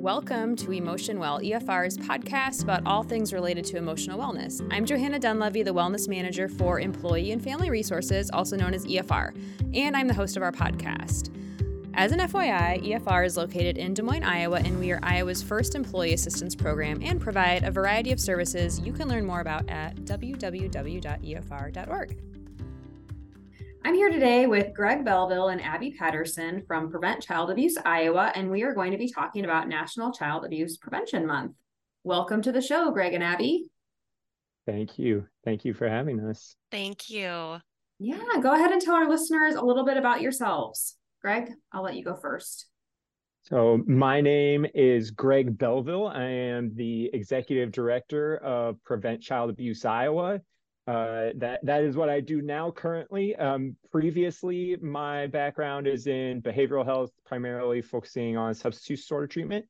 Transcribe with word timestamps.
Welcome 0.00 0.54
to 0.56 0.70
Emotion 0.70 1.18
Well, 1.18 1.40
EFR's 1.40 1.98
podcast 1.98 2.62
about 2.62 2.86
all 2.86 3.02
things 3.02 3.32
related 3.32 3.64
to 3.64 3.76
emotional 3.78 4.16
wellness. 4.16 4.64
I'm 4.70 4.86
Johanna 4.86 5.18
Dunlevy, 5.18 5.64
the 5.64 5.74
Wellness 5.74 6.06
Manager 6.06 6.48
for 6.48 6.78
Employee 6.78 7.32
and 7.32 7.42
Family 7.42 7.68
Resources, 7.68 8.30
also 8.30 8.56
known 8.56 8.74
as 8.74 8.86
EFR, 8.86 9.34
and 9.74 9.96
I'm 9.96 10.06
the 10.06 10.14
host 10.14 10.36
of 10.36 10.44
our 10.44 10.52
podcast. 10.52 11.34
As 11.94 12.12
an 12.12 12.20
FYI, 12.20 12.80
EFR 12.80 13.26
is 13.26 13.36
located 13.36 13.76
in 13.76 13.92
Des 13.92 14.02
Moines, 14.02 14.22
Iowa, 14.22 14.60
and 14.60 14.78
we 14.78 14.92
are 14.92 15.00
Iowa's 15.02 15.42
first 15.42 15.74
employee 15.74 16.12
assistance 16.12 16.54
program 16.54 17.00
and 17.02 17.20
provide 17.20 17.64
a 17.64 17.72
variety 17.72 18.12
of 18.12 18.20
services 18.20 18.78
you 18.78 18.92
can 18.92 19.08
learn 19.08 19.26
more 19.26 19.40
about 19.40 19.68
at 19.68 19.96
www.efr.org. 20.02 21.08
I'm 23.84 23.94
here 23.94 24.10
today 24.10 24.46
with 24.46 24.74
Greg 24.74 25.04
Bellville 25.04 25.48
and 25.48 25.62
Abby 25.62 25.92
Patterson 25.92 26.62
from 26.66 26.90
Prevent 26.90 27.22
Child 27.22 27.50
Abuse 27.50 27.76
Iowa, 27.84 28.32
and 28.34 28.50
we 28.50 28.62
are 28.62 28.74
going 28.74 28.92
to 28.92 28.98
be 28.98 29.10
talking 29.10 29.44
about 29.44 29.68
National 29.68 30.12
Child 30.12 30.44
Abuse 30.44 30.76
Prevention 30.76 31.26
Month. 31.26 31.52
Welcome 32.02 32.42
to 32.42 32.52
the 32.52 32.60
show, 32.60 32.90
Greg 32.90 33.14
and 33.14 33.22
Abby. 33.22 33.70
Thank 34.66 34.98
you. 34.98 35.26
Thank 35.44 35.64
you 35.64 35.74
for 35.74 35.88
having 35.88 36.20
us. 36.20 36.56
Thank 36.70 37.08
you. 37.08 37.58
Yeah, 37.98 38.22
go 38.42 38.52
ahead 38.54 38.72
and 38.72 38.82
tell 38.82 38.94
our 38.94 39.08
listeners 39.08 39.54
a 39.54 39.62
little 39.62 39.84
bit 39.84 39.96
about 39.96 40.20
yourselves. 40.20 40.96
Greg, 41.22 41.50
I'll 41.72 41.82
let 41.82 41.96
you 41.96 42.04
go 42.04 42.16
first. 42.16 42.66
So, 43.44 43.82
my 43.86 44.20
name 44.20 44.66
is 44.74 45.10
Greg 45.10 45.56
Bellville. 45.56 46.08
I 46.08 46.24
am 46.24 46.74
the 46.74 47.10
executive 47.14 47.72
director 47.72 48.36
of 48.38 48.82
Prevent 48.84 49.22
Child 49.22 49.50
Abuse 49.50 49.84
Iowa. 49.84 50.40
Uh, 50.88 51.32
that 51.36 51.60
that 51.62 51.82
is 51.82 51.98
what 51.98 52.08
I 52.08 52.18
do 52.18 52.40
now 52.40 52.70
currently. 52.70 53.36
Um, 53.36 53.76
previously, 53.92 54.74
my 54.80 55.26
background 55.26 55.86
is 55.86 56.06
in 56.06 56.40
behavioral 56.40 56.82
health, 56.82 57.10
primarily 57.26 57.82
focusing 57.82 58.38
on 58.38 58.54
substance 58.54 59.02
disorder 59.02 59.26
treatment. 59.26 59.66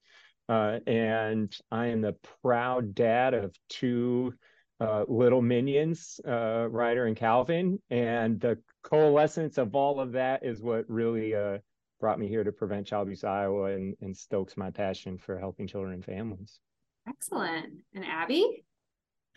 Uh, 0.48 0.78
and 0.86 1.52
I 1.72 1.86
am 1.86 2.02
the 2.02 2.14
proud 2.40 2.94
dad 2.94 3.34
of 3.34 3.52
two 3.68 4.32
uh, 4.80 5.06
little 5.08 5.42
minions, 5.42 6.20
uh, 6.24 6.68
Ryder 6.70 7.06
and 7.06 7.16
Calvin. 7.16 7.80
And 7.90 8.38
the 8.40 8.58
coalescence 8.84 9.58
of 9.58 9.74
all 9.74 9.98
of 9.98 10.12
that 10.12 10.44
is 10.44 10.62
what 10.62 10.88
really 10.88 11.34
uh, 11.34 11.58
brought 12.00 12.20
me 12.20 12.28
here 12.28 12.44
to 12.44 12.52
Prevent 12.52 12.86
Child 12.86 13.08
Abuse 13.08 13.24
Iowa 13.24 13.72
and, 13.72 13.96
and 14.00 14.16
stokes 14.16 14.56
my 14.56 14.70
passion 14.70 15.18
for 15.18 15.36
helping 15.36 15.66
children 15.66 15.94
and 15.94 16.04
families. 16.04 16.60
Excellent. 17.08 17.72
And 17.92 18.04
Abby? 18.04 18.64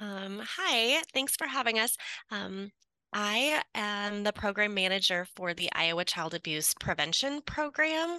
Um, 0.01 0.41
hi, 0.43 0.99
thanks 1.13 1.35
for 1.35 1.45
having 1.45 1.77
us. 1.77 1.95
Um, 2.31 2.71
I 3.13 3.61
am 3.75 4.23
the 4.23 4.33
program 4.33 4.73
manager 4.73 5.27
for 5.35 5.53
the 5.53 5.69
Iowa 5.73 6.05
Child 6.05 6.33
Abuse 6.33 6.73
Prevention 6.79 7.41
Program. 7.45 8.17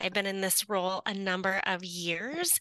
I've 0.00 0.12
been 0.12 0.26
in 0.26 0.40
this 0.40 0.68
role 0.68 1.02
a 1.06 1.14
number 1.14 1.60
of 1.66 1.84
years, 1.84 2.58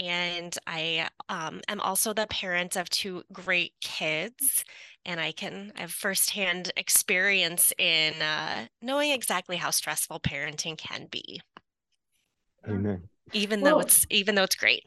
and 0.00 0.56
I 0.66 1.08
um, 1.28 1.60
am 1.68 1.80
also 1.80 2.12
the 2.12 2.26
parent 2.26 2.74
of 2.74 2.90
two 2.90 3.22
great 3.32 3.74
kids. 3.80 4.64
And 5.04 5.20
I 5.20 5.30
can 5.30 5.70
have 5.76 5.92
firsthand 5.92 6.72
experience 6.76 7.72
in 7.78 8.14
uh, 8.20 8.66
knowing 8.82 9.12
exactly 9.12 9.56
how 9.56 9.70
stressful 9.70 10.20
parenting 10.20 10.76
can 10.76 11.06
be. 11.08 11.40
Amen. 12.68 13.08
Even 13.32 13.60
well, 13.60 13.76
though 13.76 13.80
it's 13.80 14.06
even 14.10 14.34
though 14.34 14.42
it's 14.42 14.56
great. 14.56 14.82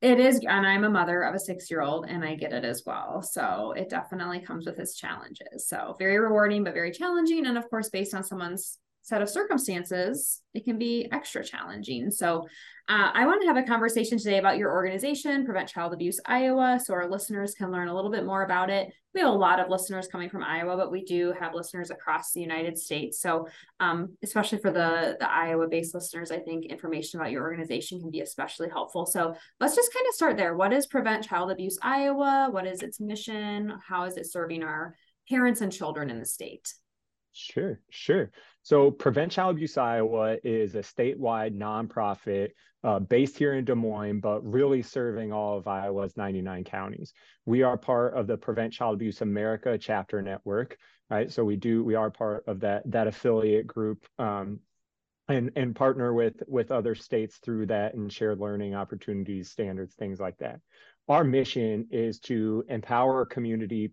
It 0.00 0.20
is, 0.20 0.40
and 0.48 0.64
I'm 0.64 0.84
a 0.84 0.90
mother 0.90 1.22
of 1.22 1.34
a 1.34 1.40
six 1.40 1.70
year 1.70 1.80
old, 1.80 2.06
and 2.08 2.24
I 2.24 2.36
get 2.36 2.52
it 2.52 2.64
as 2.64 2.84
well. 2.86 3.20
So 3.20 3.72
it 3.76 3.90
definitely 3.90 4.40
comes 4.40 4.64
with 4.64 4.78
its 4.78 4.94
challenges. 4.94 5.66
So 5.66 5.96
very 5.98 6.18
rewarding, 6.18 6.62
but 6.62 6.74
very 6.74 6.92
challenging. 6.92 7.46
And 7.46 7.58
of 7.58 7.68
course, 7.68 7.88
based 7.88 8.14
on 8.14 8.22
someone's 8.22 8.78
set 9.08 9.22
of 9.22 9.28
circumstances, 9.28 10.42
it 10.52 10.64
can 10.64 10.78
be 10.78 11.08
extra 11.10 11.42
challenging. 11.42 12.10
So, 12.10 12.46
uh, 12.90 13.10
I 13.12 13.26
want 13.26 13.42
to 13.42 13.48
have 13.48 13.58
a 13.58 13.62
conversation 13.62 14.16
today 14.16 14.38
about 14.38 14.56
your 14.56 14.72
organization, 14.72 15.44
Prevent 15.44 15.68
Child 15.68 15.92
Abuse 15.92 16.20
Iowa, 16.24 16.80
so 16.82 16.94
our 16.94 17.10
listeners 17.10 17.54
can 17.54 17.70
learn 17.70 17.88
a 17.88 17.94
little 17.94 18.10
bit 18.10 18.24
more 18.24 18.44
about 18.44 18.70
it. 18.70 18.90
We 19.12 19.20
have 19.20 19.28
a 19.28 19.36
lot 19.36 19.60
of 19.60 19.68
listeners 19.68 20.08
coming 20.08 20.30
from 20.30 20.42
Iowa, 20.42 20.74
but 20.76 20.90
we 20.90 21.04
do 21.04 21.34
have 21.38 21.54
listeners 21.54 21.90
across 21.90 22.32
the 22.32 22.40
United 22.40 22.78
States. 22.78 23.20
So, 23.20 23.48
um, 23.78 24.16
especially 24.22 24.58
for 24.58 24.70
the, 24.70 25.18
the 25.20 25.30
Iowa 25.30 25.68
based 25.68 25.94
listeners, 25.94 26.30
I 26.30 26.38
think 26.38 26.64
information 26.64 27.20
about 27.20 27.30
your 27.30 27.42
organization 27.42 28.00
can 28.00 28.10
be 28.10 28.20
especially 28.20 28.70
helpful. 28.70 29.04
So, 29.04 29.34
let's 29.60 29.76
just 29.76 29.92
kind 29.92 30.06
of 30.08 30.14
start 30.14 30.36
there. 30.38 30.56
What 30.56 30.72
is 30.72 30.86
Prevent 30.86 31.24
Child 31.24 31.50
Abuse 31.50 31.78
Iowa? 31.82 32.48
What 32.50 32.66
is 32.66 32.82
its 32.82 33.00
mission? 33.00 33.74
How 33.86 34.04
is 34.04 34.16
it 34.16 34.30
serving 34.30 34.62
our 34.62 34.96
parents 35.28 35.60
and 35.60 35.70
children 35.70 36.08
in 36.08 36.18
the 36.18 36.26
state? 36.26 36.72
Sure, 37.32 37.80
sure. 37.90 38.30
So, 38.68 38.90
Prevent 38.90 39.32
Child 39.32 39.56
Abuse 39.56 39.78
Iowa 39.78 40.36
is 40.44 40.74
a 40.74 40.80
statewide 40.80 41.56
nonprofit 41.56 42.50
uh, 42.84 42.98
based 42.98 43.38
here 43.38 43.54
in 43.54 43.64
Des 43.64 43.74
Moines, 43.74 44.20
but 44.20 44.44
really 44.44 44.82
serving 44.82 45.32
all 45.32 45.56
of 45.56 45.66
Iowa's 45.66 46.18
99 46.18 46.64
counties. 46.64 47.14
We 47.46 47.62
are 47.62 47.78
part 47.78 48.12
of 48.12 48.26
the 48.26 48.36
Prevent 48.36 48.74
Child 48.74 48.96
Abuse 48.96 49.22
America 49.22 49.78
chapter 49.78 50.20
network, 50.20 50.76
right? 51.08 51.32
So 51.32 51.44
we 51.44 51.56
do 51.56 51.82
we 51.82 51.94
are 51.94 52.10
part 52.10 52.44
of 52.46 52.60
that 52.60 52.82
that 52.90 53.06
affiliate 53.06 53.66
group. 53.66 54.04
Um, 54.18 54.60
and, 55.28 55.50
and 55.56 55.74
partner 55.74 56.12
with 56.12 56.42
with 56.46 56.70
other 56.70 56.94
states 56.94 57.38
through 57.38 57.66
that 57.66 57.94
and 57.94 58.12
shared 58.12 58.38
learning 58.38 58.74
opportunities 58.74 59.50
standards 59.50 59.94
things 59.94 60.18
like 60.18 60.38
that 60.38 60.60
our 61.06 61.22
mission 61.22 61.86
is 61.90 62.18
to 62.20 62.64
empower 62.70 63.26
community 63.26 63.92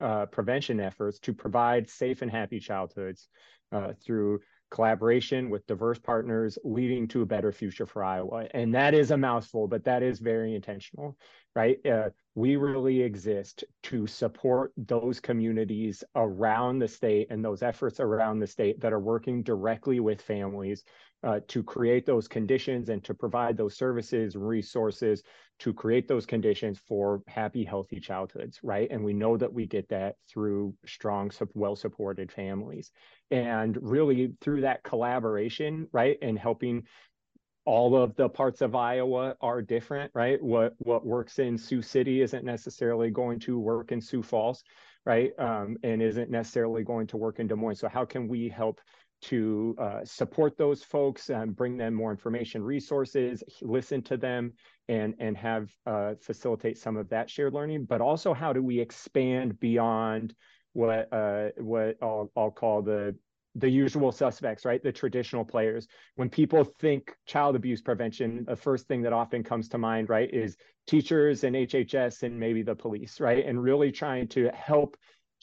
uh, 0.00 0.26
prevention 0.26 0.78
efforts 0.78 1.18
to 1.18 1.32
provide 1.32 1.90
safe 1.90 2.22
and 2.22 2.30
happy 2.30 2.60
childhoods 2.60 3.26
uh, 3.72 3.92
through 4.04 4.40
collaboration 4.70 5.48
with 5.48 5.66
diverse 5.66 5.98
partners 5.98 6.58
leading 6.64 7.06
to 7.08 7.22
a 7.22 7.26
better 7.26 7.52
future 7.52 7.86
for 7.86 8.02
Iowa. 8.02 8.46
And 8.52 8.74
that 8.74 8.94
is 8.94 9.10
a 9.10 9.16
mouthful, 9.16 9.68
but 9.68 9.84
that 9.84 10.02
is 10.02 10.18
very 10.18 10.54
intentional, 10.54 11.16
right? 11.54 11.84
Uh, 11.86 12.10
we 12.34 12.56
really 12.56 13.00
exist 13.00 13.64
to 13.84 14.06
support 14.06 14.72
those 14.76 15.20
communities 15.20 16.02
around 16.16 16.80
the 16.80 16.88
state 16.88 17.28
and 17.30 17.44
those 17.44 17.62
efforts 17.62 18.00
around 18.00 18.40
the 18.40 18.46
state 18.46 18.80
that 18.80 18.92
are 18.92 19.00
working 19.00 19.42
directly 19.42 20.00
with 20.00 20.20
families 20.20 20.82
uh, 21.22 21.40
to 21.48 21.62
create 21.62 22.06
those 22.06 22.28
conditions 22.28 22.88
and 22.88 23.02
to 23.04 23.14
provide 23.14 23.56
those 23.56 23.76
services 23.76 24.36
resources 24.36 25.22
to 25.58 25.72
create 25.72 26.06
those 26.06 26.26
conditions 26.26 26.78
for 26.86 27.22
happy, 27.26 27.64
healthy 27.64 27.98
childhoods, 27.98 28.60
right? 28.62 28.88
And 28.90 29.02
we 29.02 29.14
know 29.14 29.36
that 29.36 29.52
we 29.52 29.66
get 29.66 29.88
that 29.88 30.16
through 30.28 30.74
strong, 30.84 31.30
well 31.54 31.76
supported 31.76 32.30
families. 32.30 32.90
And 33.30 33.78
really 33.80 34.34
through 34.40 34.62
that 34.62 34.82
collaboration, 34.82 35.88
right? 35.92 36.18
And 36.20 36.38
helping 36.38 36.84
all 37.64 37.96
of 37.96 38.14
the 38.16 38.28
parts 38.28 38.60
of 38.60 38.74
Iowa 38.74 39.34
are 39.40 39.60
different, 39.60 40.12
right? 40.14 40.40
What 40.40 40.74
what 40.78 41.04
works 41.04 41.38
in 41.38 41.58
Sioux 41.58 41.82
City 41.82 42.20
isn't 42.20 42.44
necessarily 42.44 43.10
going 43.10 43.40
to 43.40 43.58
work 43.58 43.90
in 43.92 44.00
Sioux 44.00 44.22
Falls, 44.22 44.62
right? 45.04 45.32
Um, 45.38 45.76
and 45.82 46.00
isn't 46.00 46.30
necessarily 46.30 46.84
going 46.84 47.08
to 47.08 47.16
work 47.16 47.40
in 47.40 47.48
Des 47.48 47.56
Moines. 47.56 47.80
So 47.80 47.88
how 47.88 48.04
can 48.04 48.28
we 48.28 48.48
help 48.48 48.80
to 49.22 49.74
uh, 49.78 50.04
support 50.04 50.56
those 50.56 50.82
folks 50.82 51.30
and 51.30 51.56
bring 51.56 51.76
them 51.76 51.94
more 51.94 52.10
information, 52.10 52.62
resources, 52.62 53.42
listen 53.62 54.02
to 54.02 54.16
them, 54.16 54.52
and 54.88 55.14
and 55.18 55.36
have 55.36 55.70
uh, 55.86 56.14
facilitate 56.20 56.78
some 56.78 56.96
of 56.96 57.08
that 57.08 57.28
shared 57.30 57.54
learning. 57.54 57.84
But 57.84 58.00
also, 58.00 58.34
how 58.34 58.52
do 58.52 58.62
we 58.62 58.78
expand 58.78 59.58
beyond 59.58 60.34
what 60.72 61.12
uh, 61.12 61.48
what 61.56 61.96
I'll, 62.02 62.30
I'll 62.36 62.50
call 62.50 62.82
the 62.82 63.16
the 63.56 63.68
usual 63.68 64.12
suspects, 64.12 64.64
right? 64.64 64.82
The 64.82 64.92
traditional 64.92 65.44
players. 65.44 65.88
When 66.16 66.28
people 66.28 66.62
think 66.62 67.14
child 67.24 67.56
abuse 67.56 67.80
prevention, 67.80 68.44
the 68.46 68.54
first 68.54 68.86
thing 68.86 69.02
that 69.02 69.14
often 69.14 69.42
comes 69.42 69.68
to 69.70 69.78
mind, 69.78 70.10
right, 70.10 70.32
is 70.32 70.56
teachers 70.86 71.42
and 71.42 71.56
HHS 71.56 72.22
and 72.22 72.38
maybe 72.38 72.62
the 72.62 72.74
police, 72.74 73.18
right? 73.18 73.44
And 73.44 73.62
really 73.62 73.90
trying 73.90 74.28
to 74.28 74.50
help 74.50 74.96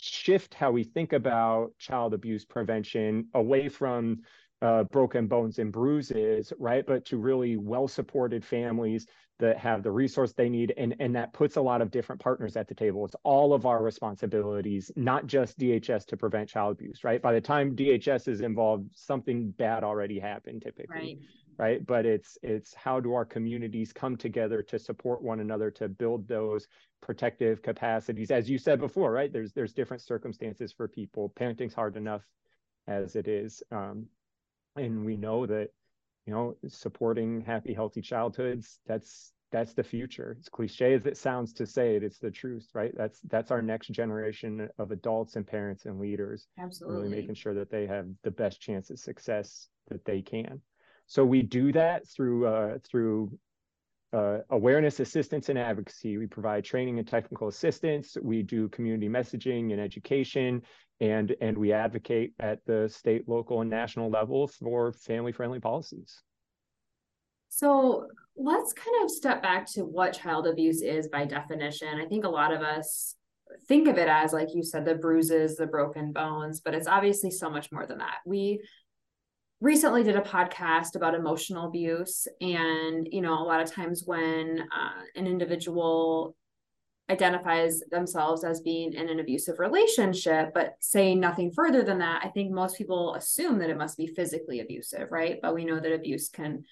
shift 0.03 0.53
how 0.53 0.71
we 0.71 0.83
think 0.83 1.13
about 1.13 1.71
child 1.77 2.13
abuse 2.13 2.45
prevention 2.45 3.27
away 3.33 3.69
from 3.69 4.19
uh, 4.61 4.83
broken 4.85 5.27
bones 5.27 5.59
and 5.59 5.71
bruises, 5.71 6.53
right? 6.57 6.85
But 6.85 7.05
to 7.05 7.17
really 7.17 7.57
well 7.57 7.87
supported 7.87 8.45
families 8.45 9.05
that 9.39 9.57
have 9.57 9.83
the 9.83 9.91
resource 9.91 10.31
they 10.31 10.47
need. 10.47 10.73
And, 10.77 10.95
and 10.99 11.15
that 11.15 11.33
puts 11.33 11.57
a 11.57 11.61
lot 11.61 11.81
of 11.81 11.91
different 11.91 12.21
partners 12.21 12.55
at 12.55 12.67
the 12.67 12.75
table. 12.75 13.03
It's 13.03 13.15
all 13.23 13.53
of 13.53 13.65
our 13.65 13.83
responsibilities, 13.83 14.91
not 14.95 15.27
just 15.27 15.59
DHS 15.59 16.05
to 16.07 16.17
prevent 16.17 16.47
child 16.47 16.73
abuse, 16.73 17.03
right? 17.03 17.21
By 17.21 17.33
the 17.33 17.41
time 17.41 17.75
DHS 17.75 18.27
is 18.27 18.41
involved, 18.41 18.89
something 18.93 19.51
bad 19.57 19.83
already 19.83 20.19
happened 20.19 20.61
typically. 20.61 20.95
Right 20.95 21.17
right 21.57 21.85
but 21.85 22.05
it's 22.05 22.37
it's 22.41 22.73
how 22.73 22.99
do 22.99 23.13
our 23.13 23.25
communities 23.25 23.93
come 23.93 24.17
together 24.17 24.63
to 24.63 24.79
support 24.79 25.21
one 25.21 25.39
another 25.39 25.69
to 25.69 25.87
build 25.87 26.27
those 26.27 26.67
protective 27.03 27.61
capacities 27.61 28.31
as 28.31 28.49
you 28.49 28.57
said 28.57 28.79
before 28.79 29.11
right? 29.11 29.31
There's 29.31 29.51
there's 29.51 29.73
different 29.73 30.01
circumstances 30.01 30.71
for 30.71 30.87
people. 30.87 31.31
Parenting's 31.37 31.73
hard 31.73 31.97
enough 31.97 32.23
as 32.87 33.15
it 33.15 33.27
is 33.27 33.61
um, 33.71 34.07
and 34.75 35.05
we 35.05 35.17
know 35.17 35.45
that 35.45 35.69
you 36.25 36.33
know 36.33 36.55
supporting 36.67 37.41
happy 37.41 37.73
healthy 37.73 38.01
childhoods 38.01 38.79
that's 38.87 39.33
that's 39.51 39.73
the 39.73 39.83
future. 39.83 40.35
As 40.39 40.49
cliche 40.49 40.95
as 40.95 41.05
it 41.05 41.15
sounds 41.15 41.53
to 41.53 41.67
say 41.67 41.95
it 41.95 42.03
it's 42.03 42.19
the 42.19 42.31
truth 42.31 42.69
right? 42.73 42.93
That's 42.95 43.19
that's 43.29 43.51
our 43.51 43.61
next 43.61 43.89
generation 43.89 44.69
of 44.79 44.91
adults 44.91 45.35
and 45.35 45.45
parents 45.45 45.85
and 45.85 45.99
leaders 45.99 46.47
absolutely. 46.57 46.97
really 46.97 47.15
making 47.15 47.35
sure 47.35 47.53
that 47.53 47.69
they 47.69 47.85
have 47.85 48.07
the 48.23 48.31
best 48.31 48.61
chance 48.61 48.89
of 48.89 48.97
success 48.97 49.67
that 49.89 50.05
they 50.05 50.21
can. 50.21 50.61
So 51.05 51.25
we 51.25 51.41
do 51.41 51.73
that 51.73 52.07
through 52.07 52.47
uh, 52.47 52.77
through 52.89 53.37
uh, 54.13 54.39
awareness, 54.49 54.99
assistance, 54.99 55.49
and 55.49 55.57
advocacy. 55.57 56.17
We 56.17 56.27
provide 56.27 56.63
training 56.63 56.99
and 56.99 57.07
technical 57.07 57.47
assistance. 57.47 58.15
We 58.21 58.43
do 58.43 58.69
community 58.69 59.09
messaging 59.09 59.71
and 59.71 59.81
education, 59.81 60.61
and 61.01 61.35
and 61.41 61.57
we 61.57 61.73
advocate 61.73 62.33
at 62.39 62.59
the 62.65 62.87
state, 62.89 63.27
local, 63.27 63.61
and 63.61 63.69
national 63.69 64.09
level 64.09 64.47
for 64.47 64.93
family-friendly 64.93 65.59
policies. 65.59 66.21
So 67.49 68.07
let's 68.35 68.73
kind 68.73 69.03
of 69.03 69.11
step 69.11 69.41
back 69.41 69.71
to 69.73 69.81
what 69.81 70.13
child 70.13 70.47
abuse 70.47 70.81
is 70.81 71.07
by 71.07 71.25
definition. 71.25 71.99
I 71.99 72.05
think 72.05 72.23
a 72.25 72.29
lot 72.29 72.53
of 72.53 72.61
us 72.61 73.15
think 73.67 73.87
of 73.87 73.97
it 73.97 74.07
as, 74.07 74.33
like 74.33 74.49
you 74.55 74.63
said, 74.63 74.85
the 74.85 74.95
bruises, 74.95 75.55
the 75.55 75.67
broken 75.67 76.11
bones, 76.11 76.61
but 76.61 76.73
it's 76.73 76.87
obviously 76.87 77.29
so 77.29 77.49
much 77.49 77.71
more 77.71 77.85
than 77.85 77.99
that. 77.99 78.17
We 78.25 78.61
recently 79.63 80.03
did 80.03 80.17
a 80.17 80.21
podcast 80.21 80.95
about 80.95 81.15
emotional 81.15 81.67
abuse. 81.67 82.27
And 82.41 83.07
you 83.09 83.21
know 83.21 83.39
a 83.39 83.47
lot 83.47 83.61
of 83.61 83.71
times 83.71 84.03
when 84.05 84.59
uh, 84.59 85.01
an 85.15 85.25
individual 85.25 86.35
identifies 87.09 87.81
themselves 87.91 88.43
as 88.43 88.61
being 88.61 88.93
in 88.93 89.09
an 89.09 89.19
abusive 89.19 89.59
relationship 89.59 90.53
but 90.53 90.75
saying 90.79 91.19
nothing 91.19 91.51
further 91.51 91.83
than 91.83 91.99
that 91.99 92.21
i 92.23 92.29
think 92.29 92.49
most 92.49 92.77
people 92.77 93.13
assume 93.15 93.59
that 93.59 93.69
it 93.69 93.77
must 93.77 93.97
be 93.97 94.07
physically 94.07 94.61
abusive 94.61 95.11
right? 95.11 95.39
But 95.41 95.53
we 95.53 95.65
know 95.65 95.81
that 95.81 95.93
abuse 95.93 96.29
can 96.29 96.63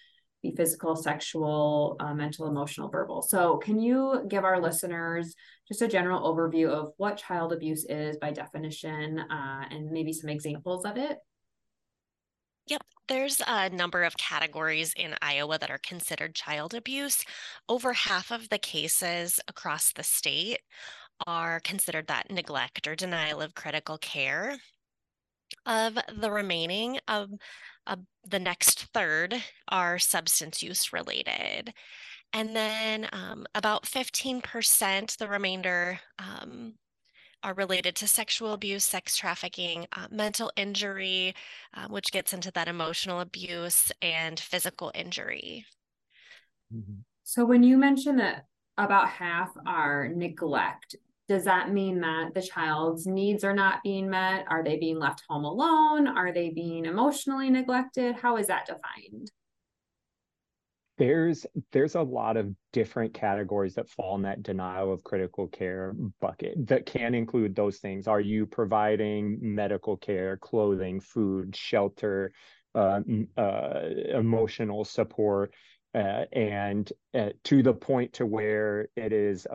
be 0.42 0.56
physical 0.56 0.96
sexual 0.96 1.98
uh, 2.00 2.14
mental 2.14 2.48
emotional 2.48 2.90
verbal. 2.90 3.22
So 3.22 3.58
can 3.58 3.80
you 3.80 4.26
give 4.28 4.44
our 4.44 4.60
listeners 4.60 5.36
just 5.68 5.84
a 5.84 5.88
general 5.88 6.22
overview 6.22 6.70
of 6.70 6.94
what 6.98 7.18
child 7.18 7.54
abuse 7.54 7.86
is 7.86 8.18
by 8.18 8.32
definition 8.32 9.20
uh, 9.20 9.66
and 9.70 9.92
maybe 9.92 10.14
some 10.14 10.30
examples 10.30 10.86
of 10.86 10.98
it 10.98 11.20
Yep, 12.68 12.84
there's 13.08 13.42
a 13.46 13.70
number 13.70 14.04
of 14.04 14.18
categories 14.18 14.94
in 14.96 15.16
Iowa 15.22 15.58
that 15.60 15.72
are 15.72 15.80
considered 15.80 16.36
child 16.36 16.74
abuse. 16.74 17.24
Over 17.68 17.94
half 17.94 18.32
of 18.32 18.50
the 18.50 18.60
cases 18.60 19.40
across 19.48 19.92
the 19.94 20.04
state 20.04 20.60
are 21.28 21.60
considered 21.60 22.08
that 22.08 22.32
neglect 22.32 22.88
or 22.88 22.96
denial 22.96 23.42
of 23.42 23.56
critical 23.56 23.98
care. 23.98 24.58
Of 25.66 25.98
the 26.18 26.32
remaining, 26.32 27.00
of, 27.08 27.30
of 27.86 28.00
the 28.26 28.40
next 28.40 28.88
third 28.94 29.36
are 29.68 30.00
substance 30.00 30.64
use 30.64 30.94
related. 30.94 31.74
And 32.34 32.56
then 32.56 33.10
um, 33.12 33.46
about 33.54 33.84
15%, 33.84 35.18
the 35.18 35.28
remainder 35.28 36.00
um, 36.18 36.76
are 37.44 37.54
related 37.54 37.96
to 37.96 38.08
sexual 38.08 38.54
abuse, 38.54 38.84
sex 38.84 39.16
trafficking, 39.16 39.88
uh, 39.94 40.08
mental 40.12 40.52
injury, 40.56 41.36
uh, 41.74 41.88
which 41.88 42.12
gets 42.12 42.34
into 42.34 42.52
that 42.52 42.68
emotional 42.68 43.20
abuse, 43.20 43.92
and 44.02 44.40
physical 44.40 44.92
injury. 44.96 45.66
Mm-hmm. 46.74 47.02
So, 47.24 47.46
when 47.46 47.64
you 47.64 47.78
mention 47.78 48.18
that 48.18 48.46
about 48.78 49.10
half 49.10 49.50
are 49.66 50.08
neglect, 50.08 50.96
does 51.28 51.46
that 51.46 51.72
mean 51.72 52.02
that 52.02 52.34
the 52.34 52.42
child's 52.42 53.08
needs 53.08 53.44
are 53.44 53.54
not 53.54 53.84
being 53.84 54.10
met? 54.10 54.46
Are 54.50 54.64
they 54.64 54.78
being 54.78 55.00
left 55.00 55.24
home 55.30 55.46
alone? 55.46 56.08
Are 56.08 56.34
they 56.34 56.50
being 56.50 56.86
emotionally 56.86 57.50
neglected? 57.50 58.16
How 58.16 58.38
is 58.38 58.48
that 58.48 58.66
defined? 58.66 59.32
There's 61.02 61.48
there's 61.72 61.96
a 61.96 62.02
lot 62.02 62.38
of 62.38 62.54
different 62.72 63.12
categories 63.12 63.74
that 63.74 63.90
fall 63.90 64.16
in 64.18 64.22
that 64.22 64.44
denial 64.44 64.94
of 64.94 65.04
critical 65.04 65.48
care 65.48 65.96
bucket 66.20 66.68
that 66.68 66.86
can 66.86 67.16
include 67.16 67.56
those 67.56 67.80
things. 67.80 68.08
Are 68.08 68.20
you 68.22 68.46
providing 68.46 69.40
medical 69.42 69.98
care 69.98 70.38
clothing 70.38 71.00
food 71.00 71.56
shelter 71.56 72.32
uh, 72.76 73.00
uh, 73.36 73.80
emotional 74.14 74.86
support 74.86 75.52
uh, 75.96 76.26
and 76.34 76.94
uh, 77.16 77.30
to 77.46 77.64
the 77.64 77.74
point 77.74 78.14
to 78.14 78.28
where 78.28 78.88
it 78.96 79.12
is 79.12 79.48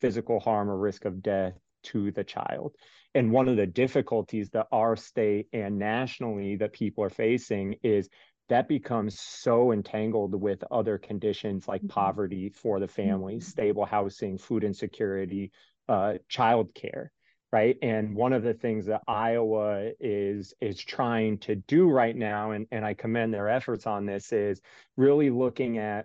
physical 0.00 0.38
harm 0.38 0.70
or 0.70 0.78
risk 0.78 1.04
of 1.04 1.20
death 1.20 1.54
to 1.82 2.12
the 2.12 2.22
child? 2.22 2.76
And 3.14 3.32
one 3.32 3.48
of 3.48 3.56
the 3.56 3.66
difficulties 3.66 4.50
that 4.50 4.68
our 4.70 4.94
state 4.94 5.48
and 5.52 5.78
nationally 5.80 6.56
that 6.56 6.72
people 6.72 7.02
are 7.02 7.10
facing 7.10 7.74
is 7.82 8.08
that 8.52 8.68
becomes 8.68 9.18
so 9.18 9.72
entangled 9.72 10.34
with 10.34 10.62
other 10.70 10.98
conditions 10.98 11.66
like 11.66 11.80
mm-hmm. 11.80 11.88
poverty 11.88 12.50
for 12.50 12.80
the 12.80 12.86
family, 12.86 13.36
mm-hmm. 13.36 13.48
stable 13.48 13.86
housing, 13.86 14.36
food 14.36 14.62
insecurity, 14.62 15.50
uh, 15.88 16.14
childcare, 16.30 17.08
right? 17.50 17.78
And 17.80 18.14
one 18.14 18.34
of 18.34 18.42
the 18.42 18.52
things 18.52 18.84
that 18.86 19.00
Iowa 19.08 19.92
is 19.98 20.52
is 20.60 20.78
trying 20.78 21.38
to 21.38 21.56
do 21.56 21.88
right 21.88 22.14
now, 22.14 22.50
and, 22.50 22.66
and 22.70 22.84
I 22.84 22.92
commend 22.92 23.32
their 23.32 23.48
efforts 23.48 23.86
on 23.86 24.04
this, 24.04 24.34
is 24.34 24.60
really 24.98 25.30
looking 25.30 25.78
at 25.78 26.04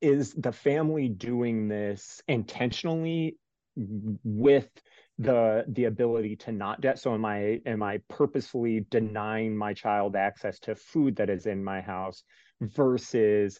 is 0.00 0.32
the 0.32 0.52
family 0.52 1.10
doing 1.10 1.68
this 1.68 2.22
intentionally 2.28 3.36
with 3.76 4.70
the 5.18 5.64
the 5.68 5.84
ability 5.84 6.36
to 6.36 6.52
not 6.52 6.80
debt 6.80 6.98
so 6.98 7.14
am 7.14 7.24
i 7.24 7.58
am 7.64 7.82
i 7.82 7.98
purposefully 8.08 8.84
denying 8.90 9.56
my 9.56 9.72
child 9.72 10.14
access 10.14 10.58
to 10.58 10.74
food 10.74 11.16
that 11.16 11.30
is 11.30 11.46
in 11.46 11.64
my 11.64 11.80
house 11.80 12.22
versus 12.60 13.58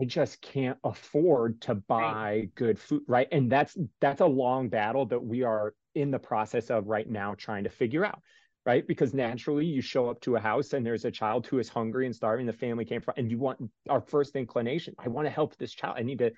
i 0.00 0.04
just 0.04 0.40
can't 0.40 0.78
afford 0.84 1.60
to 1.60 1.74
buy 1.74 2.12
right. 2.12 2.54
good 2.54 2.78
food 2.78 3.02
right? 3.06 3.28
And 3.32 3.52
that's 3.52 3.76
that's 4.00 4.20
a 4.20 4.26
long 4.26 4.68
battle 4.68 5.04
that 5.06 5.22
we 5.22 5.42
are 5.42 5.74
in 5.94 6.10
the 6.10 6.18
process 6.18 6.70
of 6.70 6.86
right 6.86 7.08
now 7.08 7.34
trying 7.34 7.64
to 7.64 7.70
figure 7.70 8.04
out 8.04 8.20
right? 8.66 8.86
Because 8.86 9.14
naturally 9.14 9.64
you 9.64 9.80
show 9.80 10.10
up 10.10 10.20
to 10.20 10.36
a 10.36 10.40
house 10.40 10.74
and 10.74 10.84
there's 10.84 11.06
a 11.06 11.10
child 11.10 11.46
who 11.46 11.58
is 11.58 11.70
hungry 11.70 12.04
and 12.04 12.14
starving 12.14 12.44
the 12.44 12.52
family 12.52 12.84
came 12.84 13.00
from 13.00 13.14
and 13.16 13.30
you 13.30 13.38
want 13.38 13.58
our 13.88 14.00
first 14.00 14.36
inclination 14.36 14.94
i 14.98 15.08
want 15.08 15.26
to 15.26 15.30
help 15.30 15.56
this 15.56 15.72
child 15.72 15.96
i 15.98 16.02
need 16.02 16.18
to 16.18 16.30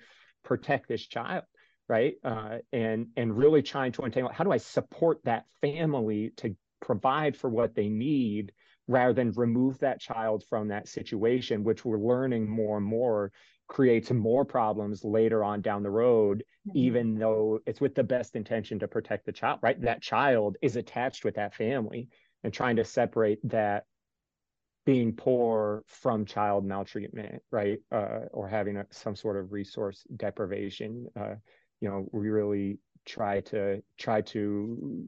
protect 0.43 0.87
this 0.87 1.05
child 1.05 1.43
right? 1.91 2.13
Uh, 2.23 2.59
and 2.71 3.07
and 3.17 3.37
really 3.37 3.61
trying 3.61 3.91
to 3.91 4.03
untangle 4.03 4.31
how 4.31 4.45
do 4.45 4.51
I 4.53 4.57
support 4.57 5.19
that 5.25 5.43
family 5.59 6.31
to 6.37 6.55
provide 6.79 7.35
for 7.35 7.49
what 7.49 7.75
they 7.75 7.89
need 7.89 8.53
rather 8.87 9.11
than 9.11 9.33
remove 9.33 9.77
that 9.79 9.99
child 9.99 10.45
from 10.47 10.69
that 10.69 10.87
situation, 10.87 11.65
which 11.65 11.83
we're 11.83 11.99
learning 11.99 12.49
more 12.49 12.77
and 12.77 12.85
more 12.85 13.33
creates 13.67 14.09
more 14.09 14.45
problems 14.45 15.03
later 15.03 15.43
on 15.43 15.59
down 15.59 15.83
the 15.83 15.89
road, 15.89 16.45
mm-hmm. 16.65 16.77
even 16.77 17.15
though 17.19 17.59
it's 17.65 17.81
with 17.81 17.93
the 17.93 18.03
best 18.03 18.37
intention 18.37 18.79
to 18.79 18.87
protect 18.87 19.25
the 19.25 19.33
child, 19.33 19.59
right? 19.61 19.81
That 19.81 20.01
child 20.01 20.55
is 20.61 20.77
attached 20.77 21.25
with 21.25 21.35
that 21.35 21.53
family 21.53 22.07
and 22.45 22.53
trying 22.53 22.77
to 22.77 22.85
separate 22.85 23.39
that 23.49 23.83
being 24.85 25.13
poor 25.13 25.83
from 25.87 26.25
child 26.25 26.65
maltreatment, 26.65 27.41
right? 27.51 27.79
Uh, 27.91 28.21
or 28.31 28.47
having 28.47 28.77
a, 28.77 28.85
some 28.91 29.15
sort 29.15 29.35
of 29.35 29.51
resource 29.51 30.05
deprivation. 30.15 31.07
Uh, 31.19 31.35
you 31.81 31.89
know 31.89 32.07
we 32.11 32.29
really 32.29 32.79
try 33.05 33.41
to 33.41 33.81
try 33.97 34.21
to 34.21 35.07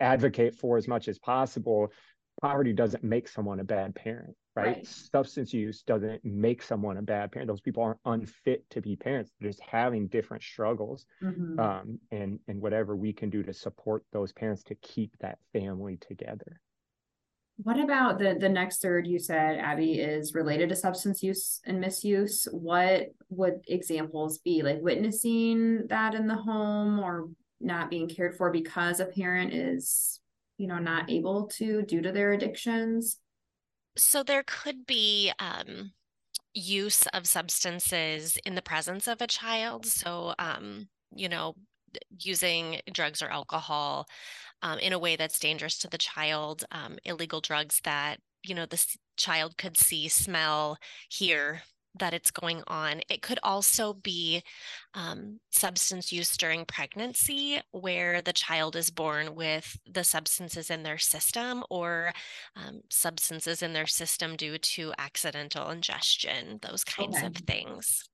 advocate 0.00 0.54
for 0.54 0.76
as 0.76 0.86
much 0.86 1.08
as 1.08 1.18
possible 1.18 1.90
poverty 2.42 2.72
doesn't 2.72 3.02
make 3.02 3.26
someone 3.26 3.60
a 3.60 3.64
bad 3.64 3.94
parent 3.94 4.34
right? 4.54 4.66
right, 4.66 4.86
substance 4.86 5.52
use 5.52 5.82
doesn't 5.82 6.24
make 6.24 6.62
someone 6.62 6.96
a 6.96 7.02
bad 7.02 7.32
parent 7.32 7.48
those 7.48 7.60
people 7.60 7.82
aren't 7.82 7.98
unfit 8.04 8.68
to 8.70 8.80
be 8.80 8.94
parents 8.96 9.30
they're 9.40 9.50
just 9.50 9.62
having 9.62 10.06
different 10.08 10.42
struggles 10.42 11.06
mm-hmm. 11.22 11.58
um, 11.58 11.98
and 12.10 12.38
and 12.48 12.60
whatever 12.60 12.94
we 12.94 13.12
can 13.12 13.30
do 13.30 13.42
to 13.42 13.52
support 13.52 14.04
those 14.12 14.32
parents 14.32 14.62
to 14.62 14.74
keep 14.76 15.16
that 15.18 15.38
family 15.52 15.96
together 15.96 16.60
what 17.60 17.80
about 17.80 18.20
the 18.20 18.36
the 18.38 18.48
next 18.48 18.80
third 18.80 19.06
you 19.06 19.18
said, 19.18 19.58
Abby, 19.58 19.94
is 19.94 20.32
related 20.32 20.68
to 20.68 20.76
substance 20.76 21.24
use 21.24 21.60
and 21.66 21.80
misuse? 21.80 22.46
What 22.52 23.08
would 23.30 23.60
examples 23.66 24.38
be? 24.38 24.62
Like 24.62 24.78
witnessing 24.80 25.88
that 25.88 26.14
in 26.14 26.28
the 26.28 26.36
home 26.36 27.00
or 27.00 27.28
not 27.60 27.90
being 27.90 28.08
cared 28.08 28.36
for 28.36 28.52
because 28.52 29.00
a 29.00 29.06
parent 29.06 29.52
is, 29.52 30.20
you 30.56 30.68
know, 30.68 30.78
not 30.78 31.10
able 31.10 31.48
to 31.54 31.82
due 31.82 32.00
to 32.00 32.12
their 32.12 32.32
addictions? 32.32 33.18
So 33.96 34.22
there 34.22 34.44
could 34.46 34.86
be 34.86 35.32
um 35.40 35.90
use 36.54 37.06
of 37.08 37.26
substances 37.26 38.38
in 38.44 38.54
the 38.54 38.62
presence 38.62 39.08
of 39.08 39.20
a 39.20 39.26
child. 39.26 39.84
So 39.84 40.32
um, 40.38 40.88
you 41.12 41.28
know, 41.28 41.54
using 42.18 42.80
drugs 42.92 43.22
or 43.22 43.28
alcohol 43.28 44.06
um, 44.62 44.78
in 44.78 44.92
a 44.92 44.98
way 44.98 45.16
that's 45.16 45.38
dangerous 45.38 45.78
to 45.78 45.88
the 45.88 45.98
child, 45.98 46.64
um, 46.72 46.98
illegal 47.04 47.40
drugs 47.40 47.80
that 47.84 48.18
you 48.42 48.54
know 48.54 48.66
the 48.66 48.84
child 49.16 49.56
could 49.56 49.76
see, 49.76 50.08
smell, 50.08 50.78
hear 51.10 51.62
that 51.98 52.14
it's 52.14 52.30
going 52.30 52.62
on. 52.66 53.00
It 53.08 53.22
could 53.22 53.38
also 53.42 53.94
be 53.94 54.42
um, 54.94 55.40
substance 55.50 56.12
use 56.12 56.36
during 56.36 56.64
pregnancy, 56.64 57.60
where 57.72 58.22
the 58.22 58.32
child 58.32 58.76
is 58.76 58.90
born 58.90 59.34
with 59.34 59.76
the 59.90 60.04
substances 60.04 60.70
in 60.70 60.82
their 60.82 60.98
system 60.98 61.64
or 61.70 62.12
um, 62.56 62.82
substances 62.90 63.62
in 63.62 63.72
their 63.72 63.86
system 63.86 64.36
due 64.36 64.58
to 64.58 64.92
accidental 64.98 65.70
ingestion, 65.70 66.58
those 66.62 66.84
kinds 66.84 67.16
okay. 67.16 67.26
of 67.26 67.36
things. 67.36 68.08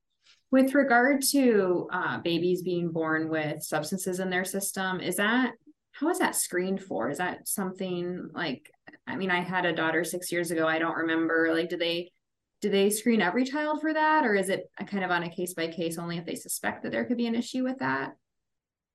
With 0.55 0.73
regard 0.73 1.21
to 1.33 1.89
uh, 1.93 2.19
babies 2.19 2.63
being 2.63 2.93
born 2.93 3.29
with 3.29 3.65
substances 3.65 4.21
in 4.21 4.31
their 4.31 4.45
system, 4.45 5.01
is 5.01 5.17
that 5.17 5.55
how 5.91 6.11
is 6.11 6.21
that 6.21 6.37
screened 6.37 6.81
for? 6.81 7.11
Is 7.11 7.19
that 7.19 7.49
something 7.49 8.31
like, 8.33 8.71
I 9.05 9.17
mean, 9.17 9.33
I 9.33 9.41
had 9.41 9.65
a 9.65 9.75
daughter 9.75 10.05
six 10.05 10.31
years 10.31 10.53
ago. 10.53 10.69
I 10.69 10.79
don't 10.79 10.97
remember, 10.97 11.53
like, 11.53 11.71
do 11.71 11.77
they 11.77 12.13
do 12.61 12.71
they 12.71 12.89
screen 12.91 13.21
every 13.21 13.45
child 13.45 13.81
for 13.81 13.93
that 13.93 14.25
or 14.25 14.37
is 14.37 14.49
it 14.49 14.71
kind 14.87 15.03
of 15.03 15.11
on 15.11 15.25
a 15.25 15.29
case 15.29 15.55
by 15.55 15.67
case 15.67 15.99
only 15.99 16.19
if 16.19 16.25
they 16.25 16.37
suspect 16.37 16.85
that 16.85 16.93
there 16.93 17.05
could 17.05 17.17
be 17.17 17.27
an 17.27 17.35
issue 17.35 17.65
with 17.65 17.81
that 17.81 18.15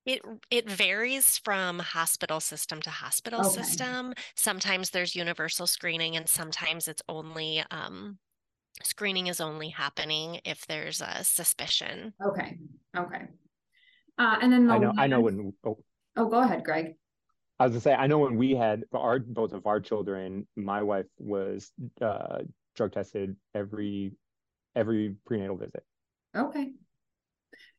it 0.05 0.21
it 0.49 0.69
varies 0.69 1.37
from 1.39 1.79
hospital 1.79 2.39
system 2.39 2.81
to 2.83 2.89
hospital 2.89 3.41
okay. 3.41 3.61
system. 3.61 4.13
Sometimes 4.35 4.91
there's 4.91 5.13
universal 5.13 5.67
screening, 5.67 6.15
and 6.15 6.27
sometimes 6.27 6.87
it's 6.87 7.03
only 7.09 7.63
um, 7.69 8.17
screening 8.83 9.27
is 9.27 9.41
only 9.41 9.69
happening 9.69 10.39
if 10.45 10.65
there's 10.67 11.01
a 11.01 11.23
suspicion. 11.23 12.13
Okay. 12.23 12.57
Okay. 12.95 13.21
Uh, 14.17 14.37
and 14.41 14.51
then 14.51 14.67
the 14.67 14.73
I 14.73 14.77
know 14.77 14.93
I 14.97 15.07
know 15.07 15.21
when 15.21 15.53
oh. 15.65 15.77
oh 16.17 16.25
go 16.25 16.39
ahead, 16.39 16.63
Greg. 16.63 16.95
I 17.59 17.65
was 17.65 17.71
gonna 17.71 17.81
say 17.81 17.93
I 17.93 18.07
know 18.07 18.19
when 18.19 18.37
we 18.37 18.55
had 18.55 18.83
our 18.93 19.19
both 19.19 19.53
of 19.53 19.65
our 19.65 19.79
children, 19.79 20.47
my 20.55 20.81
wife 20.81 21.07
was 21.17 21.71
uh, 22.01 22.39
drug 22.75 22.93
tested 22.93 23.35
every 23.53 24.13
every 24.75 25.15
prenatal 25.25 25.57
visit. 25.57 25.83
Okay. 26.35 26.71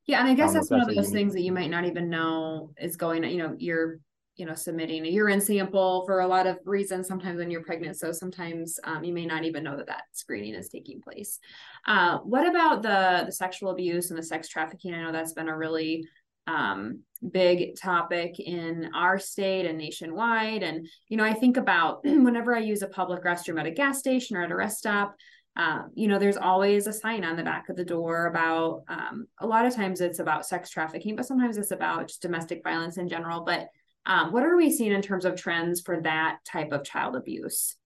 Yeah, 0.07 0.21
and 0.21 0.29
I 0.29 0.35
guess 0.35 0.55
that's 0.55 0.71
one 0.71 0.81
of 0.81 0.95
those 0.95 1.11
things 1.11 1.35
that 1.35 1.43
you 1.43 1.53
might 1.53 1.71
not 1.71 1.85
even 1.85 2.09
know 2.09 2.73
is 2.79 2.97
going. 2.97 3.23
You 3.25 3.39
know, 3.39 3.55
you're 3.59 4.01
you 4.41 4.47
know 4.47 4.55
submitting 4.55 5.05
a 5.05 5.09
urine 5.09 5.41
sample 5.41 6.05
for 6.07 6.21
a 6.21 6.27
lot 6.27 6.47
of 6.47 6.59
reasons. 6.65 7.07
Sometimes 7.07 7.39
when 7.39 7.51
you're 7.51 7.63
pregnant, 7.63 7.97
so 7.97 8.11
sometimes 8.11 8.81
um, 8.85 9.05
you 9.05 9.13
may 9.13 9.27
not 9.27 9.45
even 9.45 9.63
know 9.63 9.77
that 9.77 9.87
that 9.87 10.05
screening 10.13 10.55
is 10.55 10.69
taking 10.69 11.01
place. 11.01 11.39
Uh, 11.87 12.19
what 12.19 12.49
about 12.49 12.83
the 12.83 13.25
the 13.27 13.33
sexual 13.33 13.71
abuse 13.71 14.11
and 14.11 14.19
the 14.19 14.23
sex 14.23 14.49
trafficking? 14.49 14.95
I 14.95 15.03
know 15.03 15.13
that's 15.13 15.35
been 15.35 15.49
a 15.49 15.57
really 15.57 16.09
um, 16.47 17.01
big 17.31 17.77
topic 17.77 18.41
in 18.41 18.91
our 18.95 19.19
state 19.19 19.67
and 19.67 19.79
nationwide. 19.79 20.63
And, 20.63 20.89
you 21.09 21.17
know, 21.17 21.25
I 21.25 21.35
think 21.35 21.57
about 21.57 22.01
whenever 22.05 22.57
I 22.57 22.61
use 22.61 22.83
a 22.83 22.89
public 22.89 23.25
restroom 23.25 23.61
at 23.61 23.67
a 23.67 23.71
gas 23.71 23.99
station 23.99 24.37
or 24.37 24.43
at 24.43 24.51
a 24.51 24.57
rest 24.57 24.79
stop, 24.79 25.15
um, 25.57 25.91
you 25.95 26.09
know, 26.09 26.19
there's 26.19 26.37
always 26.37 26.87
a 26.87 26.93
sign 26.93 27.25
on 27.25 27.37
the 27.37 27.43
back 27.43 27.69
of 27.69 27.77
the 27.77 27.85
door 27.85 28.27
about 28.27 28.85
um, 28.89 29.27
a 29.41 29.47
lot 29.47 29.67
of 29.67 29.75
times 29.75 30.01
it's 30.01 30.21
about 30.21 30.47
sex 30.47 30.71
trafficking, 30.71 31.17
but 31.17 31.27
sometimes 31.27 31.59
it's 31.59 31.73
about 31.73 32.09
just 32.09 32.23
domestic 32.23 32.63
violence 32.63 32.99
in 32.99 33.09
general. 33.09 33.43
But 33.43 33.69
um, 34.07 34.33
what 34.33 34.43
are 34.43 34.57
we 34.57 34.71
seeing 34.71 34.93
in 34.93 35.03
terms 35.03 35.25
of 35.25 35.37
trends 35.37 35.81
for 35.81 36.01
that 36.03 36.39
type 36.45 36.73
of 36.73 36.85
child 36.85 37.17
abuse 37.17 37.77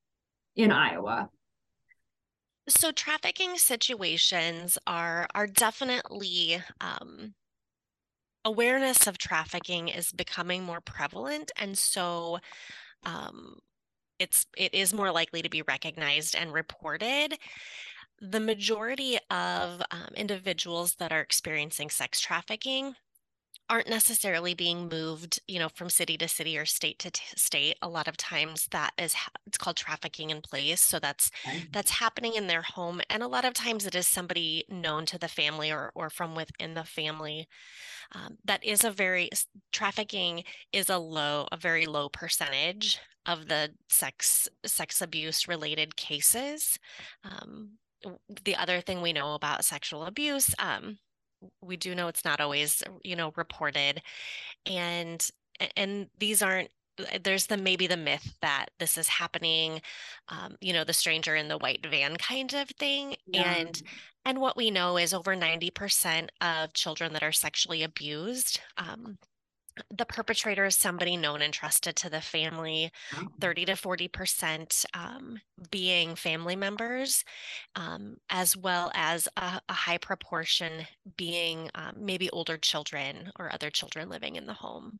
in 0.56 0.70
Iowa? 0.70 1.28
So 2.68 2.92
trafficking 2.92 3.58
situations 3.58 4.78
are 4.86 5.26
are 5.34 5.46
definitely 5.46 6.62
um, 6.80 7.34
awareness 8.44 9.06
of 9.06 9.18
trafficking 9.18 9.88
is 9.88 10.12
becoming 10.12 10.62
more 10.62 10.80
prevalent, 10.80 11.50
and 11.58 11.76
so 11.76 12.38
um, 13.04 13.58
it's 14.18 14.46
it 14.56 14.72
is 14.72 14.94
more 14.94 15.10
likely 15.12 15.42
to 15.42 15.50
be 15.50 15.62
recognized 15.62 16.34
and 16.36 16.52
reported 16.52 17.36
the 18.20 18.40
majority 18.40 19.18
of 19.30 19.82
um, 19.90 20.14
individuals 20.16 20.94
that 20.94 21.12
are 21.12 21.20
experiencing 21.20 21.90
sex 21.90 22.20
trafficking 22.20 22.94
aren't 23.70 23.88
necessarily 23.88 24.54
being 24.54 24.88
moved 24.88 25.40
you 25.48 25.58
know 25.58 25.68
from 25.68 25.88
city 25.88 26.16
to 26.18 26.28
city 26.28 26.58
or 26.58 26.66
state 26.66 26.98
to 26.98 27.10
t- 27.10 27.22
state 27.36 27.76
a 27.80 27.88
lot 27.88 28.08
of 28.08 28.16
times 28.16 28.68
that 28.70 28.92
is 28.98 29.14
ha- 29.14 29.30
it's 29.46 29.58
called 29.58 29.76
trafficking 29.76 30.30
in 30.30 30.40
place 30.40 30.80
so 30.80 30.98
that's 30.98 31.30
that's 31.72 31.90
happening 31.90 32.34
in 32.34 32.46
their 32.46 32.62
home 32.62 33.00
and 33.08 33.22
a 33.22 33.28
lot 33.28 33.44
of 33.44 33.54
times 33.54 33.86
it 33.86 33.94
is 33.94 34.06
somebody 34.06 34.64
known 34.68 35.06
to 35.06 35.18
the 35.18 35.28
family 35.28 35.72
or 35.72 35.90
or 35.94 36.10
from 36.10 36.34
within 36.34 36.74
the 36.74 36.84
family 36.84 37.48
um, 38.14 38.36
that 38.44 38.62
is 38.62 38.84
a 38.84 38.90
very 38.90 39.30
trafficking 39.72 40.44
is 40.72 40.90
a 40.90 40.98
low 40.98 41.46
a 41.50 41.56
very 41.56 41.86
low 41.86 42.08
percentage 42.08 43.00
of 43.26 43.48
the 43.48 43.70
sex 43.88 44.48
sex 44.64 45.00
abuse 45.00 45.48
related 45.48 45.96
cases. 45.96 46.78
Um, 47.24 47.78
the 48.44 48.56
other 48.56 48.80
thing 48.80 49.00
we 49.00 49.12
know 49.12 49.34
about 49.34 49.64
sexual 49.64 50.04
abuse, 50.04 50.54
um, 50.58 50.98
we 51.60 51.76
do 51.76 51.94
know 51.94 52.08
it's 52.08 52.24
not 52.24 52.40
always 52.40 52.82
you 53.02 53.16
know 53.16 53.32
reported, 53.36 54.02
and 54.66 55.26
and 55.76 56.08
these 56.18 56.42
aren't 56.42 56.70
there's 57.22 57.46
the 57.46 57.56
maybe 57.56 57.86
the 57.86 57.96
myth 57.96 58.36
that 58.40 58.66
this 58.78 58.96
is 58.96 59.08
happening 59.08 59.80
um, 60.28 60.56
you 60.60 60.72
know 60.72 60.84
the 60.84 60.92
stranger 60.92 61.34
in 61.34 61.48
the 61.48 61.58
white 61.58 61.84
van 61.84 62.16
kind 62.16 62.54
of 62.54 62.68
thing 62.70 63.16
yeah. 63.26 63.54
and 63.54 63.82
and 64.24 64.40
what 64.40 64.56
we 64.56 64.70
know 64.70 64.96
is 64.96 65.12
over 65.12 65.36
90% 65.36 66.28
of 66.40 66.72
children 66.72 67.12
that 67.12 67.22
are 67.22 67.32
sexually 67.32 67.82
abused 67.82 68.60
um, 68.78 69.18
the 69.96 70.04
perpetrator 70.04 70.64
is 70.64 70.76
somebody 70.76 71.16
known 71.16 71.42
and 71.42 71.52
trusted 71.52 71.96
to 71.96 72.10
the 72.10 72.20
family, 72.20 72.92
30 73.40 73.64
to 73.66 73.72
40% 73.72 74.84
um, 74.94 75.38
being 75.70 76.14
family 76.14 76.56
members, 76.56 77.24
um, 77.76 78.16
as 78.30 78.56
well 78.56 78.90
as 78.94 79.28
a, 79.36 79.60
a 79.68 79.72
high 79.72 79.98
proportion 79.98 80.86
being 81.16 81.70
um, 81.74 81.94
maybe 81.98 82.30
older 82.30 82.56
children 82.56 83.32
or 83.38 83.52
other 83.52 83.70
children 83.70 84.08
living 84.08 84.36
in 84.36 84.46
the 84.46 84.52
home. 84.52 84.98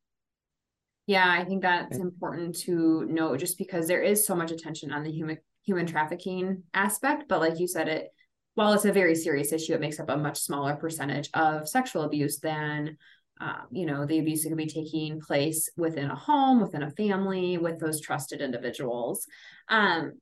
Yeah, 1.07 1.31
I 1.31 1.45
think 1.45 1.63
that's 1.63 1.99
important 1.99 2.57
to 2.61 3.05
note 3.11 3.39
just 3.39 3.59
because 3.59 3.87
there 3.87 4.03
is 4.03 4.27
so 4.27 4.35
much 4.35 4.51
attention 4.51 4.91
on 4.91 5.03
the 5.03 5.13
human 5.13 5.39
human 5.63 5.87
trafficking 5.87 6.63
aspect, 6.75 7.25
but 7.29 7.41
like 7.41 7.59
you 7.59 7.67
said, 7.67 7.89
it 7.89 8.11
while 8.55 8.73
it's 8.73 8.85
a 8.85 8.93
very 8.93 9.15
serious 9.15 9.53
issue, 9.53 9.75
it 9.75 9.81
makes 9.81 9.99
up 9.99 10.09
a 10.09 10.17
much 10.17 10.39
smaller 10.39 10.77
percentage 10.77 11.29
of 11.35 11.69
sexual 11.69 12.03
abuse 12.03 12.39
than 12.39 12.97
um, 13.41 13.67
you 13.71 13.87
know, 13.87 14.07
the 14.07 14.19
abuse 14.19 14.45
could 14.45 14.57
be 14.57 14.67
taking 14.67 15.21
place 15.21 15.69
within 15.77 16.11
a 16.11 16.15
home, 16.15 16.61
within 16.61 16.83
a 16.83 16.91
family, 16.93 17.59
with 17.59 17.81
those 17.81 18.01
trusted 18.01 18.41
individuals. 18.41 19.27
Um, 19.69 20.13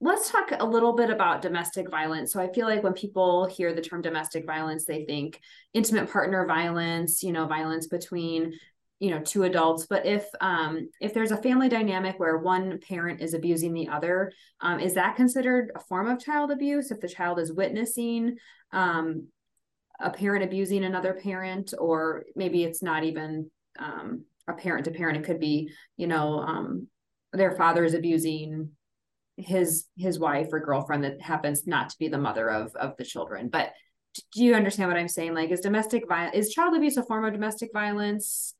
let's 0.00 0.30
talk 0.30 0.52
a 0.58 0.64
little 0.64 0.94
bit 0.94 1.10
about 1.10 1.42
domestic 1.42 1.90
violence. 1.90 2.32
So 2.32 2.40
I 2.40 2.52
feel 2.52 2.66
like 2.66 2.82
when 2.82 2.94
people 2.94 3.46
hear 3.46 3.74
the 3.74 3.82
term 3.82 4.02
domestic 4.02 4.46
violence, 4.46 4.84
they 4.84 5.04
think 5.04 5.40
intimate 5.74 6.10
partner 6.10 6.46
violence, 6.46 7.22
you 7.22 7.32
know, 7.32 7.46
violence 7.46 7.86
between 7.86 8.52
you 9.00 9.08
know 9.10 9.20
two 9.20 9.44
adults 9.44 9.86
but 9.86 10.04
if 10.04 10.26
um 10.42 10.86
if 11.00 11.14
there's 11.14 11.30
a 11.32 11.42
family 11.42 11.70
dynamic 11.70 12.20
where 12.20 12.36
one 12.36 12.78
parent 12.86 13.22
is 13.22 13.32
abusing 13.32 13.72
the 13.72 13.88
other 13.88 14.30
um, 14.60 14.78
is 14.78 14.92
that 14.94 15.16
considered 15.16 15.72
a 15.74 15.80
form 15.80 16.06
of 16.06 16.22
child 16.22 16.50
abuse 16.50 16.90
if 16.90 17.00
the 17.00 17.08
child 17.08 17.38
is 17.38 17.50
witnessing 17.50 18.36
um 18.72 19.26
a 20.00 20.10
parent 20.10 20.44
abusing 20.44 20.84
another 20.84 21.14
parent, 21.14 21.74
or 21.78 22.24
maybe 22.34 22.64
it's 22.64 22.82
not 22.82 23.04
even 23.04 23.50
um, 23.78 24.24
a 24.48 24.54
parent 24.54 24.84
to 24.86 24.90
parent. 24.90 25.18
It 25.18 25.24
could 25.24 25.40
be, 25.40 25.70
you 25.96 26.06
know, 26.06 26.40
um, 26.40 26.88
their 27.32 27.52
father 27.52 27.84
is 27.84 27.94
abusing 27.94 28.70
his 29.36 29.86
his 29.96 30.18
wife 30.18 30.48
or 30.52 30.60
girlfriend 30.60 31.04
that 31.04 31.20
happens 31.20 31.66
not 31.66 31.90
to 31.90 31.98
be 31.98 32.08
the 32.08 32.18
mother 32.18 32.50
of 32.50 32.74
of 32.76 32.96
the 32.96 33.04
children. 33.04 33.48
But 33.48 33.72
do 34.32 34.44
you 34.44 34.54
understand 34.54 34.88
what 34.88 34.98
I'm 34.98 35.08
saying? 35.08 35.34
Like, 35.34 35.50
is 35.50 35.60
domestic 35.60 36.08
violence 36.08 36.36
is 36.36 36.52
child 36.52 36.74
abuse 36.74 36.96
a 36.96 37.02
form 37.02 37.24
of 37.24 37.32
domestic 37.32 37.70
violence? 37.72 38.54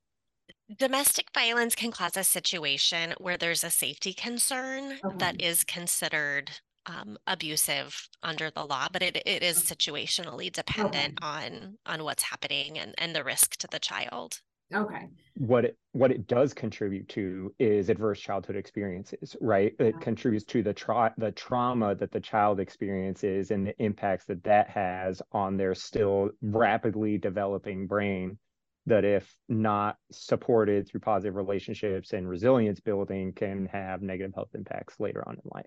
Domestic 0.78 1.26
violence 1.34 1.74
can 1.74 1.90
cause 1.90 2.16
a 2.16 2.22
situation 2.22 3.14
where 3.18 3.36
there's 3.36 3.64
a 3.64 3.70
safety 3.70 4.12
concern 4.12 4.98
okay. 5.04 5.16
that 5.18 5.42
is 5.42 5.64
considered 5.64 6.50
um, 6.86 7.18
abusive 7.26 8.08
under 8.22 8.50
the 8.50 8.64
law, 8.64 8.88
but 8.92 9.02
it, 9.02 9.16
it 9.26 9.42
is 9.42 9.62
situationally 9.62 10.52
dependent 10.52 11.18
okay. 11.22 11.46
on 11.46 11.78
on 11.86 12.04
what's 12.04 12.22
happening 12.22 12.78
and, 12.78 12.94
and 12.98 13.14
the 13.14 13.24
risk 13.24 13.56
to 13.56 13.68
the 13.68 13.78
child. 13.78 14.40
Okay. 14.72 15.08
What 15.34 15.64
it 15.64 15.76
what 15.92 16.12
it 16.12 16.28
does 16.28 16.54
contribute 16.54 17.08
to 17.10 17.52
is 17.58 17.88
adverse 17.88 18.20
childhood 18.20 18.54
experiences, 18.56 19.36
right? 19.40 19.74
It 19.80 19.94
yeah. 19.96 20.00
contributes 20.00 20.44
to 20.46 20.62
the 20.62 20.72
tra- 20.72 21.14
the 21.18 21.32
trauma 21.32 21.96
that 21.96 22.12
the 22.12 22.20
child 22.20 22.60
experiences 22.60 23.50
and 23.50 23.66
the 23.66 23.82
impacts 23.82 24.26
that 24.26 24.44
that 24.44 24.70
has 24.70 25.20
on 25.32 25.56
their 25.56 25.74
still 25.74 26.30
rapidly 26.40 27.18
developing 27.18 27.86
brain. 27.86 28.38
That 28.86 29.04
if 29.04 29.32
not 29.48 29.96
supported 30.10 30.88
through 30.88 31.00
positive 31.00 31.34
relationships 31.34 32.12
and 32.12 32.28
resilience 32.28 32.80
building, 32.80 33.32
can 33.32 33.66
have 33.66 34.02
negative 34.02 34.34
health 34.34 34.54
impacts 34.54 34.98
later 34.98 35.22
on 35.28 35.34
in 35.34 35.50
life. 35.52 35.66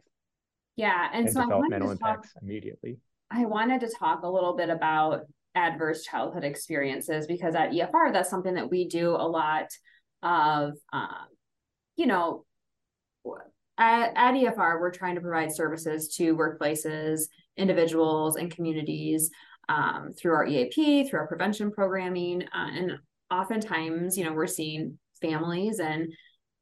Yeah. 0.75 1.09
And, 1.13 1.25
and 1.25 1.33
so 1.33 1.41
developmental 1.41 1.91
impacts 1.91 2.33
talk, 2.33 2.43
immediately. 2.43 2.97
I 3.29 3.45
wanted 3.45 3.81
to 3.81 3.89
talk 3.89 4.23
a 4.23 4.29
little 4.29 4.55
bit 4.55 4.69
about 4.69 5.21
adverse 5.55 6.03
childhood 6.03 6.43
experiences 6.43 7.27
because 7.27 7.55
at 7.55 7.71
EFR, 7.71 8.11
that's 8.11 8.29
something 8.29 8.55
that 8.55 8.69
we 8.69 8.87
do 8.87 9.11
a 9.11 9.27
lot 9.27 9.67
of, 10.21 10.73
um, 10.91 11.27
you 11.95 12.07
know, 12.07 12.45
at, 13.77 14.13
at 14.15 14.33
EFR, 14.35 14.79
we're 14.79 14.91
trying 14.91 15.15
to 15.15 15.21
provide 15.21 15.53
services 15.53 16.15
to 16.15 16.35
workplaces, 16.35 17.21
individuals, 17.57 18.35
and 18.35 18.53
communities 18.53 19.31
um, 19.69 20.11
through 20.17 20.33
our 20.33 20.45
EAP, 20.45 21.07
through 21.07 21.19
our 21.19 21.27
prevention 21.27 21.71
programming. 21.71 22.43
Uh, 22.43 22.67
and 22.73 22.91
oftentimes, 23.31 24.17
you 24.17 24.25
know, 24.25 24.33
we're 24.33 24.47
seeing 24.47 24.97
families 25.21 25.79
and 25.79 26.13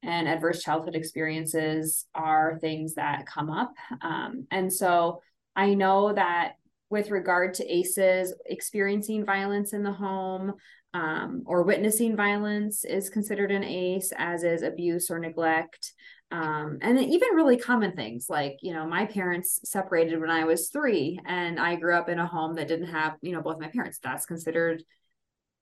and 0.04 0.28
adverse 0.28 0.64
childhood 0.64 0.96
experiences 0.96 2.06
are 2.16 2.58
things 2.60 2.96
that 2.96 3.26
come 3.26 3.50
up. 3.50 3.74
Um, 4.02 4.48
and 4.52 4.72
so 4.72 5.22
I 5.56 5.74
know 5.74 6.14
that 6.14 6.54
with 6.90 7.12
regard 7.12 7.54
to 7.56 7.68
ACEs, 7.72 8.34
experiencing 8.46 9.26
violence 9.26 9.74
in 9.74 9.84
the 9.84 9.92
home 9.94 10.54
um, 10.94 11.44
or 11.46 11.64
witnessing 11.64 12.16
violence 12.18 12.84
is 12.84 13.10
considered 13.10 13.52
an 13.52 13.64
ACE, 13.64 14.12
as 14.18 14.44
is 14.44 14.62
abuse 14.62 15.10
or 15.10 15.20
neglect. 15.20 15.94
um, 16.32 16.80
and 16.82 17.00
even 17.00 17.36
really 17.36 17.58
common 17.58 17.94
things 17.96 18.28
like 18.30 18.58
you 18.62 18.74
know 18.74 18.88
my 18.88 19.06
parents 19.06 19.60
separated 19.66 20.20
when 20.20 20.30
i 20.30 20.46
was 20.46 20.70
three 20.70 21.20
and 21.26 21.60
i 21.60 21.76
grew 21.76 21.96
up 21.96 22.08
in 22.10 22.20
a 22.20 22.26
home 22.26 22.56
that 22.56 22.68
didn't 22.68 22.88
have 22.88 23.18
you 23.22 23.34
know 23.34 23.42
both 23.42 23.60
my 23.60 23.68
parents 23.68 24.00
that's 24.02 24.26
considered 24.26 24.82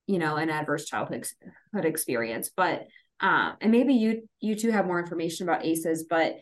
you 0.07 0.19
know 0.19 0.35
an 0.35 0.49
adverse 0.49 0.85
childhood 0.85 1.27
experience 1.83 2.51
but 2.55 2.87
um, 3.21 3.53
and 3.61 3.71
maybe 3.71 3.93
you 3.93 4.27
you 4.39 4.55
two 4.55 4.71
have 4.71 4.85
more 4.85 4.99
information 4.99 5.47
about 5.47 5.65
aces 5.65 6.05
but 6.09 6.35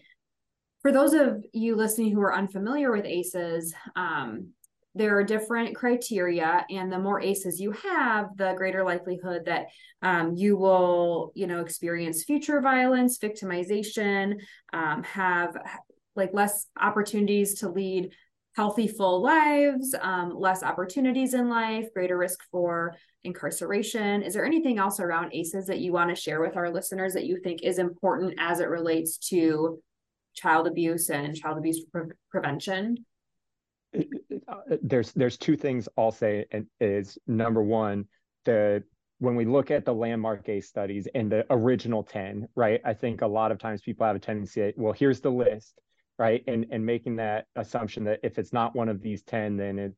for 0.81 0.91
those 0.91 1.13
of 1.13 1.43
you 1.53 1.75
listening 1.75 2.11
who 2.11 2.21
are 2.21 2.35
unfamiliar 2.35 2.91
with 2.91 3.05
aces 3.05 3.73
um, 3.95 4.49
there 4.95 5.17
are 5.17 5.23
different 5.23 5.75
criteria 5.75 6.65
and 6.69 6.91
the 6.91 6.99
more 6.99 7.21
aces 7.21 7.59
you 7.59 7.71
have 7.71 8.35
the 8.35 8.53
greater 8.57 8.83
likelihood 8.83 9.43
that 9.45 9.67
um, 10.01 10.33
you 10.35 10.57
will 10.57 11.31
you 11.35 11.47
know 11.47 11.61
experience 11.61 12.23
future 12.23 12.61
violence 12.61 13.17
victimization 13.17 14.35
um, 14.73 15.03
have 15.03 15.55
like 16.15 16.33
less 16.33 16.65
opportunities 16.79 17.59
to 17.59 17.69
lead 17.69 18.11
healthy 18.55 18.87
full 18.87 19.21
lives 19.21 19.93
um, 20.01 20.33
less 20.35 20.63
opportunities 20.63 21.33
in 21.33 21.47
life 21.47 21.85
greater 21.93 22.17
risk 22.17 22.39
for 22.51 22.95
incarceration. 23.27 24.23
Is 24.23 24.33
there 24.33 24.45
anything 24.45 24.79
else 24.79 24.99
around 24.99 25.33
aces 25.33 25.67
that 25.67 25.79
you 25.79 25.91
want 25.91 26.09
to 26.09 26.15
share 26.15 26.41
with 26.41 26.57
our 26.57 26.71
listeners 26.71 27.13
that 27.13 27.25
you 27.25 27.39
think 27.43 27.61
is 27.61 27.77
important 27.77 28.33
as 28.39 28.59
it 28.59 28.69
relates 28.69 29.17
to 29.29 29.79
child 30.33 30.65
abuse 30.67 31.09
and 31.09 31.35
child 31.35 31.57
abuse 31.57 31.85
pre- 31.91 32.11
prevention? 32.31 33.05
There's 34.81 35.11
there's 35.11 35.37
two 35.37 35.55
things 35.55 35.87
I'll 35.97 36.11
say 36.11 36.45
is 36.79 37.17
number 37.27 37.61
one 37.61 38.05
the 38.45 38.83
when 39.19 39.35
we 39.35 39.45
look 39.45 39.71
at 39.71 39.85
the 39.85 39.93
landmark 39.93 40.47
ACE 40.47 40.67
studies 40.67 41.07
and 41.15 41.31
the 41.31 41.45
original 41.49 42.03
10 42.03 42.47
right 42.55 42.81
I 42.85 42.93
think 42.93 43.21
a 43.21 43.27
lot 43.27 43.51
of 43.51 43.57
times 43.59 43.81
people 43.81 44.05
have 44.05 44.15
a 44.15 44.19
tendency 44.19 44.73
well 44.77 44.93
here's 44.93 45.21
the 45.21 45.31
list 45.31 45.79
right 46.19 46.43
and 46.47 46.67
and 46.69 46.85
making 46.85 47.15
that 47.15 47.45
assumption 47.55 48.03
that 48.03 48.19
if 48.23 48.37
it's 48.37 48.53
not 48.53 48.75
one 48.75 48.89
of 48.89 49.01
these 49.01 49.23
10 49.23 49.57
then 49.57 49.79
it 49.79 49.93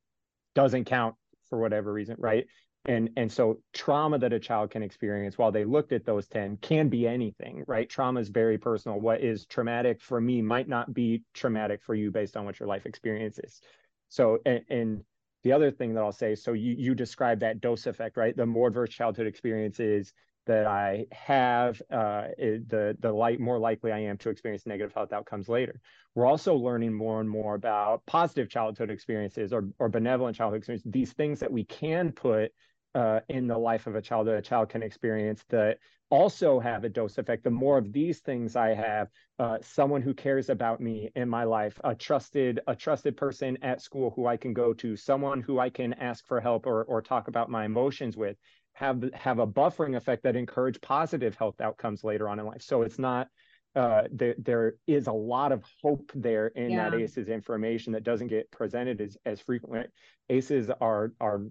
doesn't 0.55 0.85
count 0.85 1.15
for 1.49 1.59
whatever 1.59 1.91
reason 1.91 2.15
right 2.19 2.45
and 2.85 3.09
and 3.17 3.31
so 3.31 3.59
trauma 3.73 4.17
that 4.17 4.31
a 4.31 4.39
child 4.39 4.71
can 4.71 4.81
experience 4.81 5.37
while 5.37 5.51
they 5.51 5.65
looked 5.65 5.91
at 5.91 6.05
those 6.05 6.27
10 6.27 6.57
can 6.61 6.87
be 6.87 7.05
anything 7.07 7.63
right 7.67 7.89
trauma 7.89 8.19
is 8.19 8.29
very 8.29 8.57
personal 8.57 8.99
what 8.99 9.21
is 9.21 9.45
traumatic 9.45 10.01
for 10.01 10.21
me 10.21 10.41
might 10.41 10.69
not 10.69 10.93
be 10.93 11.21
traumatic 11.33 11.81
for 11.83 11.93
you 11.93 12.09
based 12.09 12.37
on 12.37 12.45
what 12.45 12.59
your 12.59 12.67
life 12.67 12.85
experience 12.85 13.37
is 13.39 13.61
so, 14.09 14.39
and, 14.45 14.61
and 14.69 15.03
the 15.43 15.53
other 15.53 15.71
thing 15.71 15.93
that 15.93 16.03
I'll 16.03 16.11
say, 16.11 16.35
so 16.35 16.53
you 16.53 16.75
you 16.77 16.93
describe 16.95 17.39
that 17.39 17.61
dose 17.61 17.85
effect, 17.85 18.17
right? 18.17 18.35
The 18.35 18.45
more 18.45 18.67
adverse 18.67 18.89
childhood 18.89 19.27
experiences 19.27 20.13
that 20.47 20.65
I 20.65 21.05
have, 21.11 21.81
uh, 21.91 22.29
the 22.37 22.97
the 22.99 23.11
light 23.11 23.39
more 23.39 23.59
likely 23.59 23.91
I 23.91 23.99
am 23.99 24.17
to 24.17 24.29
experience 24.29 24.65
negative 24.65 24.93
health 24.93 25.13
outcomes 25.13 25.47
later. 25.47 25.79
We're 26.15 26.25
also 26.25 26.55
learning 26.55 26.93
more 26.93 27.21
and 27.21 27.29
more 27.29 27.55
about 27.55 28.05
positive 28.07 28.49
childhood 28.49 28.89
experiences 28.89 29.53
or 29.53 29.69
or 29.77 29.87
benevolent 29.87 30.35
childhood 30.35 30.57
experiences. 30.57 30.91
These 30.91 31.13
things 31.13 31.39
that 31.39 31.51
we 31.51 31.63
can 31.63 32.11
put 32.11 32.51
uh, 32.95 33.19
in 33.29 33.47
the 33.47 33.57
life 33.57 33.87
of 33.87 33.95
a 33.95 34.01
child 34.01 34.27
that 34.27 34.35
a 34.35 34.41
child 34.41 34.69
can 34.69 34.83
experience 34.83 35.43
that 35.49 35.77
also 36.09 36.59
have 36.59 36.83
a 36.83 36.89
dose 36.89 37.17
effect. 37.17 37.43
The 37.43 37.51
more 37.51 37.77
of 37.77 37.93
these 37.93 38.19
things 38.19 38.55
I 38.55 38.73
have, 38.73 39.09
uh, 39.37 39.59
someone 39.61 40.01
who 40.01 40.13
cares 40.13 40.49
about 40.49 40.81
me 40.81 41.11
in 41.15 41.29
my 41.29 41.43
life, 41.43 41.79
a 41.83 41.93
trusted 41.93 42.59
a 42.67 42.75
trusted 42.75 43.15
person 43.15 43.57
at 43.61 43.81
school 43.81 44.11
who 44.15 44.25
I 44.25 44.37
can 44.37 44.53
go 44.53 44.73
to, 44.73 44.95
someone 44.95 45.41
who 45.41 45.59
I 45.59 45.69
can 45.69 45.93
ask 45.93 46.25
for 46.25 46.41
help 46.41 46.65
or 46.65 46.83
or 46.83 47.01
talk 47.01 47.27
about 47.27 47.49
my 47.49 47.65
emotions 47.65 48.17
with, 48.17 48.37
have 48.73 49.03
have 49.13 49.39
a 49.39 49.47
buffering 49.47 49.95
effect 49.95 50.23
that 50.23 50.35
encourage 50.35 50.81
positive 50.81 51.35
health 51.35 51.61
outcomes 51.61 52.03
later 52.03 52.27
on 52.27 52.39
in 52.39 52.45
life. 52.45 52.63
So 52.63 52.81
it's 52.81 52.99
not 52.99 53.27
uh, 53.75 54.03
there 54.11 54.35
there 54.39 54.73
is 54.87 55.07
a 55.07 55.11
lot 55.11 55.51
of 55.51 55.63
hope 55.81 56.11
there 56.15 56.47
in 56.47 56.71
yeah. 56.71 56.89
that 56.89 56.99
ACEs 56.99 57.29
information 57.29 57.93
that 57.93 58.03
doesn't 58.03 58.27
get 58.27 58.49
presented 58.51 58.99
as 58.99 59.15
as 59.25 59.39
frequently. 59.41 59.85
ACEs 60.29 60.71
are 60.81 61.13
are 61.21 61.43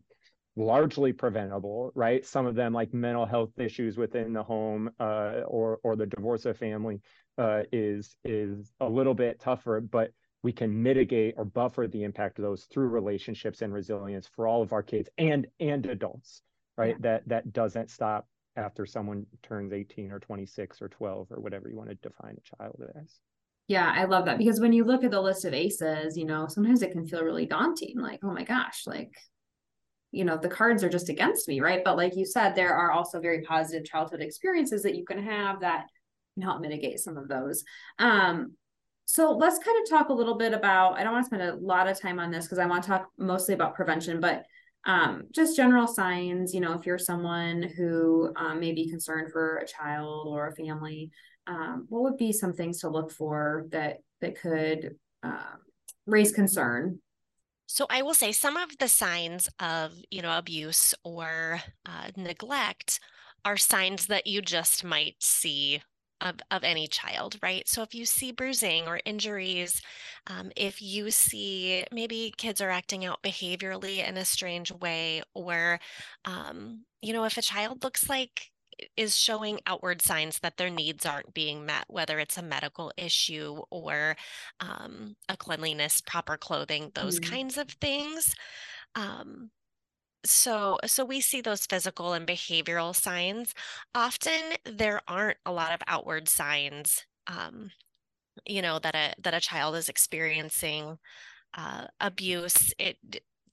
largely 0.58 1.12
preventable, 1.12 1.92
right? 1.94 2.26
Some 2.26 2.44
of 2.44 2.56
them, 2.56 2.72
like 2.72 2.92
mental 2.92 3.24
health 3.24 3.52
issues 3.58 3.96
within 3.96 4.32
the 4.32 4.42
home 4.42 4.90
uh, 4.98 5.42
or 5.46 5.78
or 5.84 5.96
the 5.96 6.06
divorce 6.06 6.44
of 6.44 6.58
family, 6.58 7.00
uh, 7.38 7.62
is 7.72 8.16
is 8.24 8.72
a 8.80 8.88
little 8.88 9.14
bit 9.14 9.40
tougher, 9.40 9.80
but 9.80 10.10
we 10.42 10.52
can 10.52 10.82
mitigate 10.82 11.34
or 11.36 11.44
buffer 11.44 11.86
the 11.86 12.02
impact 12.02 12.38
of 12.38 12.42
those 12.42 12.64
through 12.64 12.88
relationships 12.88 13.62
and 13.62 13.72
resilience 13.72 14.28
for 14.34 14.46
all 14.46 14.60
of 14.60 14.72
our 14.72 14.82
kids 14.82 15.08
and 15.16 15.46
and 15.60 15.86
adults, 15.86 16.42
right? 16.76 16.90
Yeah. 16.90 16.96
That 17.00 17.28
that 17.28 17.52
doesn't 17.52 17.90
stop 17.90 18.26
after 18.56 18.84
someone 18.84 19.26
turns 19.44 19.72
18 19.72 20.10
or 20.10 20.18
26 20.18 20.82
or 20.82 20.88
12 20.88 21.28
or 21.30 21.40
whatever 21.40 21.68
you 21.68 21.76
want 21.76 21.90
to 21.90 21.94
define 21.94 22.36
a 22.36 22.56
child 22.56 22.82
as. 23.00 23.20
Yeah, 23.68 23.92
I 23.94 24.04
love 24.06 24.24
that 24.24 24.38
because 24.38 24.60
when 24.60 24.72
you 24.72 24.82
look 24.82 25.04
at 25.04 25.10
the 25.12 25.20
list 25.20 25.44
of 25.44 25.54
ACEs, 25.54 26.16
you 26.16 26.24
know, 26.24 26.46
sometimes 26.48 26.82
it 26.82 26.90
can 26.90 27.06
feel 27.06 27.22
really 27.22 27.46
daunting. 27.46 28.00
Like, 28.00 28.20
oh 28.24 28.32
my 28.32 28.42
gosh, 28.42 28.84
like 28.86 29.12
you 30.10 30.24
know 30.24 30.36
the 30.36 30.48
cards 30.48 30.82
are 30.82 30.88
just 30.88 31.08
against 31.08 31.48
me 31.48 31.60
right? 31.60 31.82
But 31.84 31.96
like 31.96 32.16
you 32.16 32.26
said 32.26 32.54
there 32.54 32.74
are 32.74 32.92
also 32.92 33.20
very 33.20 33.42
positive 33.42 33.84
childhood 33.84 34.20
experiences 34.20 34.82
that 34.82 34.96
you 34.96 35.04
can 35.04 35.22
have 35.22 35.60
that 35.60 35.86
can 36.34 36.42
help 36.42 36.60
mitigate 36.60 37.00
some 37.00 37.16
of 37.16 37.28
those. 37.28 37.64
Um 37.98 38.52
so 39.10 39.32
let's 39.32 39.58
kind 39.58 39.82
of 39.82 39.88
talk 39.88 40.10
a 40.10 40.12
little 40.12 40.36
bit 40.36 40.52
about 40.52 40.98
i 40.98 41.02
don't 41.02 41.14
want 41.14 41.24
to 41.24 41.26
spend 41.26 41.42
a 41.42 41.54
lot 41.54 41.88
of 41.88 41.98
time 41.98 42.20
on 42.20 42.30
this 42.30 42.44
because 42.44 42.58
i 42.58 42.66
want 42.66 42.82
to 42.82 42.88
talk 42.88 43.08
mostly 43.16 43.54
about 43.54 43.74
prevention 43.74 44.20
but 44.20 44.44
um, 44.84 45.24
just 45.32 45.56
general 45.56 45.86
signs 45.86 46.54
you 46.54 46.60
know 46.60 46.72
if 46.72 46.86
you're 46.86 46.98
someone 46.98 47.62
who 47.62 48.32
um, 48.36 48.60
may 48.60 48.72
be 48.72 48.88
concerned 48.88 49.32
for 49.32 49.56
a 49.56 49.66
child 49.66 50.28
or 50.28 50.48
a 50.48 50.54
family 50.54 51.10
um, 51.46 51.86
what 51.88 52.02
would 52.02 52.16
be 52.16 52.32
some 52.32 52.52
things 52.52 52.80
to 52.80 52.88
look 52.88 53.10
for 53.10 53.66
that 53.70 53.98
that 54.20 54.38
could 54.40 54.94
uh, 55.22 55.56
raise 56.06 56.32
concern 56.32 57.00
so 57.68 57.86
I 57.90 58.02
will 58.02 58.14
say 58.14 58.32
some 58.32 58.56
of 58.56 58.78
the 58.78 58.88
signs 58.88 59.48
of, 59.60 59.92
you 60.10 60.22
know, 60.22 60.36
abuse 60.38 60.94
or 61.04 61.60
uh, 61.86 62.10
neglect 62.16 62.98
are 63.44 63.58
signs 63.58 64.06
that 64.06 64.26
you 64.26 64.40
just 64.40 64.84
might 64.84 65.16
see 65.20 65.82
of, 66.20 66.36
of 66.50 66.64
any 66.64 66.88
child, 66.88 67.38
right? 67.42 67.68
So 67.68 67.82
if 67.82 67.94
you 67.94 68.06
see 68.06 68.32
bruising 68.32 68.88
or 68.88 69.00
injuries, 69.04 69.82
um, 70.26 70.50
if 70.56 70.80
you 70.82 71.10
see 71.10 71.84
maybe 71.92 72.32
kids 72.38 72.60
are 72.62 72.70
acting 72.70 73.04
out 73.04 73.22
behaviorally 73.22 74.06
in 74.08 74.16
a 74.16 74.24
strange 74.24 74.72
way, 74.72 75.22
or, 75.34 75.78
um, 76.24 76.84
you 77.02 77.12
know, 77.12 77.24
if 77.24 77.36
a 77.36 77.42
child 77.42 77.84
looks 77.84 78.08
like 78.08 78.50
is 78.96 79.16
showing 79.16 79.60
outward 79.66 80.02
signs 80.02 80.38
that 80.40 80.56
their 80.56 80.70
needs 80.70 81.06
aren't 81.06 81.34
being 81.34 81.66
met, 81.66 81.84
whether 81.88 82.18
it's 82.18 82.38
a 82.38 82.42
medical 82.42 82.92
issue 82.96 83.60
or 83.70 84.16
um, 84.60 85.16
a 85.28 85.36
cleanliness, 85.36 86.00
proper 86.00 86.36
clothing, 86.36 86.90
those 86.94 87.18
mm-hmm. 87.20 87.32
kinds 87.32 87.58
of 87.58 87.68
things. 87.68 88.34
Um, 88.94 89.50
so 90.24 90.78
so 90.84 91.04
we 91.04 91.20
see 91.20 91.40
those 91.40 91.66
physical 91.66 92.12
and 92.12 92.26
behavioral 92.26 92.94
signs 92.94 93.54
often 93.94 94.40
there 94.64 95.00
aren't 95.06 95.38
a 95.46 95.52
lot 95.52 95.72
of 95.72 95.80
outward 95.86 96.28
signs 96.28 97.06
um, 97.28 97.70
you 98.44 98.60
know 98.60 98.78
that 98.78 98.94
a 98.94 99.14
that 99.22 99.34
a 99.34 99.40
child 99.40 99.76
is 99.76 99.88
experiencing 99.88 100.98
uh, 101.56 101.86
abuse 102.00 102.72
it 102.78 102.96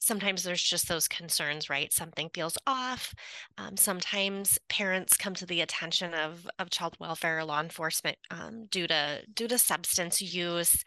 sometimes 0.05 0.43
there's 0.43 0.63
just 0.63 0.87
those 0.87 1.07
concerns, 1.07 1.69
right? 1.69 1.91
Something 1.91 2.29
feels 2.33 2.57
off. 2.67 3.13
Um, 3.57 3.75
sometimes 3.77 4.59
parents 4.69 5.17
come 5.17 5.33
to 5.35 5.45
the 5.45 5.61
attention 5.61 6.13
of 6.13 6.47
of 6.59 6.69
child 6.69 6.95
welfare 6.99 7.39
or 7.39 7.45
law 7.45 7.61
enforcement 7.61 8.17
um, 8.31 8.65
due 8.69 8.87
to 8.87 9.21
due 9.33 9.47
to 9.47 9.57
substance 9.57 10.21
use. 10.21 10.83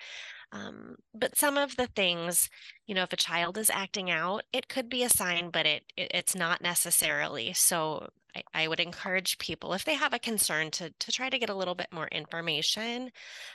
Um, 0.52 0.96
but 1.14 1.36
some 1.36 1.58
of 1.58 1.76
the 1.76 1.88
things, 1.88 2.48
you 2.86 2.94
know, 2.94 3.02
if 3.02 3.12
a 3.12 3.16
child 3.16 3.58
is 3.58 3.68
acting 3.70 4.10
out, 4.10 4.44
it 4.52 4.68
could 4.68 4.88
be 4.88 5.02
a 5.02 5.10
sign, 5.10 5.50
but 5.50 5.66
it, 5.66 5.82
it 5.96 6.10
it's 6.14 6.34
not 6.34 6.62
necessarily. 6.62 7.52
So 7.52 8.08
I, 8.34 8.42
I, 8.54 8.68
would 8.68 8.80
encourage 8.80 9.36
people 9.38 9.74
if 9.74 9.84
they 9.84 9.94
have 9.94 10.14
a 10.14 10.18
concern 10.18 10.70
to 10.72 10.90
to 10.90 11.12
try 11.12 11.28
to 11.28 11.38
get 11.38 11.50
a 11.50 11.54
little 11.54 11.74
bit 11.74 11.88
more 11.92 12.08
information. 12.08 13.10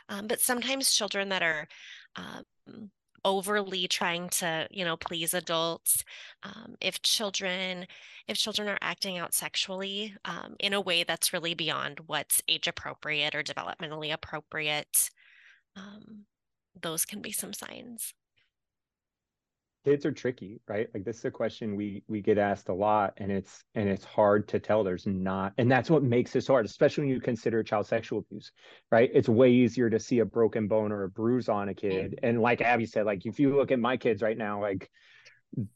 Um, 0.09 0.27
but 0.27 0.41
sometimes 0.41 0.93
children 0.93 1.29
that 1.29 1.41
are 1.41 1.67
um, 2.15 2.91
overly 3.25 3.87
trying 3.87 4.29
to 4.29 4.67
you 4.71 4.83
know 4.83 4.97
please 4.97 5.33
adults 5.33 6.03
um, 6.43 6.75
if 6.81 7.01
children 7.01 7.85
if 8.27 8.37
children 8.37 8.67
are 8.67 8.77
acting 8.81 9.17
out 9.17 9.33
sexually 9.33 10.15
um, 10.25 10.55
in 10.59 10.73
a 10.73 10.81
way 10.81 11.03
that's 11.03 11.33
really 11.33 11.53
beyond 11.53 12.01
what's 12.07 12.41
age 12.47 12.67
appropriate 12.67 13.35
or 13.35 13.43
developmentally 13.43 14.11
appropriate 14.11 15.09
um, 15.75 16.25
those 16.79 17.05
can 17.05 17.21
be 17.21 17.31
some 17.31 17.53
signs 17.53 18.13
kids 19.83 20.05
are 20.05 20.11
tricky 20.11 20.59
right? 20.67 20.87
Like 20.93 21.03
this 21.03 21.17
is 21.19 21.25
a 21.25 21.31
question 21.31 21.75
we 21.75 22.03
we 22.07 22.21
get 22.21 22.37
asked 22.37 22.69
a 22.69 22.73
lot 22.73 23.13
and 23.17 23.31
it's 23.31 23.63
and 23.75 23.89
it's 23.89 24.05
hard 24.05 24.47
to 24.49 24.59
tell 24.59 24.83
there's 24.83 25.05
not 25.05 25.53
and 25.57 25.71
that's 25.71 25.89
what 25.89 26.03
makes 26.03 26.31
this 26.31 26.47
hard 26.47 26.65
especially 26.65 27.03
when 27.03 27.13
you 27.13 27.21
consider 27.21 27.63
child 27.63 27.87
sexual 27.87 28.19
abuse 28.19 28.51
right? 28.91 29.09
It's 29.13 29.29
way 29.29 29.51
easier 29.51 29.89
to 29.89 29.99
see 29.99 30.19
a 30.19 30.25
broken 30.25 30.67
bone 30.67 30.91
or 30.91 31.03
a 31.03 31.09
bruise 31.09 31.49
on 31.49 31.69
a 31.69 31.73
kid 31.73 32.19
and 32.23 32.41
like 32.41 32.61
abby 32.61 32.85
said 32.85 33.05
like 33.05 33.25
if 33.25 33.39
you 33.39 33.55
look 33.55 33.71
at 33.71 33.79
my 33.79 33.97
kids 33.97 34.21
right 34.21 34.37
now 34.37 34.61
like 34.61 34.89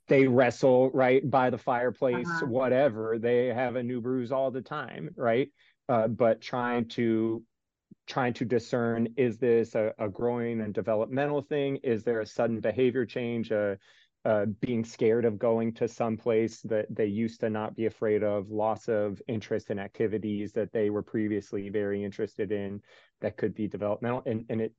they 0.07 0.27
wrestle 0.27 0.89
right 0.91 1.29
by 1.29 1.49
the 1.49 1.57
fireplace 1.57 2.27
uh-huh. 2.27 2.45
whatever 2.47 3.19
they 3.19 3.47
have 3.47 3.75
a 3.75 3.83
new 3.83 4.01
bruise 4.01 4.31
all 4.31 4.51
the 4.51 4.61
time 4.61 5.09
right? 5.15 5.49
Uh, 5.89 6.07
but 6.07 6.41
trying 6.41 6.87
to 6.89 7.41
trying 8.07 8.33
to 8.33 8.45
discern 8.45 9.07
is 9.17 9.37
this 9.37 9.75
a, 9.75 9.93
a, 9.99 10.07
growing 10.07 10.61
and 10.61 10.73
developmental 10.73 11.41
thing? 11.41 11.77
Is 11.83 12.03
there 12.03 12.21
a 12.21 12.25
sudden 12.25 12.59
behavior 12.59 13.05
change 13.05 13.51
uh, 13.51 13.75
uh, 14.25 14.45
being 14.61 14.83
scared 14.83 15.25
of 15.25 15.37
going 15.37 15.73
to 15.73 15.87
some 15.87 16.17
place 16.17 16.61
that 16.61 16.85
they 16.89 17.05
used 17.05 17.39
to 17.41 17.49
not 17.49 17.75
be 17.75 17.85
afraid 17.85 18.23
of 18.23 18.49
loss 18.49 18.87
of 18.87 19.21
interest 19.27 19.69
in 19.69 19.79
activities 19.79 20.51
that 20.53 20.71
they 20.71 20.89
were 20.89 21.03
previously 21.03 21.69
very 21.69 22.03
interested 22.03 22.51
in 22.51 22.81
that 23.21 23.37
could 23.37 23.53
be 23.53 23.67
developmental? 23.67 24.23
And, 24.25 24.45
and 24.49 24.61
it 24.61 24.73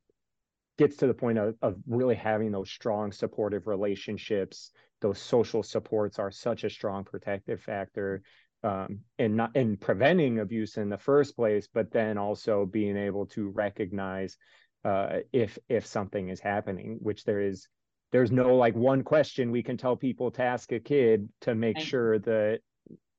gets 0.79 0.97
to 0.97 1.07
the 1.07 1.15
point 1.15 1.39
of, 1.39 1.55
of 1.61 1.77
really 1.87 2.15
having 2.15 2.53
those 2.53 2.71
strong 2.71 3.13
supportive 3.13 3.67
relationships. 3.67 4.71
Those 5.01 5.19
social 5.19 5.63
supports 5.63 6.19
are 6.19 6.31
such 6.31 6.65
a 6.65 6.71
strong 6.71 7.05
protective 7.05 7.61
factor 7.61 8.23
um, 8.65 9.01
and 9.19 9.37
not 9.37 9.55
in 9.55 9.77
preventing 9.77 10.41
abuse 10.41 10.77
in 10.77 10.89
the 10.89 10.99
first 10.99 11.37
place, 11.37 11.69
but 11.73 11.91
then 11.91 12.19
also 12.19 12.67
being 12.67 12.97
able 12.97 13.27
to 13.27 13.49
recognize 13.49 14.37
uh, 14.85 15.19
if 15.33 15.59
if 15.69 15.87
something 15.87 16.29
is 16.29 16.41
happening, 16.41 16.99
which 17.01 17.25
there 17.25 17.41
is 17.41 17.69
there's 18.11 18.33
no 18.33 18.57
like 18.57 18.75
one 18.75 19.03
question 19.03 19.51
we 19.51 19.63
can 19.63 19.77
tell 19.77 19.97
people 19.97 20.31
to 20.33 20.43
ask 20.43 20.73
a 20.73 20.81
kid 20.81 21.29
to 21.43 21.55
make 21.55 21.77
right. 21.77 21.87
sure 21.87 22.19
that 22.21 22.61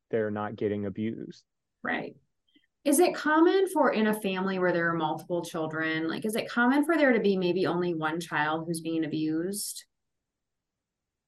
they're 0.09 0.31
not 0.31 0.55
getting 0.55 0.85
abused. 0.85 1.43
Right. 1.83 2.15
Is 2.85 2.99
it 2.99 3.13
common 3.13 3.67
for 3.67 3.91
in 3.91 4.07
a 4.07 4.19
family 4.19 4.57
where 4.57 4.71
there 4.71 4.89
are 4.89 4.95
multiple 4.95 5.43
children, 5.43 6.07
like 6.07 6.25
is 6.25 6.35
it 6.35 6.49
common 6.49 6.85
for 6.85 6.97
there 6.97 7.13
to 7.13 7.19
be 7.19 7.37
maybe 7.37 7.67
only 7.67 7.93
one 7.93 8.19
child 8.19 8.65
who's 8.65 8.81
being 8.81 9.05
abused? 9.05 9.85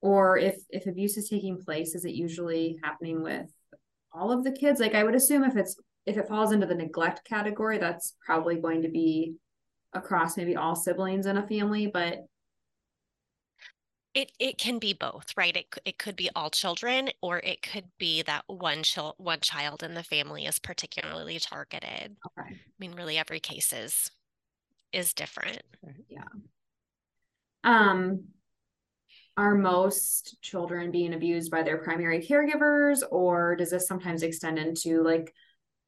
Or 0.02 0.38
if 0.38 0.56
if 0.70 0.88
abuse 0.88 1.18
is 1.18 1.30
taking 1.30 1.62
place, 1.62 1.94
is 1.94 2.04
it 2.04 2.14
usually 2.14 2.80
happening 2.84 3.22
with 3.22 3.52
all 4.14 4.32
of 4.32 4.44
the 4.44 4.52
kids 4.52 4.80
like 4.80 4.96
i 4.96 5.04
would 5.04 5.16
assume 5.16 5.44
if 5.44 5.56
it's 5.56 5.76
if 6.06 6.18
it 6.18 6.28
falls 6.28 6.52
into 6.52 6.66
the 6.66 6.76
neglect 6.76 7.24
category 7.26 7.78
that's 7.78 8.16
probably 8.26 8.56
going 8.56 8.82
to 8.82 8.90
be 8.90 9.36
across 9.94 10.38
maybe 10.38 10.56
all 10.56 10.76
siblings 10.76 11.26
in 11.26 11.38
a 11.38 11.48
family 11.48 11.88
but 11.88 12.26
it 14.14 14.32
it 14.40 14.58
can 14.58 14.78
be 14.80 14.94
both 14.94 15.26
right? 15.38 15.56
It, 15.56 15.68
it 15.86 15.98
could 15.98 16.16
be 16.16 16.30
all 16.36 16.50
children 16.50 17.10
or 17.22 17.40
it 17.40 17.62
could 17.62 17.86
be 17.98 18.22
that 18.24 18.44
one 18.48 18.84
child 18.84 19.16
one 19.18 19.40
child 19.40 19.84
in 19.84 19.94
the 19.94 20.04
family 20.04 20.46
is 20.46 20.60
particularly 20.60 21.40
targeted. 21.40 22.18
Okay. 22.40 22.50
I 22.56 22.78
mean 22.80 22.94
really 22.94 23.18
every 23.18 23.40
case 23.40 23.72
is 23.72 24.12
is 24.92 25.14
different. 25.14 25.62
Yeah. 26.10 26.24
Um 27.64 28.26
are 29.38 29.56
most 29.56 30.38
children 30.42 30.92
being 30.92 31.14
abused 31.14 31.52
by 31.52 31.64
their 31.64 31.78
primary 31.78 32.20
caregivers 32.20 33.02
or 33.12 33.56
does 33.56 33.70
this 33.70 33.88
sometimes 33.88 34.24
extend 34.24 34.60
into 34.60 35.04
like 35.04 35.34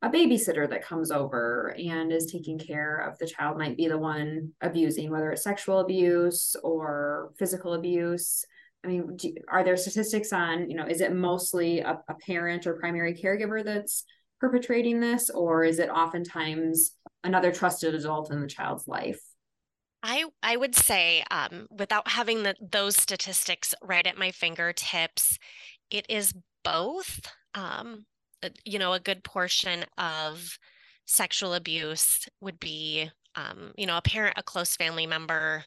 a 0.02 0.10
babysitter 0.10 0.70
that 0.70 0.84
comes 0.84 1.12
over 1.12 1.76
and 1.78 2.12
is 2.12 2.32
taking 2.32 2.60
care 2.60 2.98
of 2.98 3.18
the 3.20 3.28
child 3.28 3.58
might 3.58 3.78
be 3.78 3.88
the 3.88 3.98
one 3.98 4.52
abusing 4.62 5.10
whether 5.10 5.32
it's 5.32 5.44
sexual 5.44 5.80
abuse 5.80 6.56
or 6.64 7.32
physical 7.38 7.74
abuse? 7.74 8.46
I 8.84 8.88
mean 8.90 9.16
do, 9.16 9.34
are 9.48 9.64
there 9.64 9.78
statistics 9.78 10.34
on 10.34 10.70
you 10.70 10.76
know 10.76 10.86
is 10.86 11.02
it 11.02 11.14
mostly 11.14 11.80
a, 11.80 12.02
a 12.08 12.14
parent 12.16 12.68
or 12.68 12.74
primary 12.76 13.14
caregiver 13.14 13.64
that's 13.64 14.04
perpetrating 14.40 15.00
this 15.00 15.30
or 15.30 15.64
is 15.64 15.80
it 15.80 15.90
oftentimes 15.90 16.92
another 17.24 17.52
trusted 17.52 17.96
adult 17.96 18.30
in 18.32 18.42
the 18.42 18.48
child's 18.48 18.88
life 18.88 19.22
I 20.04 20.26
I 20.44 20.58
would 20.58 20.76
say, 20.76 21.24
um, 21.32 21.68
without 21.72 22.10
having 22.10 22.44
the, 22.44 22.56
those 22.62 22.98
statistics 22.98 23.74
right 23.82 24.06
at 24.06 24.18
my 24.18 24.32
fingertips, 24.32 25.40
it 25.90 26.06
is 26.10 26.34
both. 26.64 27.22
Um, 27.56 28.06
uh, 28.44 28.50
you 28.66 28.78
know, 28.80 28.94
a 28.94 29.00
good 29.00 29.24
portion 29.24 29.86
of 29.98 30.60
sexual 31.06 31.54
abuse 31.54 32.28
would 32.42 32.60
be, 32.60 33.10
um, 33.36 33.72
you 33.78 33.86
know, 33.86 33.98
a 33.98 34.02
parent, 34.02 34.36
a 34.38 34.44
close 34.44 34.76
family 34.76 35.08
member, 35.08 35.64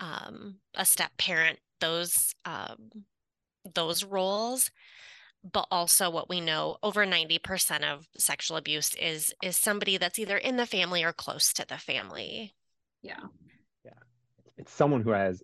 um, 0.00 0.56
a 0.76 0.84
step 0.84 1.10
parent. 1.18 1.58
Those 1.80 2.34
um, 2.44 2.90
those 3.74 4.04
roles 4.04 4.70
but 5.52 5.66
also 5.70 6.08
what 6.08 6.28
we 6.30 6.40
know 6.40 6.78
over 6.82 7.06
90% 7.06 7.82
of 7.82 8.08
sexual 8.16 8.56
abuse 8.56 8.94
is 8.94 9.34
is 9.42 9.56
somebody 9.56 9.98
that's 9.98 10.18
either 10.18 10.38
in 10.38 10.56
the 10.56 10.66
family 10.66 11.04
or 11.04 11.12
close 11.12 11.52
to 11.52 11.66
the 11.68 11.76
family 11.76 12.54
yeah 13.02 13.20
it's 14.56 14.72
someone 14.72 15.02
who 15.02 15.10
has 15.10 15.42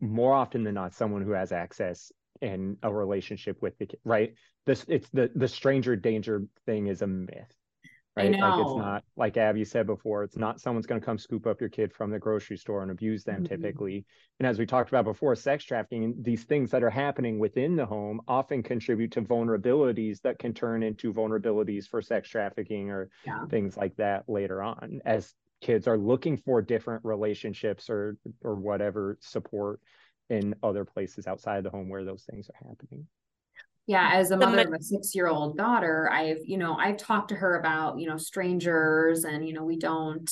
more 0.00 0.34
often 0.34 0.64
than 0.64 0.74
not 0.74 0.94
someone 0.94 1.22
who 1.22 1.32
has 1.32 1.52
access 1.52 2.12
and 2.40 2.76
a 2.82 2.92
relationship 2.92 3.60
with 3.62 3.76
the 3.78 3.86
kid, 3.86 4.00
right? 4.04 4.34
This 4.66 4.84
it's 4.88 5.08
the 5.10 5.30
the 5.34 5.48
stranger 5.48 5.96
danger 5.96 6.44
thing 6.66 6.86
is 6.86 7.02
a 7.02 7.06
myth. 7.06 7.54
Right. 8.16 8.30
Like 8.30 8.60
it's 8.60 8.76
not 8.76 9.02
like 9.16 9.36
Abby 9.36 9.64
said 9.64 9.86
before, 9.86 10.22
it's 10.22 10.36
not 10.36 10.60
someone's 10.60 10.86
going 10.86 11.00
to 11.00 11.04
come 11.04 11.18
scoop 11.18 11.48
up 11.48 11.60
your 11.60 11.68
kid 11.68 11.92
from 11.92 12.12
the 12.12 12.18
grocery 12.18 12.56
store 12.56 12.82
and 12.82 12.92
abuse 12.92 13.24
them 13.24 13.42
mm-hmm. 13.42 13.46
typically. 13.46 14.06
And 14.38 14.46
as 14.46 14.56
we 14.56 14.66
talked 14.66 14.88
about 14.88 15.04
before, 15.04 15.34
sex 15.34 15.64
trafficking, 15.64 16.14
these 16.20 16.44
things 16.44 16.70
that 16.70 16.84
are 16.84 16.90
happening 16.90 17.40
within 17.40 17.74
the 17.74 17.86
home 17.86 18.20
often 18.28 18.62
contribute 18.62 19.10
to 19.12 19.22
vulnerabilities 19.22 20.20
that 20.22 20.38
can 20.38 20.54
turn 20.54 20.84
into 20.84 21.12
vulnerabilities 21.12 21.88
for 21.88 22.00
sex 22.00 22.28
trafficking 22.28 22.90
or 22.90 23.10
yeah. 23.26 23.46
things 23.46 23.76
like 23.76 23.96
that 23.96 24.28
later 24.28 24.62
on 24.62 25.00
as 25.04 25.34
kids 25.64 25.88
are 25.88 25.96
looking 25.96 26.36
for 26.36 26.60
different 26.60 27.02
relationships 27.04 27.88
or 27.88 28.18
or 28.42 28.54
whatever 28.54 29.16
support 29.22 29.80
in 30.28 30.54
other 30.62 30.84
places 30.84 31.26
outside 31.26 31.64
the 31.64 31.70
home 31.70 31.88
where 31.88 32.04
those 32.04 32.24
things 32.30 32.50
are 32.50 32.68
happening. 32.68 33.06
Yeah 33.86 34.10
as 34.12 34.30
a 34.30 34.36
mother 34.36 34.60
of 34.60 34.74
a 34.74 34.82
six 34.82 35.14
year 35.14 35.26
old 35.26 35.56
daughter 35.56 36.10
i've 36.10 36.44
you 36.44 36.56
know 36.58 36.74
i've 36.76 36.96
talked 36.96 37.30
to 37.30 37.34
her 37.34 37.58
about 37.58 37.98
you 37.98 38.08
know 38.08 38.16
strangers 38.16 39.24
and 39.24 39.46
you 39.46 39.52
know 39.52 39.64
we 39.64 39.78
don't 39.78 40.30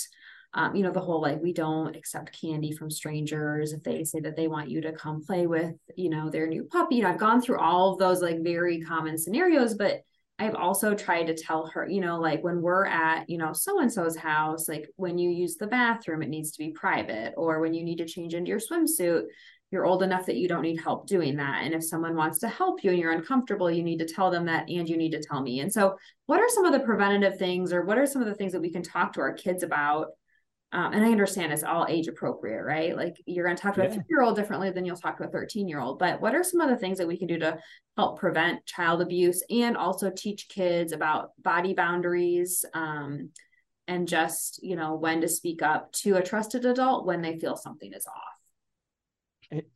um, 0.54 0.74
you 0.74 0.82
know 0.82 0.92
the 0.92 1.00
whole 1.00 1.20
like 1.20 1.40
we 1.42 1.52
don't 1.52 1.96
accept 1.96 2.38
candy 2.38 2.72
from 2.72 2.90
strangers 2.90 3.72
if 3.72 3.82
they 3.82 4.04
say 4.04 4.20
that 4.20 4.36
they 4.36 4.48
want 4.48 4.70
you 4.70 4.80
to 4.82 4.92
come 4.92 5.22
play 5.22 5.46
with 5.46 5.74
you 5.96 6.10
know 6.10 6.30
their 6.30 6.46
new 6.46 6.64
puppy. 6.64 6.96
You 6.96 7.02
know 7.02 7.10
i've 7.10 7.18
gone 7.18 7.40
through 7.40 7.58
all 7.58 7.92
of 7.92 7.98
those 7.98 8.22
like 8.22 8.42
very 8.42 8.80
common 8.80 9.18
scenarios 9.18 9.74
but 9.74 10.02
I've 10.38 10.54
also 10.54 10.94
tried 10.94 11.28
to 11.28 11.34
tell 11.34 11.66
her, 11.66 11.86
you 11.88 12.00
know, 12.00 12.18
like 12.18 12.42
when 12.42 12.62
we're 12.62 12.86
at, 12.86 13.28
you 13.30 13.38
know, 13.38 13.52
so 13.52 13.80
and 13.80 13.92
so's 13.92 14.16
house, 14.16 14.68
like 14.68 14.88
when 14.96 15.18
you 15.18 15.30
use 15.30 15.56
the 15.56 15.66
bathroom, 15.66 16.22
it 16.22 16.28
needs 16.28 16.50
to 16.52 16.58
be 16.58 16.72
private, 16.72 17.34
or 17.36 17.60
when 17.60 17.74
you 17.74 17.84
need 17.84 17.98
to 17.98 18.06
change 18.06 18.34
into 18.34 18.48
your 18.48 18.58
swimsuit, 18.58 19.24
you're 19.70 19.86
old 19.86 20.02
enough 20.02 20.26
that 20.26 20.36
you 20.36 20.48
don't 20.48 20.62
need 20.62 20.80
help 20.80 21.06
doing 21.06 21.36
that. 21.36 21.62
And 21.64 21.72
if 21.72 21.84
someone 21.84 22.16
wants 22.16 22.38
to 22.40 22.48
help 22.48 22.84
you 22.84 22.90
and 22.90 22.98
you're 22.98 23.12
uncomfortable, 23.12 23.70
you 23.70 23.82
need 23.82 23.98
to 24.00 24.04
tell 24.04 24.30
them 24.30 24.44
that 24.46 24.68
and 24.68 24.88
you 24.88 24.96
need 24.96 25.12
to 25.12 25.22
tell 25.22 25.40
me. 25.40 25.60
And 25.60 25.72
so, 25.72 25.96
what 26.26 26.40
are 26.40 26.48
some 26.48 26.64
of 26.64 26.72
the 26.72 26.80
preventative 26.80 27.38
things, 27.38 27.72
or 27.72 27.84
what 27.84 27.98
are 27.98 28.06
some 28.06 28.20
of 28.20 28.28
the 28.28 28.34
things 28.34 28.52
that 28.52 28.60
we 28.60 28.72
can 28.72 28.82
talk 28.82 29.12
to 29.14 29.20
our 29.20 29.32
kids 29.32 29.62
about 29.62 30.08
um, 30.72 30.94
and 30.94 31.04
I 31.04 31.10
understand 31.10 31.52
it's 31.52 31.62
all 31.62 31.86
age 31.88 32.08
appropriate, 32.08 32.62
right? 32.62 32.96
Like 32.96 33.16
you're 33.26 33.44
going 33.44 33.56
to 33.56 33.62
talk 33.62 33.74
to 33.74 33.82
yeah. 33.82 33.88
a 33.88 33.92
three 33.92 34.04
year 34.08 34.22
old 34.22 34.36
differently 34.36 34.70
than 34.70 34.86
you'll 34.86 34.96
talk 34.96 35.18
to 35.18 35.24
a 35.24 35.28
13 35.28 35.68
year 35.68 35.80
old. 35.80 35.98
But 35.98 36.22
what 36.22 36.34
are 36.34 36.42
some 36.42 36.62
of 36.62 36.70
the 36.70 36.78
things 36.78 36.96
that 36.98 37.06
we 37.06 37.18
can 37.18 37.28
do 37.28 37.38
to 37.40 37.58
help 37.98 38.18
prevent 38.18 38.64
child 38.64 39.02
abuse 39.02 39.42
and 39.50 39.76
also 39.76 40.10
teach 40.10 40.48
kids 40.48 40.92
about 40.92 41.30
body 41.42 41.74
boundaries 41.74 42.64
um, 42.72 43.30
and 43.86 44.08
just, 44.08 44.62
you 44.62 44.76
know, 44.76 44.94
when 44.94 45.20
to 45.20 45.28
speak 45.28 45.60
up 45.60 45.92
to 45.92 46.16
a 46.16 46.22
trusted 46.22 46.64
adult 46.64 47.04
when 47.04 47.20
they 47.20 47.38
feel 47.38 47.56
something 47.56 47.92
is 47.92 48.06
off? 48.06 48.41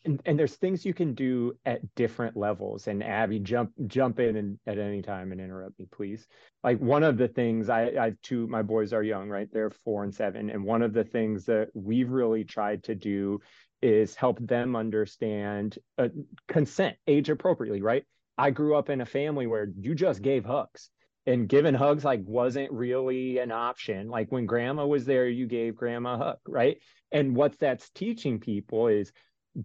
And, 0.04 0.22
and 0.24 0.38
there's 0.38 0.56
things 0.56 0.84
you 0.84 0.94
can 0.94 1.14
do 1.14 1.52
at 1.66 1.94
different 1.94 2.36
levels. 2.36 2.86
And 2.86 3.02
abby 3.02 3.38
jump 3.38 3.72
jump 3.86 4.18
in 4.18 4.36
and 4.36 4.58
at 4.66 4.78
any 4.78 5.02
time 5.02 5.32
and 5.32 5.40
interrupt 5.40 5.78
me 5.78 5.86
please. 5.90 6.26
Like 6.64 6.78
one 6.78 7.02
of 7.02 7.18
the 7.18 7.28
things 7.28 7.68
i 7.68 7.82
i 7.84 8.12
two 8.22 8.46
my 8.46 8.62
boys 8.62 8.92
are 8.92 9.02
young 9.02 9.28
right? 9.28 9.48
They're 9.52 9.70
four 9.70 10.04
and 10.04 10.14
seven. 10.14 10.50
And 10.50 10.64
one 10.64 10.82
of 10.82 10.92
the 10.92 11.04
things 11.04 11.44
that 11.46 11.68
we've 11.74 12.10
really 12.10 12.44
tried 12.44 12.84
to 12.84 12.94
do 12.94 13.40
is 13.82 14.14
help 14.14 14.38
them 14.40 14.74
understand 14.74 15.78
uh, 15.98 16.08
consent 16.48 16.96
age 17.06 17.28
appropriately 17.28 17.82
right? 17.82 18.04
I 18.38 18.50
grew 18.50 18.76
up 18.76 18.90
in 18.90 19.00
a 19.00 19.06
family 19.06 19.46
where 19.46 19.68
you 19.78 19.94
just 19.94 20.22
gave 20.22 20.44
hugs. 20.44 20.90
And 21.28 21.48
giving 21.48 21.74
hugs 21.74 22.04
like 22.04 22.20
wasn't 22.24 22.70
really 22.70 23.38
an 23.38 23.50
option. 23.50 24.08
Like 24.08 24.30
when 24.30 24.46
grandma 24.46 24.86
was 24.86 25.06
there 25.06 25.28
you 25.28 25.48
gave 25.48 25.74
grandma 25.74 26.14
a 26.14 26.18
hug 26.18 26.38
right? 26.46 26.78
And 27.10 27.34
what 27.34 27.58
that's 27.58 27.90
teaching 27.90 28.38
people 28.38 28.86
is 28.86 29.12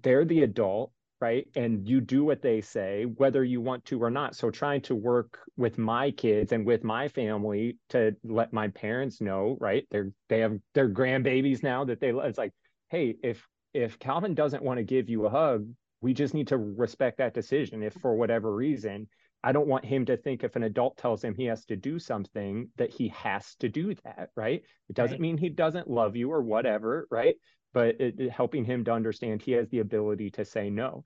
they're 0.02 0.26
the 0.26 0.44
adult 0.44 0.92
right? 1.22 1.48
And 1.56 1.88
you 1.88 2.02
do 2.02 2.24
what 2.24 2.42
they 2.42 2.62
say 2.62 3.04
whether 3.04 3.44
you 3.44 3.62
want 3.62 3.86
to 3.86 4.02
or 4.02 4.10
not. 4.10 4.36
So 4.36 4.50
trying 4.50 4.82
to 4.82 4.96
work 4.96 5.40
with 5.56 5.78
my 5.78 6.10
kids 6.10 6.52
and 6.52 6.66
with 6.66 6.84
my 6.84 7.08
family 7.08 7.78
to 7.90 8.16
let 8.24 8.52
my 8.52 8.70
parents 8.70 9.22
know 9.22 9.56
right? 9.60 9.86
They're 9.92 10.12
they 10.28 10.40
have 10.40 10.58
their 10.74 10.90
grandbabies 10.90 11.62
now 11.62 11.86
that 11.86 12.02
they 12.02 12.12
love 12.12 12.26
it's 12.26 12.38
like 12.38 12.54
hey 12.90 13.16
if 13.24 13.48
if 13.74 14.00
calvin 14.00 14.34
doesn't 14.34 14.64
want 14.64 14.80
to 14.80 14.84
give 14.84 15.08
you 15.10 15.26
a 15.26 15.30
hug 15.30 15.70
we 16.02 16.14
just 16.14 16.34
need 16.34 16.48
to 16.48 16.58
respect 16.58 17.20
that 17.20 17.36
decision. 17.36 17.84
If 17.84 17.94
for 17.94 18.16
whatever 18.16 18.54
reason 18.54 19.08
i 19.44 19.52
don't 19.52 19.68
want 19.68 19.86
him 19.86 20.06
to 20.06 20.18
think 20.18 20.44
if 20.44 20.56
an 20.56 20.64
adult 20.64 20.98
tells 20.98 21.24
him 21.24 21.34
he 21.36 21.46
has 21.46 21.66
to 21.66 21.76
do 21.76 21.98
something 21.98 22.70
that 22.78 22.92
he 22.92 23.08
has 23.10 23.56
to 23.56 23.70
do 23.70 23.94
that 24.04 24.30
right? 24.36 24.64
It 24.90 24.96
doesn't 24.96 25.14
right. 25.14 25.22
mean 25.22 25.38
he 25.38 25.50
doesn't 25.50 25.90
love 25.90 26.16
you 26.16 26.32
or 26.32 26.42
whatever 26.42 27.08
right 27.12 27.36
but 27.74 28.00
it, 28.00 28.20
it, 28.20 28.32
helping 28.32 28.66
him 28.66 28.84
to 28.86 28.92
understand 28.92 29.42
he 29.42 29.54
has 29.54 29.70
the 29.70 29.80
ability 29.80 30.30
to 30.32 30.46
say 30.46 30.70
no. 30.70 31.04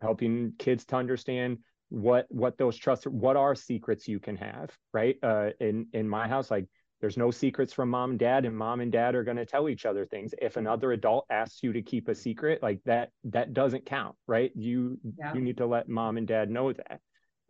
Helping 0.00 0.52
kids 0.58 0.84
to 0.86 0.96
understand 0.96 1.58
what 1.88 2.26
what 2.30 2.56
those 2.56 2.76
trusts 2.76 3.04
what 3.06 3.36
are 3.36 3.54
secrets 3.54 4.08
you 4.08 4.18
can 4.18 4.36
have 4.36 4.70
right? 4.92 5.16
Uh 5.22 5.50
in 5.60 5.86
in 5.92 6.08
my 6.08 6.26
house 6.26 6.50
like 6.50 6.66
there's 7.00 7.16
no 7.16 7.30
secrets 7.30 7.72
from 7.72 7.90
mom 7.90 8.10
and 8.10 8.18
dad 8.18 8.44
and 8.44 8.56
mom 8.56 8.80
and 8.80 8.92
dad 8.92 9.16
are 9.16 9.24
going 9.24 9.36
to 9.36 9.44
tell 9.44 9.68
each 9.68 9.84
other 9.84 10.06
things. 10.06 10.32
If 10.40 10.56
another 10.56 10.92
adult 10.92 11.26
asks 11.30 11.62
you 11.62 11.72
to 11.72 11.82
keep 11.82 12.08
a 12.08 12.14
secret 12.14 12.62
like 12.62 12.80
that 12.86 13.10
that 13.24 13.52
doesn't 13.52 13.86
count 13.86 14.16
right? 14.26 14.52
You 14.54 14.98
yeah. 15.18 15.34
you 15.34 15.40
need 15.40 15.58
to 15.58 15.66
let 15.66 15.88
mom 15.88 16.16
and 16.16 16.26
dad 16.26 16.50
know 16.50 16.72
that. 16.72 17.00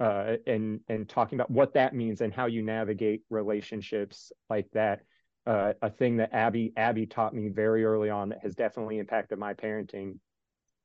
Uh, 0.00 0.36
and 0.46 0.80
and 0.88 1.08
talking 1.08 1.38
about 1.38 1.50
what 1.50 1.74
that 1.74 1.94
means 1.94 2.20
and 2.20 2.34
how 2.34 2.46
you 2.46 2.62
navigate 2.62 3.22
relationships 3.30 4.32
like 4.50 4.66
that 4.72 5.02
uh, 5.46 5.72
a 5.82 5.90
thing 5.90 6.16
that 6.16 6.32
abby 6.32 6.72
abby 6.76 7.06
taught 7.06 7.34
me 7.34 7.48
very 7.48 7.84
early 7.84 8.10
on 8.10 8.28
that 8.28 8.40
has 8.42 8.54
definitely 8.54 8.98
impacted 8.98 9.38
my 9.38 9.54
parenting 9.54 10.18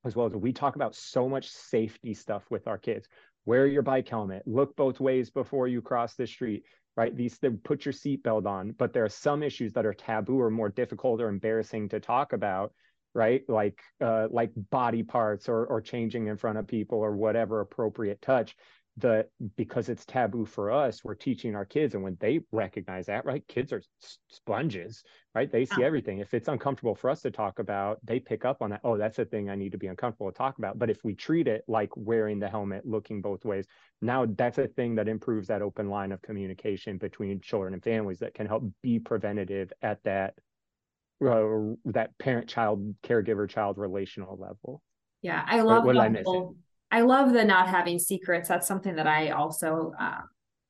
as 0.06 0.16
well 0.16 0.28
as 0.28 0.34
we 0.34 0.54
talk 0.54 0.76
about 0.76 0.96
so 0.96 1.28
much 1.28 1.50
safety 1.50 2.14
stuff 2.14 2.44
with 2.50 2.68
our 2.68 2.78
kids 2.78 3.08
wear 3.46 3.68
your 3.68 3.82
bike 3.82 4.08
helmet 4.08 4.44
look 4.46 4.76
both 4.76 5.00
ways 5.00 5.30
before 5.30 5.68
you 5.68 5.82
cross 5.82 6.16
the 6.16 6.28
street 6.28 6.64
right? 6.98 7.16
These 7.16 7.40
put 7.64 7.86
your 7.86 7.94
seatbelt 7.94 8.48
on, 8.48 8.72
but 8.72 8.92
there 8.92 9.06
are 9.06 9.10
some 9.10 9.44
issues 9.44 9.72
that 9.74 9.86
are 9.86 9.94
taboo 9.94 10.42
or 10.42 10.50
more 10.50 10.70
difficult 10.70 11.22
or 11.22 11.30
embarrassing 11.30 11.90
to 11.90 12.00
talk 12.00 12.34
about, 12.34 12.74
right? 13.14 13.44
Like 13.48 13.80
uh, 14.02 14.28
like 14.32 14.52
body 14.72 15.04
parts 15.04 15.48
or 15.48 15.66
or 15.68 15.80
changing 15.80 16.28
in 16.28 16.38
front 16.38 16.58
of 16.58 16.68
people 16.68 16.98
or 16.98 17.16
whatever 17.16 17.62
appropriate 17.62 18.22
touch 18.22 18.56
the 18.98 19.28
because 19.56 19.90
it's 19.90 20.06
taboo 20.06 20.44
for 20.46 20.72
us 20.72 21.04
we're 21.04 21.14
teaching 21.14 21.56
our 21.56 21.66
kids 21.66 21.94
and 21.94 22.04
when 22.04 22.18
they 22.20 22.40
recognize 22.52 23.06
that 23.06 23.26
right 23.26 23.48
kids 23.48 23.72
are 23.72 23.84
sponges 24.30 25.04
right? 25.38 25.52
They 25.52 25.66
see 25.66 25.84
everything. 25.84 26.18
If 26.18 26.34
it's 26.34 26.48
uncomfortable 26.48 26.96
for 26.96 27.12
us 27.12 27.22
to 27.22 27.30
talk 27.30 27.60
about 27.60 28.00
they 28.04 28.20
pick 28.20 28.44
up 28.44 28.64
on 28.64 28.72
that 28.72 28.82
oh 28.84 28.98
that's 28.98 29.20
a 29.20 29.26
thing 29.26 29.52
i 29.52 29.56
need 29.56 29.72
to 29.72 29.78
be 29.78 29.86
uncomfortable 29.86 30.32
to 30.32 30.38
talk 30.38 30.58
about. 30.58 30.80
But 30.80 30.90
if 30.90 31.04
we 31.04 31.14
treat 31.14 31.48
it 31.48 31.64
like 31.68 31.92
wearing 31.96 32.40
the 32.40 32.50
helmet 32.50 32.88
looking 32.88 33.22
both 33.22 33.46
ways 33.46 33.68
now 34.02 34.26
that's 34.26 34.58
a 34.58 34.68
thing 34.68 34.96
that 34.96 35.08
improves 35.08 35.48
that 35.50 35.62
open 35.62 35.90
line 35.90 36.12
of 36.12 36.24
communication 36.24 36.98
between 36.98 37.40
children 37.40 37.76
and 37.76 37.84
families 37.84 38.18
that 38.20 38.34
can 38.34 38.48
help 38.48 38.64
be 38.82 38.98
preventative 38.98 39.72
at 39.84 40.04
that 40.04 40.34
uh, 41.24 41.76
that 41.86 42.18
parent 42.18 42.48
child 42.48 42.96
caregiver 43.04 43.48
child 43.48 43.78
relational 43.78 44.38
level. 44.38 44.82
Yeah 45.22 45.44
i 45.46 45.62
love 45.62 45.84
what, 45.84 45.96
what 45.96 46.04
I 46.04 46.10
missing? 46.10 46.56
I 46.92 47.02
love 47.02 47.34
the 47.34 47.44
not 47.44 47.68
having 47.68 48.00
secrets. 48.00 48.50
That's 48.50 48.68
something 48.68 48.96
that 48.96 49.08
I 49.08 49.30
also, 49.30 49.92
uh, 50.00 50.22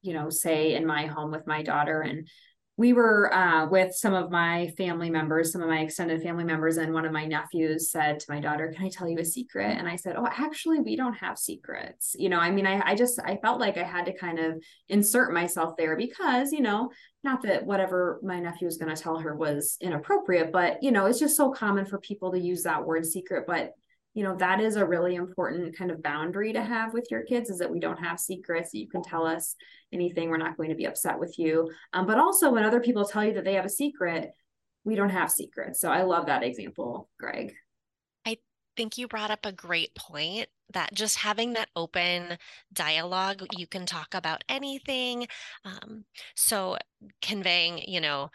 you 0.01 0.13
know, 0.13 0.29
say 0.29 0.75
in 0.75 0.85
my 0.85 1.05
home 1.05 1.31
with 1.31 1.45
my 1.45 1.61
daughter. 1.61 2.01
And 2.01 2.27
we 2.77 2.93
were 2.93 3.33
uh, 3.33 3.67
with 3.67 3.95
some 3.95 4.13
of 4.13 4.29
my 4.29 4.67
family 4.77 5.09
members, 5.09 5.51
some 5.51 5.63
of 5.63 5.67
my 5.67 5.79
extended 5.79 6.21
family 6.21 6.43
members, 6.43 6.77
and 6.77 6.93
one 6.93 7.05
of 7.05 7.11
my 7.11 7.25
nephews 7.25 7.89
said 7.89 8.19
to 8.19 8.31
my 8.31 8.39
daughter, 8.39 8.71
"Can 8.71 8.85
I 8.85 8.89
tell 8.89 9.09
you 9.09 9.17
a 9.17 9.25
secret?" 9.25 9.75
And 9.77 9.87
I 9.87 9.95
said, 9.95 10.15
"Oh, 10.15 10.27
actually, 10.27 10.79
we 10.79 10.95
don't 10.95 11.15
have 11.15 11.39
secrets." 11.39 12.15
You 12.19 12.29
know, 12.29 12.39
I 12.39 12.51
mean, 12.51 12.67
I, 12.67 12.81
I 12.85 12.93
just 12.93 13.19
I 13.19 13.37
felt 13.37 13.59
like 13.59 13.77
I 13.77 13.83
had 13.83 14.05
to 14.05 14.15
kind 14.15 14.37
of 14.37 14.63
insert 14.89 15.33
myself 15.33 15.75
there 15.75 15.97
because, 15.97 16.51
you 16.51 16.61
know, 16.61 16.91
not 17.23 17.41
that 17.41 17.65
whatever 17.65 18.19
my 18.21 18.39
nephew 18.39 18.67
was 18.67 18.77
going 18.77 18.95
to 18.95 19.01
tell 19.01 19.17
her 19.17 19.35
was 19.35 19.77
inappropriate, 19.81 20.51
but 20.51 20.83
you 20.83 20.91
know, 20.91 21.07
it's 21.07 21.19
just 21.19 21.35
so 21.35 21.51
common 21.51 21.85
for 21.85 21.99
people 21.99 22.31
to 22.31 22.39
use 22.39 22.61
that 22.63 22.85
word 22.85 23.07
secret, 23.07 23.45
but 23.47 23.71
you 24.17 24.23
know 24.23 24.35
that 24.35 24.59
is 24.59 24.77
a 24.77 24.85
really 24.85 25.13
important 25.13 25.77
kind 25.77 25.91
of 25.91 26.01
boundary 26.01 26.51
to 26.51 26.63
have 26.63 26.91
with 26.91 27.05
your 27.11 27.21
kids 27.21 27.51
is 27.51 27.59
that 27.59 27.69
we 27.69 27.79
don't 27.79 28.03
have 28.03 28.19
secrets. 28.19 28.73
You 28.73 28.89
can 28.89 29.03
tell 29.03 29.27
us 29.27 29.53
anything. 29.93 30.31
We're 30.31 30.37
not 30.37 30.57
going 30.57 30.69
to 30.69 30.75
be 30.75 30.85
upset 30.85 31.19
with 31.19 31.37
you. 31.37 31.69
Um, 31.93 32.07
but 32.07 32.17
also 32.17 32.51
when 32.51 32.63
other 32.63 32.79
people 32.79 33.05
tell 33.05 33.23
you 33.23 33.33
that 33.33 33.45
they 33.45 33.53
have 33.53 33.65
a 33.65 33.69
secret 33.69 34.31
we 34.83 34.95
don't 34.95 35.11
have 35.11 35.29
secrets. 35.29 35.79
So 35.79 35.91
i 35.91 36.01
love 36.01 36.25
that 36.25 36.43
example 36.43 37.09
greg. 37.19 37.53
I 38.25 38.37
think 38.75 38.97
you 38.97 39.07
brought 39.07 39.29
up 39.29 39.45
a 39.45 39.51
great 39.51 39.93
point 39.93 40.47
that 40.73 40.93
just 40.95 41.17
having 41.17 41.53
that 41.53 41.69
open 41.75 42.39
dialogue 42.73 43.45
you 43.55 43.67
can 43.67 43.85
talk 43.85 44.15
about 44.15 44.43
anything 44.49 45.27
um, 45.63 46.05
so 46.35 46.77
conveying 47.21 47.79
you 47.87 48.01
know 48.01 48.29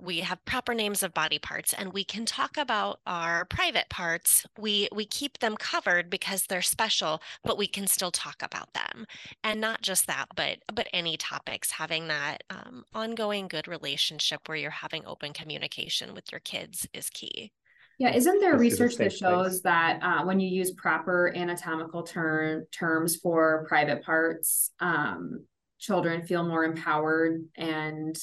we 0.00 0.20
have 0.20 0.44
proper 0.44 0.74
names 0.74 1.02
of 1.02 1.14
body 1.14 1.38
parts 1.38 1.72
and 1.72 1.92
we 1.92 2.04
can 2.04 2.24
talk 2.24 2.56
about 2.56 3.00
our 3.06 3.44
private 3.46 3.88
parts. 3.88 4.46
We 4.58 4.88
we 4.92 5.06
keep 5.06 5.38
them 5.38 5.56
covered 5.56 6.10
because 6.10 6.46
they're 6.46 6.62
special 6.62 7.22
but 7.42 7.58
we 7.58 7.66
can 7.66 7.86
still 7.86 8.10
talk 8.10 8.42
about 8.42 8.72
them. 8.74 9.06
And 9.42 9.60
not 9.60 9.82
just 9.82 10.06
that 10.06 10.26
but 10.36 10.58
but 10.72 10.88
any 10.92 11.16
topics 11.16 11.70
having 11.70 12.08
that 12.08 12.44
um, 12.50 12.84
ongoing 12.94 13.48
good 13.48 13.68
relationship 13.68 14.48
where 14.48 14.58
you're 14.58 14.70
having 14.70 15.06
open 15.06 15.32
communication 15.32 16.14
with 16.14 16.30
your 16.32 16.40
kids 16.40 16.86
is 16.92 17.10
key. 17.10 17.52
Yeah, 17.98 18.12
isn't 18.14 18.40
there 18.40 18.58
research 18.58 18.96
that 18.96 19.12
shows 19.12 19.60
place. 19.60 19.62
that 19.62 20.00
uh, 20.02 20.24
when 20.24 20.40
you 20.40 20.48
use 20.48 20.72
proper 20.72 21.32
anatomical 21.34 22.02
term 22.02 22.64
terms 22.72 23.16
for 23.16 23.64
private 23.68 24.02
parts, 24.02 24.72
um, 24.80 25.44
children 25.78 26.26
feel 26.26 26.42
more 26.42 26.64
empowered 26.64 27.44
and 27.56 28.16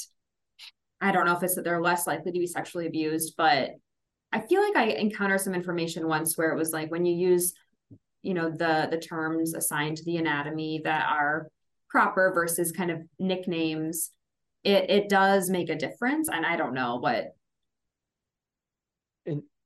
I 1.02 1.12
don't 1.12 1.26
know 1.26 1.36
if 1.36 1.44
it's 1.44 1.56
that 1.56 1.64
they're 1.64 1.82
less 1.82 2.08
likely 2.08 2.32
to 2.32 2.40
be 2.40 2.48
sexually 2.48 2.88
abused, 2.88 3.34
but 3.36 3.72
I 4.32 4.40
feel 4.40 4.62
like 4.62 4.76
I 4.76 4.86
encountered 4.92 5.42
some 5.42 5.56
information 5.56 6.08
once 6.08 6.38
where 6.38 6.52
it 6.52 6.58
was 6.58 6.72
like 6.72 6.92
when 6.92 7.06
you 7.06 7.16
use, 7.16 7.54
you 8.22 8.34
know, 8.34 8.50
the 8.50 8.88
the 8.90 9.00
terms 9.00 9.54
assigned 9.54 9.98
to 9.98 10.06
the 10.06 10.18
anatomy 10.18 10.82
that 10.84 11.08
are 11.10 11.48
proper 11.90 12.32
versus 12.34 12.72
kind 12.72 12.92
of 12.92 13.02
nicknames, 13.20 14.12
it 14.64 14.90
it 14.90 15.10
does 15.10 15.50
make 15.50 15.70
a 15.70 15.76
difference. 15.76 16.30
And 16.30 16.46
I 16.46 16.56
don't 16.56 16.74
know 16.74 16.98
what 16.98 17.36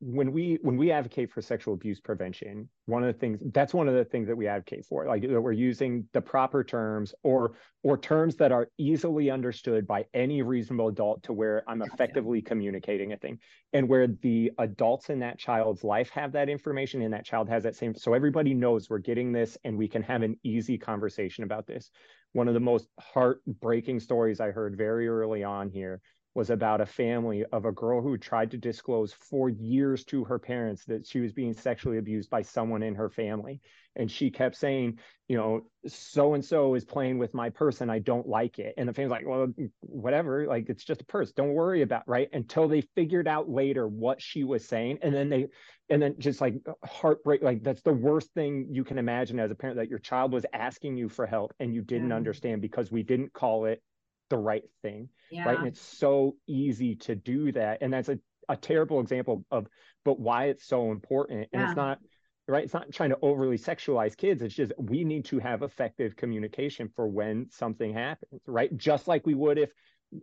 when 0.06 0.32
we 0.32 0.60
when 0.62 0.78
we 0.78 0.92
advocate 0.92 1.32
for 1.32 1.42
sexual 1.42 1.74
abuse 1.74 2.00
prevention 2.00 2.70
one 2.86 3.04
of 3.04 3.12
the 3.12 3.20
things 3.20 3.40
that's 3.52 3.74
one 3.74 3.88
of 3.88 3.96
the 3.96 4.06
things 4.06 4.28
that 4.28 4.36
we 4.36 4.48
advocate 4.48 4.86
for 4.86 5.08
like 5.08 5.24
that 5.24 5.42
we're 5.42 5.52
using 5.52 6.06
the 6.14 6.22
proper 6.22 6.64
terms 6.64 7.16
or 7.24 7.54
or 7.82 7.98
terms 7.98 8.36
that 8.36 8.52
are 8.52 8.70
easily 8.78 9.32
understood 9.32 9.88
by 9.88 10.06
any 10.14 10.44
reasonable 10.44 10.90
adult 10.90 11.24
to 11.24 11.34
where 11.34 11.64
i'm 11.68 11.82
effectively 11.82 12.40
communicating 12.40 13.14
a 13.14 13.18
thing. 13.18 13.40
And 13.74 13.90
where 13.90 14.08
the 14.08 14.52
adults 14.60 15.10
in 15.10 15.20
that 15.20 15.38
child's 15.38 15.84
life 15.84 16.10
have 16.12 16.32
that 16.34 16.50
information 16.50 17.02
and 17.02 17.14
that 17.14 17.26
child 17.26 17.50
has 17.50 17.64
that 17.64 17.76
same 17.76 17.96
so 17.96 18.14
everybody 18.14 18.54
knows 18.54 18.90
we're 18.90 19.00
getting 19.00 19.32
this 19.32 19.58
and 19.64 19.78
we 19.78 19.88
can 19.88 20.04
have 20.04 20.22
an 20.22 20.38
easy 20.44 20.78
conversation 20.78 21.44
about 21.44 21.68
this. 21.68 21.90
One 22.34 22.48
of 22.48 22.54
the 22.54 22.60
most 22.60 22.88
heartbreaking 23.00 24.00
stories 24.00 24.40
i 24.40 24.52
heard 24.52 24.78
very 24.78 25.08
early 25.08 25.44
on 25.44 25.70
here 25.70 26.02
was 26.36 26.50
about 26.50 26.82
a 26.82 26.86
family 26.86 27.46
of 27.54 27.64
a 27.64 27.72
girl 27.72 28.02
who 28.02 28.18
tried 28.18 28.52
to 28.52 28.58
disclose 28.58 29.14
for 29.14 29.50
years 29.50 30.04
to 30.04 30.26
her 30.26 30.38
parents 30.38 30.84
that 30.84 31.08
she 31.08 31.22
was 31.22 31.32
being 31.32 31.54
sexually 31.54 31.98
abused 31.98 32.30
by 32.30 32.42
someone 32.42 32.84
in 32.84 32.94
her 32.94 33.10
family. 33.10 33.62
And 33.96 34.12
she 34.12 34.30
kept 34.30 34.58
saying, 34.58 35.00
you 35.30 35.38
know, 35.38 35.62
so 35.88 36.34
and 36.34 36.44
so 36.44 36.76
is 36.76 36.84
playing 36.84 37.20
with 37.20 37.34
my 37.34 37.50
purse 37.50 37.80
and 37.80 37.90
I 37.90 38.00
don't 38.00 38.28
like 38.28 38.60
it. 38.60 38.74
And 38.78 38.90
the 38.90 38.94
family's 38.94 39.12
like, 39.12 39.26
well, 39.26 39.48
whatever, 39.80 40.46
like 40.46 40.68
it's 40.68 40.84
just 40.84 41.02
a 41.02 41.06
purse. 41.06 41.32
Don't 41.32 41.54
worry 41.54 41.82
about 41.82 42.04
right 42.06 42.28
until 42.34 42.68
they 42.68 42.82
figured 42.82 43.30
out 43.30 43.50
later 43.50 43.88
what 43.88 44.22
she 44.22 44.44
was 44.44 44.68
saying. 44.68 45.00
And 45.02 45.16
then 45.16 45.30
they 45.30 45.48
and 45.90 46.02
then 46.02 46.16
just 46.20 46.42
like 46.42 46.56
heartbreak, 46.84 47.44
like 47.44 47.64
that's 47.64 47.84
the 47.84 47.94
worst 47.94 48.34
thing 48.34 48.68
you 48.72 48.84
can 48.84 48.98
imagine 48.98 49.40
as 49.40 49.52
a 49.52 49.56
parent 49.56 49.78
that 49.78 49.90
your 49.90 50.00
child 50.00 50.34
was 50.34 50.46
asking 50.52 50.98
you 50.98 51.08
for 51.08 51.26
help 51.26 51.54
and 51.62 51.74
you 51.74 51.82
didn't 51.82 52.10
yeah. 52.10 52.16
understand 52.16 52.62
because 52.62 52.92
we 52.92 53.04
didn't 53.04 53.32
call 53.32 53.66
it 53.66 53.82
the 54.30 54.38
right 54.38 54.64
thing 54.82 55.10
yeah. 55.32 55.46
right 55.46 55.58
and 55.58 55.68
it's 55.68 55.82
so 55.82 56.36
easy 56.48 56.96
to 56.96 57.16
do 57.16 57.52
that 57.52 57.80
and 57.82 57.94
that's 57.94 58.10
a, 58.10 58.20
a 58.50 58.56
terrible 58.56 59.00
example 59.00 59.46
of 59.52 59.68
but 60.04 60.20
why 60.20 60.46
it's 60.46 60.66
so 60.66 60.92
important 60.92 61.48
and 61.54 61.62
yeah. 61.62 61.68
it's 61.68 61.76
not 61.76 62.00
right 62.48 62.64
it's 62.64 62.74
not 62.74 62.92
trying 62.92 63.10
to 63.10 63.18
overly 63.22 63.58
sexualize 63.58 64.16
kids 64.16 64.42
it's 64.42 64.56
just 64.56 64.72
we 64.78 65.04
need 65.04 65.26
to 65.26 65.40
have 65.40 65.64
effective 65.64 66.16
communication 66.16 66.90
for 66.96 67.08
when 67.08 67.48
something 67.50 67.94
happens 67.94 68.42
right 68.46 68.76
just 68.78 69.08
like 69.08 69.26
we 69.26 69.34
would 69.34 69.58
if 69.58 69.72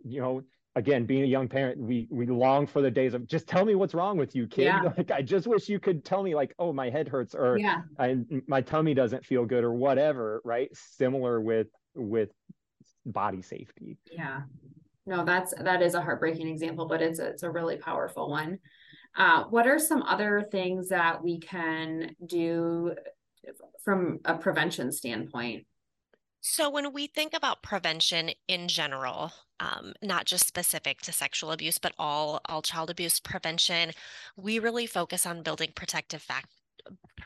you 0.03 0.21
know 0.21 0.41
again 0.75 1.05
being 1.05 1.23
a 1.23 1.27
young 1.27 1.47
parent 1.47 1.79
we 1.79 2.07
we 2.09 2.25
long 2.25 2.65
for 2.65 2.81
the 2.81 2.89
days 2.89 3.13
of 3.13 3.27
just 3.27 3.47
tell 3.47 3.65
me 3.65 3.75
what's 3.75 3.93
wrong 3.93 4.17
with 4.17 4.35
you 4.35 4.47
kid 4.47 4.65
yeah. 4.65 4.81
like 4.97 5.11
i 5.11 5.21
just 5.21 5.47
wish 5.47 5.69
you 5.69 5.79
could 5.79 6.03
tell 6.03 6.23
me 6.23 6.33
like 6.33 6.53
oh 6.59 6.73
my 6.73 6.89
head 6.89 7.07
hurts 7.07 7.35
or 7.35 7.57
yeah. 7.57 7.81
I, 7.99 8.17
my 8.47 8.61
tummy 8.61 8.93
doesn't 8.93 9.25
feel 9.25 9.45
good 9.45 9.63
or 9.63 9.73
whatever 9.73 10.41
right 10.43 10.69
similar 10.73 11.39
with 11.39 11.67
with 11.95 12.29
body 13.05 13.41
safety. 13.41 13.97
Yeah. 14.11 14.41
No, 15.05 15.25
that's 15.25 15.53
that 15.59 15.81
is 15.81 15.95
a 15.95 16.01
heartbreaking 16.01 16.47
example, 16.47 16.87
but 16.87 17.01
it's 17.01 17.19
a, 17.19 17.27
it's 17.27 17.43
a 17.43 17.51
really 17.51 17.77
powerful 17.77 18.29
one. 18.29 18.59
Uh, 19.15 19.43
what 19.45 19.67
are 19.67 19.79
some 19.79 20.01
other 20.03 20.47
things 20.49 20.89
that 20.89 21.23
we 21.23 21.39
can 21.39 22.15
do 22.25 22.95
from 23.83 24.19
a 24.25 24.35
prevention 24.35 24.91
standpoint? 24.91 25.65
So, 26.45 26.69
when 26.69 26.93
we 26.93 27.07
think 27.07 27.33
about 27.33 27.63
prevention 27.63 28.31
in 28.47 28.67
general, 28.67 29.31
um, 29.59 29.93
not 30.01 30.25
just 30.25 30.47
specific 30.47 31.01
to 31.01 31.13
sexual 31.13 31.51
abuse, 31.51 31.77
but 31.77 31.93
all 31.97 32.41
all 32.45 32.61
child 32.61 32.89
abuse 32.89 33.19
prevention, 33.19 33.91
we 34.35 34.59
really 34.59 34.85
focus 34.85 35.25
on 35.25 35.43
building 35.43 35.71
protective 35.75 36.21
fact 36.21 36.47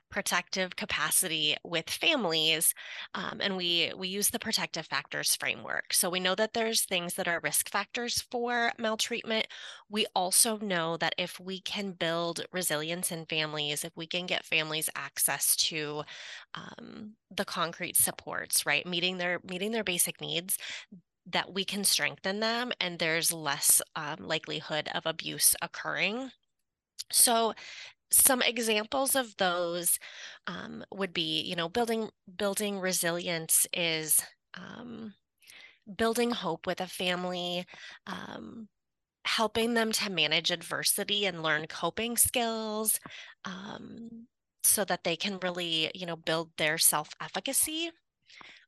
protective 0.09 0.75
capacity 0.75 1.55
with 1.63 1.89
families 1.89 2.73
um, 3.15 3.39
and 3.41 3.57
we 3.57 3.91
we 3.97 4.07
use 4.07 4.29
the 4.29 4.39
protective 4.39 4.85
factors 4.85 5.35
framework 5.35 5.93
so 5.93 6.09
we 6.09 6.19
know 6.19 6.35
that 6.35 6.53
there's 6.53 6.83
things 6.85 7.15
that 7.15 7.27
are 7.27 7.39
risk 7.43 7.69
factors 7.69 8.25
for 8.31 8.71
maltreatment 8.77 9.47
we 9.89 10.05
also 10.15 10.57
know 10.59 10.97
that 10.97 11.15
if 11.17 11.39
we 11.39 11.59
can 11.61 11.91
build 11.91 12.45
resilience 12.51 13.11
in 13.11 13.25
families 13.25 13.83
if 13.83 13.91
we 13.95 14.07
can 14.07 14.25
get 14.25 14.45
families 14.45 14.89
access 14.95 15.55
to 15.55 16.03
um, 16.55 17.13
the 17.31 17.45
concrete 17.45 17.95
supports 17.95 18.65
right 18.65 18.85
meeting 18.85 19.17
their 19.17 19.39
meeting 19.43 19.71
their 19.71 19.83
basic 19.83 20.21
needs 20.21 20.57
that 21.29 21.53
we 21.53 21.65
can 21.65 21.83
strengthen 21.83 22.39
them 22.39 22.71
and 22.79 22.99
there's 22.99 23.33
less 23.33 23.81
um, 23.95 24.17
likelihood 24.19 24.89
of 24.95 25.05
abuse 25.05 25.55
occurring. 25.61 26.31
So 27.11 27.53
some 28.11 28.41
examples 28.41 29.15
of 29.15 29.35
those 29.37 29.99
um, 30.47 30.83
would 30.91 31.13
be, 31.13 31.41
you 31.41 31.55
know, 31.55 31.69
building 31.69 32.09
building 32.37 32.79
resilience 32.79 33.67
is 33.73 34.19
um, 34.55 35.13
building 35.97 36.31
hope 36.31 36.67
with 36.67 36.81
a 36.81 36.87
family, 36.87 37.65
um, 38.07 38.67
helping 39.25 39.73
them 39.73 39.91
to 39.93 40.11
manage 40.11 40.51
adversity 40.51 41.25
and 41.25 41.43
learn 41.43 41.67
coping 41.67 42.17
skills, 42.17 42.99
um, 43.45 44.27
so 44.63 44.85
that 44.85 45.03
they 45.03 45.15
can 45.15 45.39
really, 45.41 45.91
you 45.95 46.05
know, 46.05 46.15
build 46.17 46.51
their 46.57 46.77
self 46.77 47.09
efficacy 47.21 47.91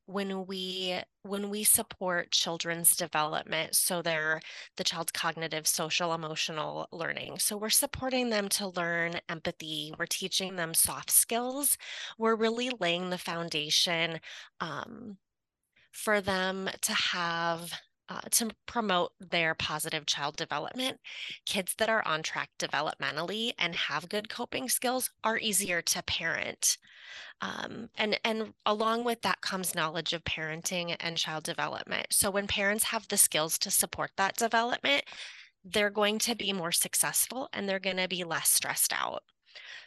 when 0.10 0.48
we 0.48 1.00
when 1.22 1.52
we 1.52 1.64
support 1.64 2.32
children's 2.32 2.96
development 2.96 3.76
so 3.76 4.02
they're 4.02 4.42
the 4.76 4.84
child's 4.84 5.12
cognitive 5.12 5.68
social 5.68 6.14
emotional 6.14 6.88
learning. 6.92 7.38
So 7.38 7.58
we're 7.58 7.70
supporting 7.70 8.30
them 8.30 8.50
to 8.50 8.70
learn 8.70 9.20
empathy. 9.30 9.94
We're 10.00 10.08
teaching 10.08 10.56
them 10.56 10.74
soft 10.74 11.12
skills. 11.12 11.78
We're 12.18 12.36
really 12.36 12.72
laying 12.80 13.12
the 13.12 13.20
foundation 13.20 14.20
um, 14.60 15.18
for 15.92 16.22
them 16.22 16.70
to 16.82 16.94
have 16.94 17.72
uh, 18.10 18.22
to 18.32 18.50
promote 18.66 19.12
their 19.20 19.54
positive 19.54 20.06
child 20.06 20.36
development. 20.36 21.00
Kids 21.46 21.76
that 21.78 21.90
are 21.90 22.06
on 22.08 22.24
track 22.24 22.50
developmentally 22.58 23.54
and 23.60 23.76
have 23.76 24.10
good 24.10 24.30
coping 24.30 24.68
skills 24.68 25.12
are 25.24 25.38
easier 25.38 25.82
to 25.82 26.02
parent. 26.04 26.78
Um, 27.42 27.90
and 27.98 28.20
and 28.26 28.54
along 28.66 29.04
with 29.04 29.22
that 29.22 29.42
comes 29.42 29.76
knowledge 29.76 30.14
of 30.14 30.24
parenting 30.24 30.96
and 31.00 31.18
child 31.18 31.44
development. 31.44 32.08
So 32.12 32.30
when 32.32 32.48
parents 32.48 32.86
have 32.86 33.08
the 33.08 33.18
skills 33.18 33.58
to 33.60 33.72
support 33.72 34.12
that 34.18 34.36
development, 34.36 35.04
they're 35.64 35.90
going 35.90 36.20
to 36.20 36.36
be 36.36 36.54
more 36.54 36.72
successful 36.72 37.50
and 37.54 37.68
they're 37.68 37.80
going 37.80 37.98
to 37.98 38.08
be 38.08 38.24
less 38.24 38.50
stressed 38.50 38.94
out. 38.94 39.24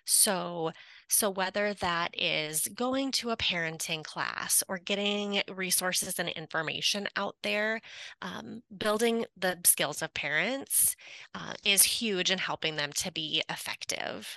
So 0.04 0.72
so 1.08 1.28
whether 1.30 1.74
that 1.74 2.10
is 2.18 2.66
going 2.74 3.12
to 3.12 3.30
a 3.30 3.36
parenting 3.36 4.02
class 4.02 4.62
or 4.66 4.78
getting 4.78 5.42
resources 5.54 6.18
and 6.18 6.28
information 6.30 7.06
out 7.16 7.36
there, 7.42 7.80
um, 8.22 8.62
building 8.76 9.26
the 9.36 9.58
skills 9.64 10.00
of 10.00 10.14
parents 10.14 10.96
uh, 11.34 11.52
is 11.64 11.82
huge 11.82 12.30
in 12.30 12.38
helping 12.38 12.76
them 12.76 12.92
to 12.94 13.12
be 13.12 13.42
effective. 13.50 14.36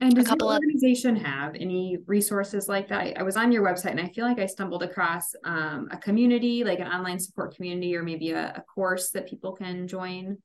And 0.00 0.14
does 0.14 0.28
your 0.28 0.52
organization 0.52 1.16
of- 1.16 1.22
have 1.22 1.54
any 1.54 1.96
resources 2.06 2.68
like 2.68 2.88
that? 2.88 3.18
I 3.18 3.22
was 3.22 3.36
on 3.36 3.50
your 3.50 3.64
website 3.64 3.92
and 3.92 4.00
I 4.00 4.08
feel 4.08 4.26
like 4.26 4.38
I 4.38 4.44
stumbled 4.44 4.82
across 4.82 5.34
um, 5.44 5.88
a 5.90 5.96
community, 5.96 6.64
like 6.64 6.80
an 6.80 6.86
online 6.86 7.18
support 7.18 7.56
community, 7.56 7.96
or 7.96 8.02
maybe 8.02 8.32
a, 8.32 8.52
a 8.56 8.60
course 8.62 9.10
that 9.12 9.26
people 9.26 9.52
can 9.52 9.88
join. 9.88 10.36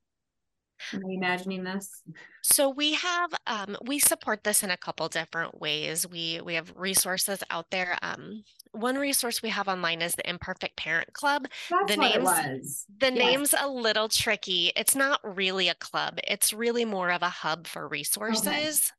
Am 0.92 1.02
I 1.06 1.12
imagining 1.12 1.64
this? 1.64 2.02
So 2.42 2.68
we 2.68 2.94
have 2.94 3.34
um, 3.46 3.76
we 3.86 3.98
support 3.98 4.44
this 4.44 4.62
in 4.62 4.70
a 4.70 4.76
couple 4.76 5.08
different 5.08 5.60
ways. 5.60 6.08
We 6.08 6.40
we 6.44 6.54
have 6.54 6.72
resources 6.76 7.42
out 7.50 7.66
there. 7.70 7.98
Um, 8.02 8.44
one 8.72 8.96
resource 8.96 9.42
we 9.42 9.50
have 9.50 9.68
online 9.68 10.00
is 10.00 10.14
the 10.14 10.28
Imperfect 10.28 10.76
Parent 10.76 11.12
Club. 11.12 11.46
That's 11.70 11.94
the 11.94 12.00
what 12.00 12.10
name's, 12.10 12.16
it 12.16 12.22
was. 12.22 12.86
The 13.00 13.12
yes. 13.12 13.18
name's 13.18 13.54
a 13.58 13.68
little 13.68 14.08
tricky. 14.08 14.72
It's 14.76 14.96
not 14.96 15.20
really 15.22 15.68
a 15.68 15.74
club. 15.74 16.18
It's 16.26 16.52
really 16.52 16.84
more 16.84 17.10
of 17.10 17.22
a 17.22 17.28
hub 17.28 17.66
for 17.66 17.86
resources. 17.86 18.46
Okay 18.48 18.98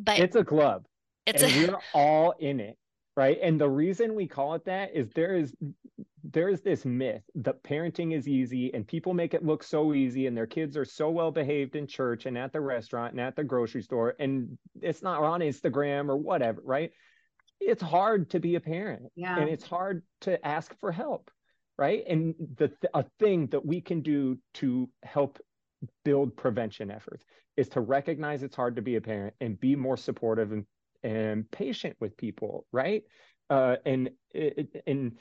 but 0.00 0.18
it's 0.18 0.36
a 0.36 0.44
club. 0.44 0.86
It's 1.26 1.42
and 1.42 1.52
a... 1.52 1.72
we're 1.72 1.78
all 1.94 2.34
in 2.38 2.60
it, 2.60 2.76
right? 3.16 3.38
And 3.42 3.60
the 3.60 3.68
reason 3.68 4.14
we 4.14 4.26
call 4.26 4.54
it 4.54 4.64
that 4.64 4.94
is 4.94 5.08
there 5.14 5.36
is 5.36 5.54
there 6.24 6.48
is 6.48 6.60
this 6.60 6.84
myth 6.84 7.22
that 7.34 7.62
parenting 7.62 8.14
is 8.14 8.28
easy 8.28 8.72
and 8.74 8.86
people 8.86 9.12
make 9.12 9.34
it 9.34 9.44
look 9.44 9.64
so 9.64 9.92
easy 9.92 10.26
and 10.26 10.36
their 10.36 10.46
kids 10.46 10.76
are 10.76 10.84
so 10.84 11.10
well 11.10 11.32
behaved 11.32 11.74
in 11.74 11.86
church 11.86 12.26
and 12.26 12.38
at 12.38 12.52
the 12.52 12.60
restaurant 12.60 13.12
and 13.12 13.20
at 13.20 13.34
the 13.34 13.42
grocery 13.42 13.82
store 13.82 14.14
and 14.20 14.56
it's 14.80 15.02
not 15.02 15.22
on 15.22 15.40
Instagram 15.40 16.08
or 16.08 16.16
whatever, 16.16 16.60
right? 16.64 16.92
It's 17.60 17.82
hard 17.82 18.30
to 18.30 18.40
be 18.40 18.54
a 18.54 18.60
parent 18.60 19.04
yeah. 19.16 19.38
and 19.38 19.48
it's 19.48 19.66
hard 19.66 20.02
to 20.22 20.44
ask 20.46 20.74
for 20.78 20.92
help, 20.92 21.30
right? 21.76 22.04
And 22.08 22.34
the 22.56 22.72
a 22.94 23.04
thing 23.18 23.48
that 23.48 23.64
we 23.64 23.80
can 23.80 24.00
do 24.00 24.38
to 24.54 24.88
help 25.02 25.38
build 26.04 26.36
prevention 26.36 26.90
efforts 26.90 27.24
is 27.56 27.68
to 27.70 27.80
recognize 27.80 28.42
it's 28.42 28.56
hard 28.56 28.76
to 28.76 28.82
be 28.82 28.96
a 28.96 29.00
parent 29.00 29.34
and 29.40 29.58
be 29.58 29.74
more 29.74 29.96
supportive 29.96 30.52
and, 30.52 30.64
and 31.02 31.50
patient 31.50 31.96
with 32.00 32.16
people 32.16 32.64
right 32.72 33.02
uh, 33.50 33.76
and 33.84 34.10
and 34.86 35.12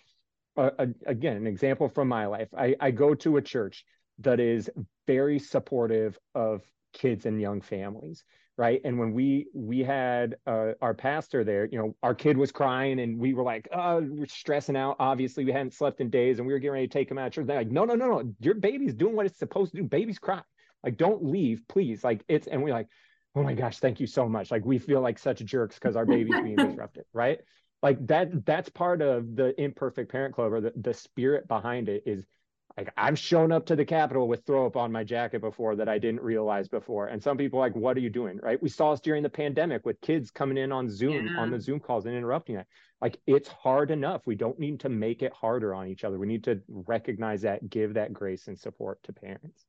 uh, 0.58 0.86
again 1.06 1.38
an 1.38 1.48
example 1.48 1.90
from 1.90 2.08
my 2.08 2.26
life. 2.26 2.50
I, 2.58 2.76
I 2.80 2.92
go 2.92 3.14
to 3.16 3.38
a 3.38 3.42
church 3.42 3.86
that 4.20 4.40
is 4.40 4.70
very 5.08 5.40
supportive 5.40 6.18
of 6.36 6.62
kids 6.94 7.26
and 7.26 7.40
young 7.40 7.62
families 7.62 8.24
right? 8.58 8.82
And 8.84 9.00
when 9.00 9.14
we 9.14 9.48
we 9.56 9.80
had 9.80 10.36
uh, 10.46 10.74
our 10.82 10.94
pastor 10.94 11.46
there 11.46 11.70
you 11.72 11.80
know 11.80 11.96
our 12.04 12.14
kid 12.14 12.38
was 12.38 12.52
crying 12.52 13.00
and 13.00 13.18
we 13.18 13.34
were 13.34 13.44
like 13.44 13.68
oh 13.74 14.02
we're 14.02 14.28
stressing 14.28 14.76
out. 14.76 14.98
Obviously 15.00 15.46
we 15.46 15.54
hadn't 15.54 15.74
slept 15.74 16.02
in 16.02 16.10
days 16.10 16.38
and 16.38 16.46
we 16.46 16.54
were 16.54 16.60
getting 16.60 16.74
ready 16.74 16.88
to 16.88 16.94
take 16.94 17.10
him 17.10 17.18
out 17.18 17.28
of 17.28 17.34
church. 17.34 17.48
They're 17.48 17.58
like 17.58 17.72
no 17.72 17.86
no 17.86 17.96
no 17.96 18.08
no. 18.08 18.34
Your 18.42 18.56
baby's 18.56 18.94
doing 18.94 19.16
what 19.16 19.26
it's 19.26 19.40
supposed 19.40 19.72
to 19.72 19.78
do. 19.78 19.84
Babies 19.84 20.20
cry 20.20 20.42
like, 20.84 20.98
don't 20.98 21.24
leave, 21.24 21.62
please. 21.68 22.04
Like, 22.04 22.24
it's, 22.28 22.48
and 22.48 22.64
we're 22.64 22.74
like, 22.74 22.88
oh 23.36 23.44
my 23.44 23.54
gosh, 23.54 23.80
thank 23.80 24.00
you 24.00 24.08
so 24.08 24.28
much. 24.28 24.52
Like, 24.52 24.66
we 24.66 24.78
feel 24.78 25.02
like 25.02 25.20
such 25.20 25.40
jerks 25.40 25.76
because 25.76 25.96
our 25.96 26.06
baby's 26.06 26.42
being 26.42 26.56
disrupted, 26.58 27.06
right? 27.14 27.40
Like, 27.82 28.06
that, 28.08 28.46
that's 28.46 28.70
part 28.70 29.02
of 29.02 29.36
the 29.36 29.60
imperfect 29.60 30.12
parent 30.12 30.36
club 30.36 30.54
or 30.54 30.62
the, 30.62 30.74
the 30.76 30.94
spirit 30.94 31.48
behind 31.48 31.89
it 31.89 32.04
is 32.06 32.26
like, 32.78 32.94
I've 32.96 33.20
shown 33.20 33.52
up 33.52 33.65
to 33.65 33.76
the 33.76 33.84
Capitol 33.84 34.28
with 34.28 34.46
throw 34.46 34.65
up 34.65 34.78
on 34.78 34.91
my 34.91 35.04
jacket 35.04 35.41
before 35.41 35.76
that 35.76 35.89
I 35.89 35.98
didn't 35.98 36.22
realize 36.22 36.67
before. 36.67 37.08
And 37.08 37.22
some 37.22 37.38
people 37.38 37.60
like, 37.60 37.76
what 37.76 37.98
are 37.98 38.00
you 38.00 38.10
doing? 38.10 38.39
Right. 38.41 38.62
We 38.62 38.70
saw 38.70 38.91
us 38.94 39.02
during 39.02 39.24
the 39.24 39.30
pandemic 39.30 39.86
with 39.86 40.00
kids 40.02 40.32
coming 40.32 40.58
in 40.58 40.72
on 40.72 40.89
Zoom, 40.89 41.28
yeah. 41.28 41.38
on 41.38 41.52
the 41.52 41.60
Zoom 41.60 41.80
calls 41.80 42.06
and 42.06 42.15
interrupting 42.15 42.56
it. 42.56 42.67
Like, 43.02 43.17
it's 43.28 43.50
hard 43.50 43.91
enough. 43.91 44.22
We 44.26 44.36
don't 44.36 44.60
need 44.60 44.80
to 44.82 44.89
make 44.89 45.22
it 45.22 45.34
harder 45.34 45.74
on 45.74 45.88
each 45.88 46.04
other. 46.04 46.17
We 46.17 46.28
need 46.28 46.46
to 46.46 46.62
recognize 46.70 47.41
that, 47.41 47.70
give 47.70 47.96
that 47.96 48.13
grace 48.13 48.48
and 48.48 48.58
support 48.58 49.04
to 49.04 49.13
parents. 49.13 49.65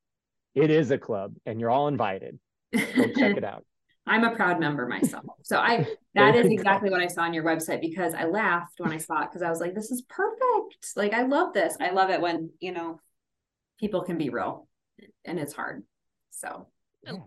It 0.54 0.70
is 0.70 0.90
a 0.90 0.98
club, 0.98 1.34
and 1.46 1.58
you're 1.58 1.70
all 1.70 1.88
invited. 1.88 2.38
Go 2.72 3.06
check 3.16 3.36
it 3.36 3.44
out. 3.44 3.64
I'm 4.06 4.24
a 4.24 4.34
proud 4.34 4.58
member 4.58 4.86
myself. 4.86 5.24
So 5.42 5.58
I 5.58 5.86
that 6.14 6.34
is 6.34 6.46
exactly 6.46 6.90
what 6.90 7.00
I 7.00 7.06
saw 7.06 7.22
on 7.22 7.34
your 7.34 7.44
website 7.44 7.80
because 7.80 8.14
I 8.14 8.24
laughed 8.24 8.78
when 8.78 8.92
I 8.92 8.98
saw 8.98 9.22
it 9.22 9.28
because 9.30 9.42
I 9.42 9.50
was 9.50 9.60
like, 9.60 9.74
this 9.74 9.90
is 9.90 10.02
perfect. 10.08 10.86
Like 10.96 11.12
I 11.12 11.22
love 11.22 11.52
this. 11.52 11.76
I 11.80 11.90
love 11.90 12.10
it 12.10 12.20
when, 12.20 12.50
you 12.60 12.72
know, 12.72 13.00
people 13.78 14.02
can 14.02 14.18
be 14.18 14.28
real 14.28 14.68
and 15.24 15.38
it's 15.38 15.52
hard. 15.52 15.84
So 16.30 16.66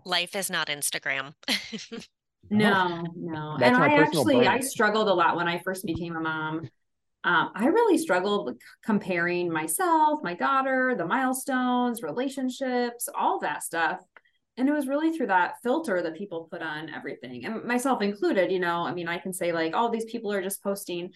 life 0.05 0.35
is 0.35 0.49
not 0.49 0.67
Instagram. 0.67 1.33
no, 2.49 3.03
no. 3.15 3.57
That's 3.59 3.75
and 3.75 3.83
I 3.83 3.95
actually 3.95 4.37
burn. 4.37 4.47
I 4.47 4.59
struggled 4.59 5.07
a 5.07 5.13
lot 5.13 5.35
when 5.35 5.47
I 5.47 5.59
first 5.59 5.85
became 5.85 6.15
a 6.15 6.21
mom 6.21 6.69
um, 7.25 7.49
I 7.55 7.65
really 7.65 7.97
struggled 7.97 8.45
with 8.45 8.57
comparing 8.83 9.51
myself, 9.51 10.19
my 10.21 10.35
daughter, 10.35 10.93
the 10.95 11.07
milestones, 11.07 12.03
relationships, 12.03 13.09
all 13.15 13.39
that 13.39 13.63
stuff. 13.63 13.99
And 14.57 14.69
it 14.69 14.71
was 14.71 14.87
really 14.87 15.11
through 15.11 15.27
that 15.27 15.55
filter 15.63 16.01
that 16.01 16.15
people 16.15 16.47
put 16.49 16.61
on 16.61 16.89
everything, 16.89 17.45
and 17.45 17.63
myself 17.65 18.01
included. 18.01 18.51
You 18.51 18.59
know, 18.59 18.85
I 18.85 18.93
mean, 18.93 19.07
I 19.07 19.17
can 19.17 19.33
say 19.33 19.51
like, 19.51 19.75
all 19.75 19.89
oh, 19.89 19.91
these 19.91 20.05
people 20.05 20.31
are 20.31 20.41
just 20.41 20.63
posting 20.63 21.11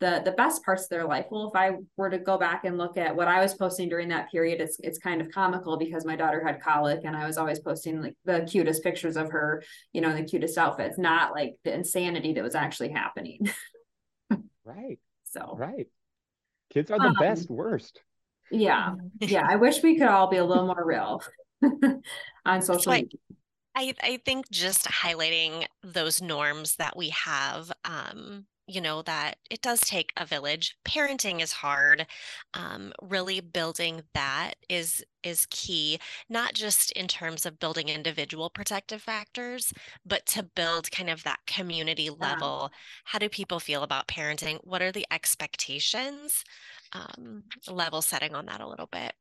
the 0.00 0.20
the 0.24 0.32
best 0.32 0.64
parts 0.64 0.84
of 0.84 0.88
their 0.90 1.06
life. 1.06 1.26
Well, 1.30 1.50
if 1.54 1.58
I 1.58 1.78
were 1.96 2.10
to 2.10 2.18
go 2.18 2.36
back 2.36 2.64
and 2.64 2.76
look 2.76 2.96
at 2.98 3.14
what 3.14 3.28
I 3.28 3.40
was 3.40 3.54
posting 3.54 3.88
during 3.88 4.08
that 4.08 4.30
period, 4.30 4.60
it's 4.60 4.76
it's 4.80 4.98
kind 4.98 5.20
of 5.20 5.30
comical 5.30 5.78
because 5.78 6.04
my 6.04 6.16
daughter 6.16 6.44
had 6.44 6.60
colic, 6.60 7.00
and 7.04 7.16
I 7.16 7.26
was 7.26 7.38
always 7.38 7.60
posting 7.60 8.02
like 8.02 8.14
the 8.24 8.46
cutest 8.50 8.82
pictures 8.82 9.16
of 9.16 9.30
her, 9.30 9.62
you 9.92 10.00
know, 10.00 10.14
the 10.14 10.24
cutest 10.24 10.58
outfits, 10.58 10.98
not 10.98 11.32
like 11.32 11.54
the 11.64 11.72
insanity 11.72 12.34
that 12.34 12.44
was 12.44 12.54
actually 12.54 12.90
happening. 12.90 13.48
right. 14.64 14.98
So 15.24 15.56
right. 15.56 15.86
Kids 16.70 16.90
are 16.90 16.98
the 16.98 17.04
um, 17.06 17.16
best 17.18 17.48
worst. 17.48 18.00
Yeah. 18.50 18.94
Yeah. 19.20 19.46
I 19.48 19.56
wish 19.56 19.82
we 19.82 19.96
could 19.96 20.08
all 20.08 20.28
be 20.28 20.36
a 20.36 20.44
little 20.44 20.66
more 20.66 20.84
real 20.84 21.22
on 22.44 22.62
social 22.62 22.92
media. 22.92 23.18
I, 23.76 23.92
I 24.02 24.20
think 24.24 24.50
just 24.50 24.84
highlighting 24.84 25.66
those 25.82 26.22
norms 26.22 26.76
that 26.76 26.96
we 26.96 27.08
have 27.08 27.72
um, 27.84 28.46
you 28.66 28.80
know 28.80 29.02
that 29.02 29.36
it 29.50 29.60
does 29.60 29.80
take 29.80 30.12
a 30.16 30.24
village 30.24 30.76
parenting 30.86 31.42
is 31.42 31.52
hard 31.52 32.06
um, 32.54 32.92
really 33.02 33.40
building 33.40 34.02
that 34.14 34.54
is 34.68 35.04
is 35.22 35.46
key 35.50 35.98
not 36.28 36.54
just 36.54 36.90
in 36.92 37.06
terms 37.06 37.44
of 37.44 37.58
building 37.58 37.88
individual 37.88 38.48
protective 38.48 39.02
factors 39.02 39.72
but 40.06 40.24
to 40.26 40.42
build 40.42 40.90
kind 40.90 41.10
of 41.10 41.22
that 41.24 41.40
community 41.46 42.08
level 42.08 42.70
yeah. 42.70 42.78
how 43.04 43.18
do 43.18 43.28
people 43.28 43.60
feel 43.60 43.82
about 43.82 44.08
parenting 44.08 44.58
what 44.64 44.82
are 44.82 44.92
the 44.92 45.06
expectations 45.10 46.44
um, 46.92 47.42
level 47.68 48.00
setting 48.00 48.34
on 48.34 48.46
that 48.46 48.60
a 48.60 48.68
little 48.68 48.88
bit 48.90 49.12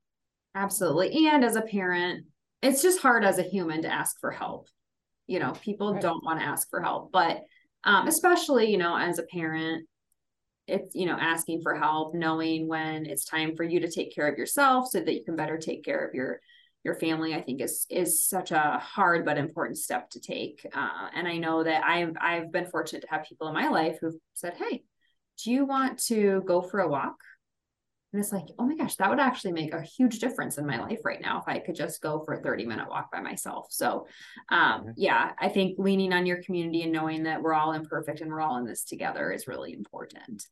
absolutely. 0.55 1.27
And 1.27 1.43
as 1.43 1.55
a 1.55 1.61
parent 1.61 2.25
it's 2.61 2.81
just 2.81 3.01
hard 3.01 3.25
as 3.25 3.39
a 3.39 3.43
human 3.43 3.81
to 3.81 3.91
ask 3.91 4.19
for 4.21 4.31
help. 4.31 4.67
You 5.27 5.39
know 5.39 5.51
people 5.51 5.93
right. 5.93 6.01
don't 6.01 6.23
want 6.23 6.39
to 6.39 6.45
ask 6.45 6.69
for 6.69 6.81
help 6.81 7.11
but 7.11 7.43
um, 7.85 8.07
especially 8.07 8.69
you 8.69 8.77
know 8.77 8.97
as 8.97 9.19
a 9.19 9.23
parent 9.23 9.87
it's 10.67 10.95
you 10.95 11.05
know 11.05 11.17
asking 11.19 11.61
for 11.61 11.75
help 11.75 12.13
knowing 12.13 12.67
when 12.67 13.05
it's 13.05 13.25
time 13.25 13.55
for 13.55 13.63
you 13.63 13.79
to 13.79 13.91
take 13.91 14.13
care 14.13 14.27
of 14.27 14.37
yourself 14.37 14.89
so 14.89 14.99
that 14.99 15.13
you 15.13 15.23
can 15.23 15.35
better 15.35 15.57
take 15.57 15.83
care 15.83 16.05
of 16.05 16.13
your 16.13 16.39
your 16.83 16.95
family 16.95 17.33
i 17.33 17.41
think 17.41 17.61
is 17.61 17.85
is 17.89 18.25
such 18.25 18.51
a 18.51 18.79
hard 18.81 19.25
but 19.25 19.37
important 19.37 19.77
step 19.77 20.09
to 20.09 20.19
take. 20.19 20.65
Uh, 20.73 21.07
and 21.15 21.27
i 21.27 21.37
know 21.37 21.63
that 21.63 21.83
i've 21.83 22.15
i've 22.19 22.51
been 22.51 22.65
fortunate 22.65 23.01
to 23.01 23.09
have 23.09 23.25
people 23.25 23.47
in 23.47 23.53
my 23.53 23.67
life 23.69 23.97
who've 23.99 24.15
said 24.33 24.53
hey 24.55 24.83
do 25.43 25.51
you 25.51 25.65
want 25.65 25.99
to 25.99 26.41
go 26.45 26.61
for 26.61 26.79
a 26.79 26.87
walk 26.87 27.15
and 28.13 28.21
it's 28.21 28.31
like 28.31 28.45
oh 28.59 28.65
my 28.65 28.75
gosh 28.75 28.95
that 28.95 29.09
would 29.09 29.19
actually 29.19 29.51
make 29.51 29.73
a 29.73 29.81
huge 29.81 30.19
difference 30.19 30.57
in 30.57 30.65
my 30.65 30.79
life 30.79 30.99
right 31.03 31.21
now 31.21 31.39
if 31.39 31.47
i 31.47 31.59
could 31.59 31.75
just 31.75 32.01
go 32.01 32.23
for 32.23 32.35
a 32.35 32.41
30 32.41 32.65
minute 32.65 32.87
walk 32.89 33.11
by 33.11 33.19
myself. 33.19 33.67
So 33.69 34.07
um, 34.49 34.93
yeah 34.95 35.31
i 35.39 35.49
think 35.49 35.77
leaning 35.77 36.13
on 36.13 36.25
your 36.25 36.41
community 36.43 36.83
and 36.83 36.91
knowing 36.91 37.23
that 37.23 37.41
we're 37.41 37.53
all 37.53 37.73
imperfect 37.73 38.21
and 38.21 38.31
we're 38.31 38.41
all 38.41 38.57
in 38.57 38.65
this 38.65 38.83
together 38.83 39.31
is 39.31 39.47
really 39.47 39.73
important. 39.73 40.47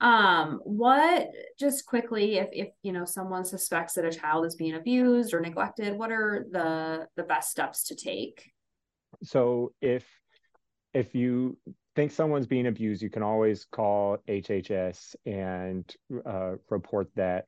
Um, 0.00 0.60
what 0.64 1.28
just 1.58 1.86
quickly, 1.86 2.38
if 2.38 2.48
if 2.52 2.68
you 2.82 2.92
know 2.92 3.04
someone 3.04 3.44
suspects 3.44 3.94
that 3.94 4.04
a 4.04 4.12
child 4.12 4.46
is 4.46 4.54
being 4.54 4.74
abused 4.74 5.34
or 5.34 5.40
neglected, 5.40 5.96
what 5.96 6.10
are 6.10 6.46
the 6.50 7.08
the 7.16 7.22
best 7.22 7.50
steps 7.50 7.84
to 7.88 7.94
take? 7.94 8.52
So 9.22 9.72
if 9.80 10.06
if 10.92 11.14
you 11.14 11.58
think 11.96 12.12
someone's 12.12 12.46
being 12.46 12.66
abused, 12.66 13.02
you 13.02 13.10
can 13.10 13.22
always 13.22 13.64
call 13.64 14.18
HHS 14.28 15.16
and 15.24 15.92
uh, 16.24 16.52
report 16.68 17.08
that 17.16 17.46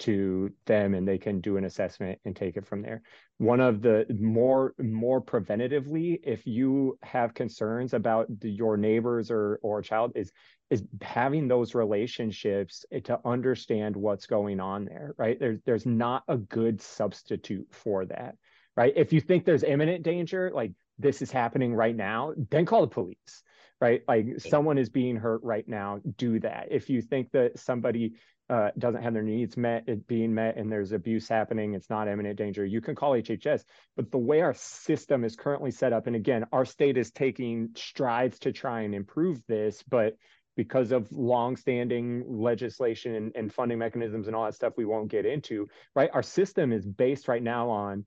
to 0.00 0.50
them 0.66 0.94
and 0.94 1.06
they 1.06 1.18
can 1.18 1.40
do 1.40 1.56
an 1.56 1.64
assessment 1.64 2.18
and 2.24 2.34
take 2.34 2.56
it 2.56 2.66
from 2.66 2.82
there. 2.82 3.02
One 3.38 3.60
of 3.60 3.82
the 3.82 4.06
more 4.18 4.74
more 4.78 5.20
preventatively 5.20 6.20
if 6.22 6.46
you 6.46 6.98
have 7.02 7.34
concerns 7.34 7.92
about 7.92 8.28
your 8.42 8.76
neighbors 8.76 9.30
or 9.30 9.58
or 9.62 9.82
child 9.82 10.12
is 10.14 10.32
is 10.70 10.82
having 11.02 11.48
those 11.48 11.74
relationships 11.74 12.84
to 13.04 13.20
understand 13.24 13.96
what's 13.96 14.26
going 14.26 14.60
on 14.60 14.86
there 14.86 15.14
right? 15.18 15.38
There's 15.38 15.60
there's 15.66 15.86
not 15.86 16.22
a 16.28 16.38
good 16.38 16.80
substitute 16.80 17.68
for 17.70 18.06
that 18.06 18.36
right? 18.76 18.94
If 18.96 19.12
you 19.12 19.20
think 19.20 19.44
there's 19.44 19.64
imminent 19.64 20.02
danger 20.02 20.50
like 20.54 20.72
this 20.98 21.20
is 21.20 21.30
happening 21.30 21.74
right 21.74 21.96
now 21.96 22.32
then 22.50 22.64
call 22.64 22.82
the 22.82 22.86
police 22.88 23.42
right 23.80 24.02
like 24.08 24.26
someone 24.38 24.78
is 24.78 24.88
being 24.88 25.16
hurt 25.16 25.42
right 25.42 25.68
now 25.68 26.00
do 26.16 26.38
that 26.38 26.68
if 26.70 26.90
you 26.90 27.00
think 27.00 27.30
that 27.32 27.58
somebody 27.58 28.12
uh, 28.50 28.70
doesn't 28.78 29.02
have 29.02 29.14
their 29.14 29.22
needs 29.22 29.56
met, 29.56 29.84
it 29.86 30.08
being 30.08 30.34
met, 30.34 30.56
and 30.56 30.70
there's 30.70 30.90
abuse 30.90 31.28
happening, 31.28 31.74
it's 31.74 31.88
not 31.88 32.08
imminent 32.08 32.36
danger, 32.36 32.66
you 32.66 32.80
can 32.80 32.96
call 32.96 33.12
HHS. 33.12 33.62
But 33.96 34.10
the 34.10 34.18
way 34.18 34.40
our 34.40 34.54
system 34.54 35.22
is 35.22 35.36
currently 35.36 35.70
set 35.70 35.92
up, 35.92 36.08
and 36.08 36.16
again, 36.16 36.44
our 36.50 36.64
state 36.64 36.96
is 36.96 37.12
taking 37.12 37.68
strides 37.76 38.40
to 38.40 38.52
try 38.52 38.80
and 38.80 38.92
improve 38.92 39.40
this, 39.46 39.84
but 39.88 40.16
because 40.56 40.90
of 40.90 41.10
longstanding 41.12 42.24
legislation 42.26 43.14
and, 43.14 43.32
and 43.36 43.54
funding 43.54 43.78
mechanisms 43.78 44.26
and 44.26 44.34
all 44.34 44.44
that 44.44 44.54
stuff 44.54 44.72
we 44.76 44.84
won't 44.84 45.08
get 45.08 45.24
into, 45.24 45.68
right? 45.94 46.10
Our 46.12 46.22
system 46.22 46.72
is 46.72 46.84
based 46.84 47.28
right 47.28 47.42
now 47.42 47.70
on 47.70 48.04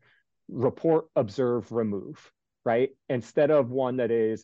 report, 0.50 1.06
observe, 1.16 1.72
remove, 1.72 2.34
right? 2.66 2.90
Instead 3.08 3.50
of 3.50 3.72
one 3.72 3.96
that 3.98 4.12
is 4.12 4.44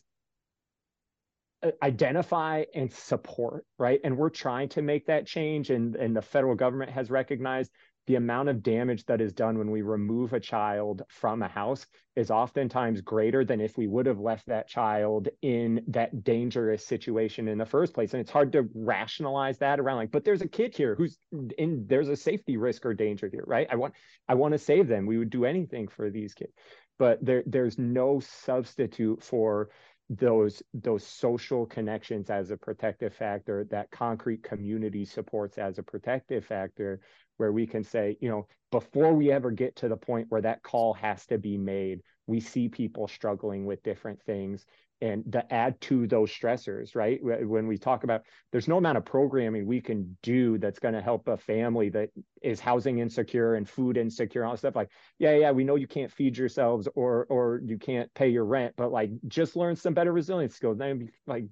Uh, 1.62 1.70
identify 1.82 2.64
and 2.74 2.90
support 2.90 3.66
right? 3.78 4.00
And 4.02 4.16
we're 4.16 4.30
trying 4.30 4.70
to 4.70 4.82
make 4.82 5.06
that 5.06 5.26
change 5.26 5.70
and 5.70 5.94
and 5.94 6.16
the 6.16 6.22
federal 6.22 6.54
government 6.54 6.90
has 6.90 7.10
recognized 7.10 7.70
the 8.06 8.16
amount 8.16 8.48
of 8.48 8.62
damage 8.62 9.04
that 9.04 9.20
is 9.20 9.32
done 9.32 9.58
when 9.58 9.70
we 9.70 9.82
remove 9.82 10.32
a 10.32 10.40
child 10.40 11.02
from 11.08 11.42
a 11.42 11.48
house 11.48 11.86
is 12.16 12.30
oftentimes 12.30 13.02
greater 13.02 13.44
than 13.44 13.60
if 13.60 13.76
we 13.76 13.86
would 13.86 14.06
have 14.06 14.18
left 14.18 14.46
that 14.46 14.68
child 14.68 15.28
in 15.42 15.84
that 15.86 16.24
dangerous 16.24 16.84
situation 16.84 17.46
in 17.46 17.58
the 17.58 17.66
first 17.66 17.92
place. 17.94 18.12
And 18.12 18.20
it's 18.20 18.30
hard 18.30 18.52
to 18.52 18.68
rationalize 18.74 19.58
that 19.58 19.78
around 19.78 19.98
like 19.98 20.10
but 20.10 20.24
there's 20.24 20.42
a 20.42 20.48
kid 20.48 20.74
here 20.74 20.94
who's 20.94 21.18
in 21.58 21.84
there's 21.86 22.08
a 22.08 22.16
safety 22.16 22.56
risk 22.56 22.86
or 22.86 22.94
danger 22.94 23.28
here 23.30 23.44
right? 23.46 23.68
I 23.70 23.76
want 23.76 23.94
i 24.28 24.34
want 24.34 24.52
to 24.52 24.58
save 24.58 24.88
them. 24.88 25.04
We 25.06 25.18
would 25.18 25.30
do 25.30 25.44
anything 25.44 25.88
for 25.88 26.10
these 26.10 26.32
kids. 26.32 26.52
But 26.98 27.24
there 27.24 27.42
there's 27.46 27.78
no 27.78 28.20
substitute 28.20 29.22
for 29.22 29.68
those 30.10 30.60
those 30.74 31.06
social 31.06 31.64
connections 31.66 32.30
as 32.30 32.50
a 32.50 32.56
protective 32.56 33.14
factor 33.14 33.64
that 33.70 33.88
concrete 33.92 34.42
community 34.42 35.04
supports 35.04 35.56
as 35.56 35.78
a 35.78 35.82
protective 35.84 36.44
factor 36.44 37.00
where 37.36 37.52
we 37.52 37.64
can 37.64 37.84
say 37.84 38.16
you 38.20 38.28
know 38.28 38.44
before 38.72 39.14
we 39.14 39.30
ever 39.30 39.52
get 39.52 39.76
to 39.76 39.88
the 39.88 39.96
point 39.96 40.26
where 40.28 40.40
that 40.40 40.60
call 40.64 40.92
has 40.92 41.24
to 41.26 41.38
be 41.38 41.56
made 41.56 42.00
we 42.26 42.40
see 42.40 42.68
people 42.68 43.06
struggling 43.06 43.64
with 43.64 43.80
different 43.84 44.20
things 44.22 44.66
and 45.02 45.32
to 45.32 45.52
add 45.52 45.80
to 45.80 46.06
those 46.06 46.30
stressors 46.30 46.94
right 46.94 47.20
when 47.22 47.66
we 47.66 47.78
talk 47.78 48.04
about 48.04 48.22
there's 48.52 48.68
no 48.68 48.76
amount 48.76 48.98
of 48.98 49.04
programming 49.04 49.66
we 49.66 49.80
can 49.80 50.16
do 50.22 50.58
that's 50.58 50.78
going 50.78 50.94
to 50.94 51.00
help 51.00 51.26
a 51.28 51.36
family 51.36 51.88
that 51.88 52.10
is 52.42 52.60
housing 52.60 52.98
insecure 52.98 53.54
and 53.54 53.68
food 53.68 53.96
insecure 53.96 54.42
and 54.42 54.50
all 54.50 54.56
stuff 54.56 54.76
like 54.76 54.90
yeah 55.18 55.34
yeah 55.34 55.50
we 55.50 55.64
know 55.64 55.76
you 55.76 55.86
can't 55.86 56.12
feed 56.12 56.36
yourselves 56.36 56.88
or 56.94 57.26
or 57.30 57.60
you 57.64 57.78
can't 57.78 58.12
pay 58.14 58.28
your 58.28 58.44
rent 58.44 58.74
but 58.76 58.92
like 58.92 59.10
just 59.28 59.56
learn 59.56 59.74
some 59.76 59.94
better 59.94 60.12
resilience 60.12 60.54
skills 60.54 60.78
then 60.78 61.08
like 61.26 61.44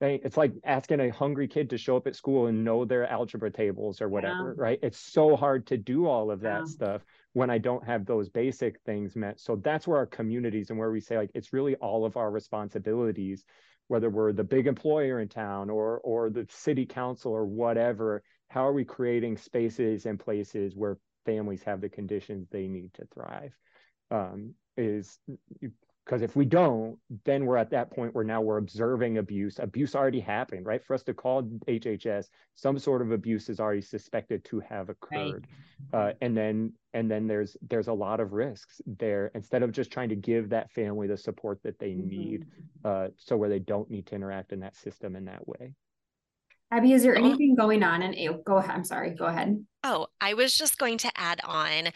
it's 0.00 0.36
like 0.36 0.52
asking 0.64 1.00
a 1.00 1.08
hungry 1.08 1.48
kid 1.48 1.70
to 1.70 1.76
show 1.78 1.96
up 1.96 2.06
at 2.06 2.14
school 2.14 2.46
and 2.46 2.64
know 2.64 2.84
their 2.84 3.06
algebra 3.08 3.50
tables 3.50 4.00
or 4.00 4.08
whatever 4.08 4.54
yeah. 4.56 4.62
right 4.62 4.78
it's 4.82 4.98
so 4.98 5.36
hard 5.36 5.66
to 5.66 5.76
do 5.76 6.06
all 6.06 6.30
of 6.30 6.40
that 6.40 6.60
yeah. 6.60 6.64
stuff 6.64 7.02
when 7.32 7.50
I 7.50 7.58
don't 7.58 7.84
have 7.84 8.06
those 8.06 8.28
basic 8.28 8.80
things 8.82 9.16
met. 9.16 9.40
So 9.40 9.56
that's 9.56 9.86
where 9.86 9.98
our 9.98 10.06
communities 10.06 10.70
and 10.70 10.78
where 10.78 10.90
we 10.90 11.00
say 11.00 11.16
like 11.16 11.30
it's 11.34 11.52
really 11.52 11.74
all 11.76 12.04
of 12.04 12.16
our 12.16 12.30
responsibilities, 12.30 13.44
whether 13.88 14.10
we're 14.10 14.32
the 14.32 14.44
big 14.44 14.66
employer 14.66 15.20
in 15.20 15.28
town 15.28 15.70
or 15.70 16.00
or 16.00 16.30
the 16.30 16.46
city 16.50 16.86
council 16.86 17.32
or 17.32 17.44
whatever. 17.44 18.22
How 18.48 18.66
are 18.66 18.72
we 18.72 18.84
creating 18.84 19.36
spaces 19.36 20.06
and 20.06 20.18
places 20.18 20.74
where 20.74 20.98
families 21.26 21.62
have 21.64 21.80
the 21.80 21.88
conditions 21.88 22.48
they 22.50 22.66
need 22.66 22.94
to 22.94 23.06
thrive? 23.12 23.52
Um, 24.10 24.54
is 24.76 25.18
because 26.08 26.22
if 26.22 26.34
we 26.34 26.46
don't, 26.46 26.98
then 27.26 27.44
we're 27.44 27.58
at 27.58 27.68
that 27.70 27.90
point 27.90 28.14
where 28.14 28.24
now 28.24 28.40
we're 28.40 28.56
observing 28.56 29.18
abuse. 29.18 29.58
Abuse 29.58 29.94
already 29.94 30.20
happened, 30.20 30.64
right? 30.64 30.82
For 30.82 30.94
us 30.94 31.02
to 31.02 31.12
call 31.12 31.42
HHS, 31.42 32.28
some 32.54 32.78
sort 32.78 33.02
of 33.02 33.12
abuse 33.12 33.50
is 33.50 33.60
already 33.60 33.82
suspected 33.82 34.42
to 34.46 34.60
have 34.60 34.88
occurred, 34.88 35.46
right. 35.92 36.10
uh, 36.10 36.12
and 36.22 36.34
then 36.34 36.72
and 36.94 37.10
then 37.10 37.26
there's 37.26 37.58
there's 37.68 37.88
a 37.88 37.92
lot 37.92 38.20
of 38.20 38.32
risks 38.32 38.80
there. 38.86 39.30
Instead 39.34 39.62
of 39.62 39.70
just 39.70 39.90
trying 39.90 40.08
to 40.08 40.16
give 40.16 40.48
that 40.48 40.70
family 40.72 41.06
the 41.06 41.16
support 41.16 41.62
that 41.62 41.78
they 41.78 41.90
mm-hmm. 41.90 42.08
need, 42.08 42.46
uh, 42.86 43.08
so 43.18 43.36
where 43.36 43.50
they 43.50 43.58
don't 43.58 43.90
need 43.90 44.06
to 44.06 44.14
interact 44.14 44.52
in 44.52 44.60
that 44.60 44.76
system 44.76 45.14
in 45.14 45.26
that 45.26 45.46
way. 45.46 45.74
Abby, 46.70 46.92
is 46.92 47.02
there 47.02 47.16
oh. 47.16 47.24
anything 47.24 47.54
going 47.54 47.82
on? 47.82 48.02
And 48.02 48.44
go 48.44 48.56
ahead. 48.56 48.74
I'm 48.74 48.84
sorry. 48.84 49.10
Go 49.10 49.26
ahead. 49.26 49.64
Oh, 49.84 50.06
I 50.20 50.34
was 50.34 50.56
just 50.56 50.78
going 50.78 50.98
to 50.98 51.10
add 51.16 51.40
on 51.44 51.88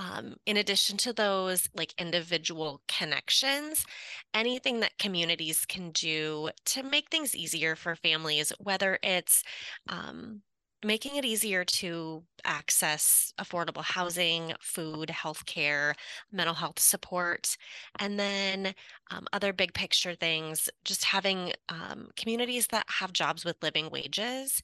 um, 0.00 0.36
in 0.46 0.56
addition 0.56 0.96
to 0.98 1.12
those 1.12 1.68
like 1.74 1.92
individual 1.98 2.80
connections, 2.88 3.84
anything 4.32 4.80
that 4.80 4.96
communities 4.98 5.66
can 5.66 5.90
do 5.90 6.48
to 6.66 6.82
make 6.82 7.10
things 7.10 7.36
easier 7.36 7.76
for 7.76 7.94
families, 7.94 8.50
whether 8.58 8.98
it's 9.02 9.44
um, 9.88 10.40
making 10.84 11.16
it 11.16 11.24
easier 11.24 11.64
to 11.64 12.24
access 12.44 13.34
affordable 13.38 13.82
housing, 13.82 14.52
food, 14.60 15.08
healthcare, 15.10 15.94
mental 16.32 16.54
health 16.54 16.78
support, 16.78 17.56
and 17.98 18.18
then 18.18 18.74
um, 19.10 19.26
other 19.32 19.52
big 19.52 19.74
picture 19.74 20.14
things, 20.14 20.70
just 20.84 21.04
having 21.04 21.52
um, 21.68 22.08
communities 22.16 22.68
that 22.68 22.84
have 22.88 23.12
jobs 23.12 23.44
with 23.44 23.62
living 23.62 23.90
wages 23.90 24.62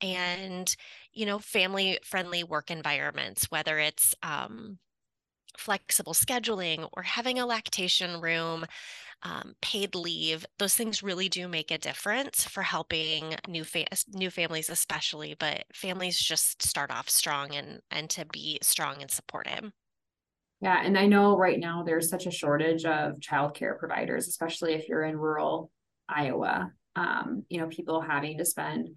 and, 0.00 0.76
you 1.12 1.26
know, 1.26 1.38
family 1.38 1.98
friendly 2.04 2.44
work 2.44 2.70
environments, 2.70 3.50
whether 3.50 3.78
it's 3.78 4.14
um, 4.22 4.78
flexible 5.58 6.14
scheduling 6.14 6.88
or 6.92 7.02
having 7.02 7.38
a 7.38 7.46
lactation 7.46 8.20
room 8.20 8.66
um, 9.22 9.54
paid 9.62 9.94
leave, 9.94 10.44
those 10.58 10.74
things 10.74 11.02
really 11.02 11.28
do 11.28 11.48
make 11.48 11.70
a 11.70 11.78
difference 11.78 12.44
for 12.44 12.62
helping 12.62 13.34
new 13.48 13.64
fa- 13.64 13.86
new 14.12 14.30
families, 14.30 14.68
especially. 14.68 15.34
But 15.38 15.64
families 15.74 16.18
just 16.18 16.62
start 16.62 16.90
off 16.90 17.08
strong 17.08 17.54
and 17.54 17.80
and 17.90 18.10
to 18.10 18.24
be 18.26 18.58
strong 18.62 19.00
and 19.00 19.10
supported. 19.10 19.72
Yeah, 20.60 20.80
and 20.82 20.98
I 20.98 21.06
know 21.06 21.36
right 21.36 21.58
now 21.58 21.82
there's 21.82 22.08
such 22.08 22.26
a 22.26 22.30
shortage 22.30 22.84
of 22.84 23.20
childcare 23.20 23.78
providers, 23.78 24.28
especially 24.28 24.74
if 24.74 24.88
you're 24.88 25.04
in 25.04 25.16
rural 25.16 25.70
Iowa. 26.08 26.70
Um, 26.94 27.44
you 27.50 27.60
know, 27.60 27.68
people 27.68 28.00
having 28.00 28.38
to 28.38 28.44
spend 28.44 28.88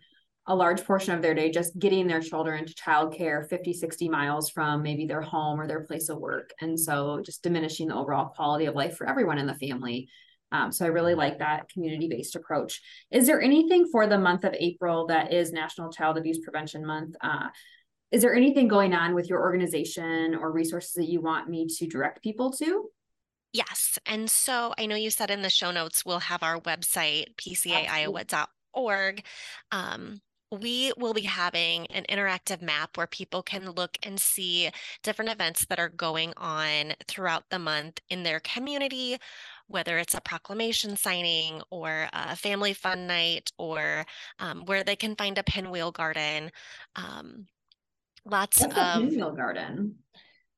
a 0.50 0.56
large 0.56 0.84
portion 0.84 1.14
of 1.14 1.22
their 1.22 1.36
day 1.36 1.52
just 1.52 1.78
getting 1.78 2.08
their 2.08 2.20
children 2.20 2.66
to 2.66 2.74
childcare 2.74 3.48
50 3.48 3.72
60 3.72 4.10
miles 4.10 4.50
from 4.50 4.82
maybe 4.82 5.06
their 5.06 5.22
home 5.22 5.62
or 5.62 5.68
their 5.68 5.86
place 5.86 6.10
of 6.10 6.18
work. 6.18 6.50
And 6.60 6.78
so 6.78 7.22
just 7.24 7.44
diminishing 7.44 7.88
the 7.88 7.96
overall 7.96 8.30
quality 8.30 8.66
of 8.66 8.74
life 8.74 8.98
for 8.98 9.08
everyone 9.08 9.38
in 9.38 9.46
the 9.46 9.54
family. 9.54 10.10
Um, 10.52 10.72
so 10.72 10.84
i 10.84 10.88
really 10.88 11.14
like 11.14 11.38
that 11.38 11.70
community-based 11.70 12.36
approach. 12.36 12.82
Is 13.12 13.28
there 13.28 13.40
anything 13.40 13.88
for 13.92 14.08
the 14.08 14.18
month 14.18 14.44
of 14.44 14.56
april 14.58 15.06
that 15.06 15.32
is 15.32 15.52
national 15.52 15.92
child 15.92 16.18
abuse 16.18 16.40
prevention 16.40 16.84
month? 16.84 17.16
Uh, 17.22 17.50
is 18.12 18.24
there 18.24 18.34
anything 18.34 18.68
going 18.68 18.96
on 18.96 19.14
with 19.14 19.30
your 19.30 19.42
organization 19.42 20.34
or 20.34 20.52
resources 20.52 20.94
that 20.94 21.08
you 21.08 21.22
want 21.22 21.48
me 21.48 21.68
to 21.78 21.86
direct 21.86 22.24
people 22.24 22.52
to? 22.54 22.90
Yes. 23.54 24.00
And 24.08 24.28
so 24.28 24.74
I 24.80 24.88
know 24.88 24.96
you 24.96 25.12
said 25.12 25.30
in 25.30 25.44
the 25.44 25.50
show 25.52 25.70
notes 25.70 26.04
we'll 26.04 26.20
have 26.20 26.42
our 26.42 26.60
website, 26.60 27.36
pcaiowa.org 27.36 28.50
org. 28.74 29.24
Um, 29.72 30.22
we 30.52 30.92
will 30.98 31.14
be 31.14 31.22
having 31.22 31.86
an 31.88 32.06
interactive 32.10 32.62
map 32.62 32.98
where 32.98 33.08
people 33.08 33.44
can 33.44 33.70
look 33.72 33.98
and 34.04 34.20
see 34.20 34.70
different 35.04 35.32
events 35.32 35.66
that 35.66 35.80
are 35.80 35.90
going 35.90 36.34
on 36.38 36.94
throughout 37.08 37.44
the 37.50 37.60
month 37.60 38.00
in 38.10 38.24
their 38.24 38.40
community, 38.40 39.18
whether 39.68 40.00
it's 40.00 40.16
a 40.16 40.22
proclamation 40.22 40.96
signing 40.98 41.62
or 41.70 42.08
a 42.14 42.36
family 42.36 42.74
fun 42.74 43.06
night 43.06 43.52
or 43.58 44.06
um, 44.40 44.64
where 44.66 44.84
they 44.84 44.96
can 44.96 45.16
find 45.16 45.38
a 45.38 45.44
pinwheel 45.44 45.92
garden. 45.92 46.50
Um, 46.96 47.46
lots 48.26 48.62
What's 48.62 48.76
of 48.76 49.02
pinwheel 49.02 49.32
garden. 49.32 49.96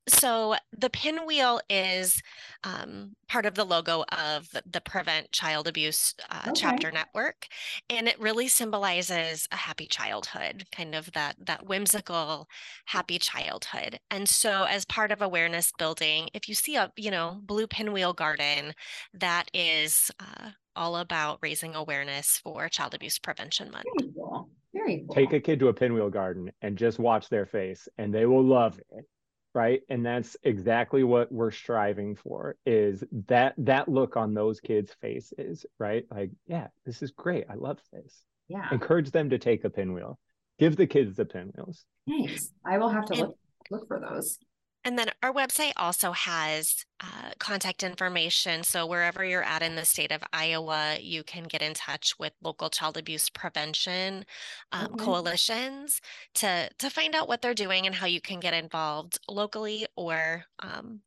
So 0.08 0.56
the 0.72 0.90
pinwheel 0.90 1.62
is 1.70 2.22
um, 2.64 3.16
part 3.28 3.46
of 3.46 3.54
the 3.54 3.64
logo 3.64 4.04
of 4.12 4.50
the 4.66 4.82
Prevent 4.82 5.32
Child 5.32 5.68
Abuse 5.68 6.16
uh, 6.30 6.50
Okay. 6.50 6.56
chapter 6.56 6.92
network, 6.92 7.48
and 7.90 8.08
it 8.08 8.20
really 8.20 8.48
symbolizes 8.48 9.48
a 9.52 9.56
happy 9.56 9.86
childhood, 9.86 10.66
kind 10.72 10.96
of 10.96 11.12
that 11.14 11.36
that 11.46 11.66
whimsical, 11.68 12.48
happy 12.86 13.20
childhood. 13.20 14.00
And 14.10 14.28
so, 14.28 14.64
as 14.64 14.86
part 14.86 15.12
of 15.12 15.22
awareness 15.22 15.72
building, 15.72 16.30
if 16.34 16.50
you 16.50 16.56
see 16.56 16.76
a 16.76 16.92
you 16.98 17.12
know 17.12 17.40
blue 17.44 17.68
pinwheel 17.68 18.14
garden, 18.14 18.74
that 19.14 19.50
is 19.54 20.12
uh, 20.20 20.52
all 20.76 20.98
about 20.98 21.40
raising 21.44 21.76
awareness 21.76 22.38
for 22.38 22.68
Child 22.70 22.96
Abuse 22.96 23.20
Prevention 23.20 23.70
Month. 23.72 23.88
Very 24.00 24.12
cool. 24.14 24.50
Very 24.74 25.06
cool. 25.08 25.16
Take 25.16 25.34
a 25.34 25.40
kid 25.40 25.60
to 25.60 25.68
a 25.68 25.74
pinwheel 25.74 26.10
garden 26.10 26.52
and 26.62 26.78
just 26.78 27.00
watch 27.00 27.30
their 27.30 27.46
face 27.46 27.88
and 27.98 28.14
they 28.14 28.26
will 28.26 28.44
love 28.44 28.80
it. 28.92 29.06
Right. 29.54 29.82
And 29.90 30.06
that's 30.06 30.38
exactly 30.44 31.04
what 31.04 31.32
we're 31.32 31.52
striving 31.52 32.16
for 32.16 32.56
is 32.66 33.04
that 33.28 33.54
that 33.58 33.90
look 33.90 34.16
on 34.16 34.34
those 34.34 34.62
kids' 34.62 34.96
faces, 35.02 35.66
right? 35.78 36.06
Like, 36.10 36.32
yeah, 36.48 36.68
this 36.86 37.02
is 37.04 37.12
great. 37.12 37.46
I 37.50 37.56
love 37.56 37.80
this. 37.92 38.24
yeah. 38.48 38.68
Encourage 38.72 39.12
them 39.12 39.30
to 39.32 39.38
take 39.38 39.66
a 39.66 39.70
pinwheel. 39.70 40.18
Give 40.58 40.76
the 40.78 40.88
kids 40.88 41.16
the 41.18 41.26
pinwheels. 41.26 41.84
Thanks. 42.08 42.50
I 42.66 42.78
will 42.78 42.90
have 42.90 43.06
to 43.08 43.14
And- 43.14 43.22
look 43.22 43.38
look 43.70 43.88
for 43.88 44.00
those. 44.00 44.38
And 44.84 44.98
then 44.98 45.12
our 45.22 45.32
website 45.34 45.74
also 45.78 46.12
has 46.12 46.86
uh, 47.00 47.32
contact 47.40 47.84
information. 47.84 48.64
So 48.64 48.86
wherever 48.88 49.24
you're 49.24 49.44
at 49.44 49.62
in 49.62 49.76
the 49.76 49.86
state 49.86 50.12
of 50.12 50.24
Iowa, 50.34 50.98
you 51.00 51.24
can 51.24 51.44
get 51.44 51.62
in 51.62 51.74
touch 51.76 52.18
with 52.18 52.34
local 52.42 52.70
child 52.70 52.98
abuse 52.98 53.30
prevention 53.30 54.26
um, 54.72 54.94
Okay. 54.94 54.96
coalitions 54.96 56.02
to 56.36 56.70
to 56.80 56.90
find 56.90 57.14
out 57.16 57.28
what 57.28 57.42
they're 57.42 57.54
doing 57.54 57.86
and 57.86 57.96
how 57.96 58.08
you 58.08 58.22
can 58.22 58.40
get 58.40 58.54
involved 58.56 59.20
locally. 59.30 59.86
Or 59.96 60.46
um, 60.60 61.02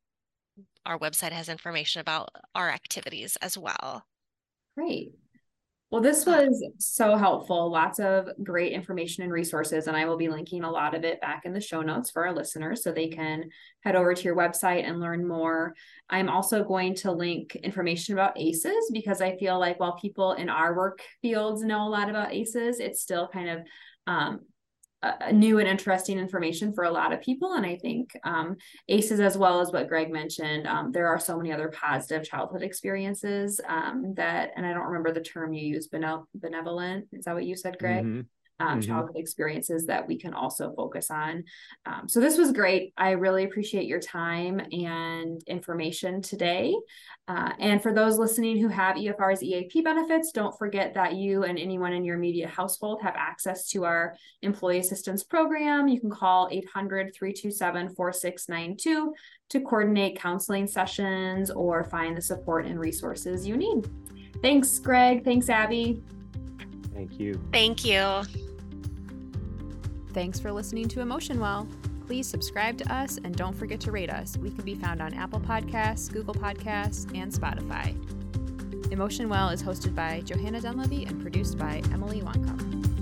our 0.86 0.98
website 0.98 1.32
has 1.32 1.48
information 1.48 2.00
about 2.00 2.30
our 2.54 2.70
activities 2.70 3.36
as 3.36 3.58
well. 3.58 4.06
Great. 4.76 5.14
Well, 5.90 6.02
this 6.02 6.26
was 6.26 6.64
so 6.78 7.16
helpful. 7.16 7.70
Lots 7.70 8.00
of 8.00 8.28
great 8.42 8.72
information 8.72 9.22
and 9.22 9.32
resources, 9.32 9.86
and 9.86 9.96
I 9.96 10.06
will 10.06 10.16
be 10.16 10.28
linking 10.28 10.64
a 10.64 10.70
lot 10.70 10.92
of 10.94 11.04
it 11.04 11.20
back 11.20 11.42
in 11.44 11.52
the 11.52 11.60
show 11.60 11.82
notes 11.82 12.10
for 12.10 12.26
our 12.26 12.34
listeners 12.34 12.82
so 12.82 12.90
they 12.90 13.06
can 13.06 13.44
head 13.84 13.94
over 13.94 14.12
to 14.12 14.22
your 14.24 14.34
website 14.34 14.82
and 14.82 14.98
learn 14.98 15.24
more. 15.26 15.74
I'm 16.10 16.28
also 16.28 16.64
going 16.64 16.96
to 16.96 17.12
link 17.12 17.54
information 17.54 18.14
about 18.14 18.36
ACEs 18.36 18.90
because 18.92 19.20
I 19.20 19.36
feel 19.36 19.60
like 19.60 19.78
while 19.78 19.96
people 19.96 20.32
in 20.32 20.48
our 20.48 20.74
work 20.74 21.00
fields 21.22 21.62
know 21.62 21.86
a 21.86 21.90
lot 21.90 22.10
about 22.10 22.32
ACEs, 22.32 22.80
it's 22.80 23.00
still 23.00 23.28
kind 23.28 23.48
of 23.50 23.60
um, 24.08 24.40
a 25.20 25.32
new 25.32 25.58
and 25.58 25.68
interesting 25.68 26.18
information 26.18 26.72
for 26.72 26.84
a 26.84 26.90
lot 26.90 27.12
of 27.12 27.20
people. 27.20 27.54
And 27.54 27.66
I 27.66 27.76
think 27.76 28.16
um, 28.24 28.56
ACEs, 28.88 29.20
as 29.20 29.36
well 29.36 29.60
as 29.60 29.70
what 29.72 29.88
Greg 29.88 30.10
mentioned, 30.12 30.66
um, 30.66 30.92
there 30.92 31.08
are 31.08 31.18
so 31.18 31.36
many 31.36 31.52
other 31.52 31.68
positive 31.68 32.24
childhood 32.24 32.62
experiences 32.62 33.60
um, 33.68 34.14
that, 34.16 34.52
and 34.56 34.64
I 34.64 34.72
don't 34.72 34.86
remember 34.86 35.12
the 35.12 35.20
term 35.20 35.52
you 35.52 35.66
used, 35.66 35.90
benevolent. 35.90 37.06
Is 37.12 37.24
that 37.24 37.34
what 37.34 37.44
you 37.44 37.56
said, 37.56 37.78
Greg? 37.78 38.04
Mhm. 38.04 38.26
Um, 38.60 38.78
Mhm. 38.80 38.86
childhood 38.86 39.16
experiences 39.16 39.86
that 39.86 40.06
we 40.06 40.16
can 40.16 40.32
also 40.32 40.72
focus 40.74 41.10
on. 41.10 41.44
Um, 41.86 42.08
so 42.08 42.20
this 42.20 42.38
was 42.38 42.52
great. 42.52 42.92
I 42.96 43.12
really 43.12 43.44
appreciate 43.44 43.86
your 43.86 44.00
time 44.00 44.60
and 44.72 45.42
information 45.46 46.22
today. 46.22 46.74
Uh, 47.26 47.52
and 47.58 47.82
for 47.82 47.92
those 47.92 48.18
listening 48.18 48.58
who 48.58 48.68
have 48.68 48.96
EFR's 48.96 49.42
EAP 49.42 49.82
benefits, 49.82 50.30
don't 50.30 50.56
forget 50.58 50.94
that 50.94 51.14
you 51.14 51.44
and 51.44 51.58
anyone 51.58 51.92
in 51.92 52.04
your 52.04 52.16
immediate 52.16 52.50
household 52.50 53.00
have 53.02 53.14
access 53.16 53.68
to 53.70 53.84
our 53.84 54.14
employee 54.42 54.78
assistance 54.78 55.24
program. 55.24 55.88
You 55.88 56.00
can 56.00 56.10
call 56.10 56.48
800 56.50 57.14
327 57.14 57.94
4692 57.94 59.14
to 59.50 59.60
coordinate 59.60 60.18
counseling 60.18 60.66
sessions 60.66 61.50
or 61.50 61.84
find 61.84 62.16
the 62.16 62.22
support 62.22 62.66
and 62.66 62.78
resources 62.78 63.46
you 63.46 63.56
need. 63.56 63.88
Thanks, 64.42 64.78
Greg. 64.78 65.24
Thanks, 65.24 65.48
Abby. 65.48 66.02
Thank 66.94 67.18
you. 67.18 67.40
Thank 67.52 67.84
you. 67.84 68.22
Thanks 70.12 70.38
for 70.38 70.52
listening 70.52 70.88
to 70.88 71.00
Emotion 71.00 71.40
Well. 71.40 71.66
Please 72.06 72.28
subscribe 72.28 72.78
to 72.78 72.92
us 72.92 73.18
and 73.24 73.34
don't 73.34 73.54
forget 73.54 73.80
to 73.80 73.90
rate 73.90 74.10
us. 74.10 74.36
We 74.36 74.50
can 74.50 74.64
be 74.64 74.74
found 74.74 75.02
on 75.02 75.12
Apple 75.14 75.40
Podcasts, 75.40 76.12
Google 76.12 76.34
Podcasts, 76.34 77.10
and 77.16 77.32
Spotify. 77.32 77.94
Emotion 78.92 79.28
Well 79.28 79.48
is 79.48 79.62
hosted 79.62 79.94
by 79.94 80.20
Johanna 80.20 80.60
Dunleavy 80.60 81.04
and 81.04 81.20
produced 81.20 81.58
by 81.58 81.82
Emily 81.92 82.20
Wancom. 82.20 82.93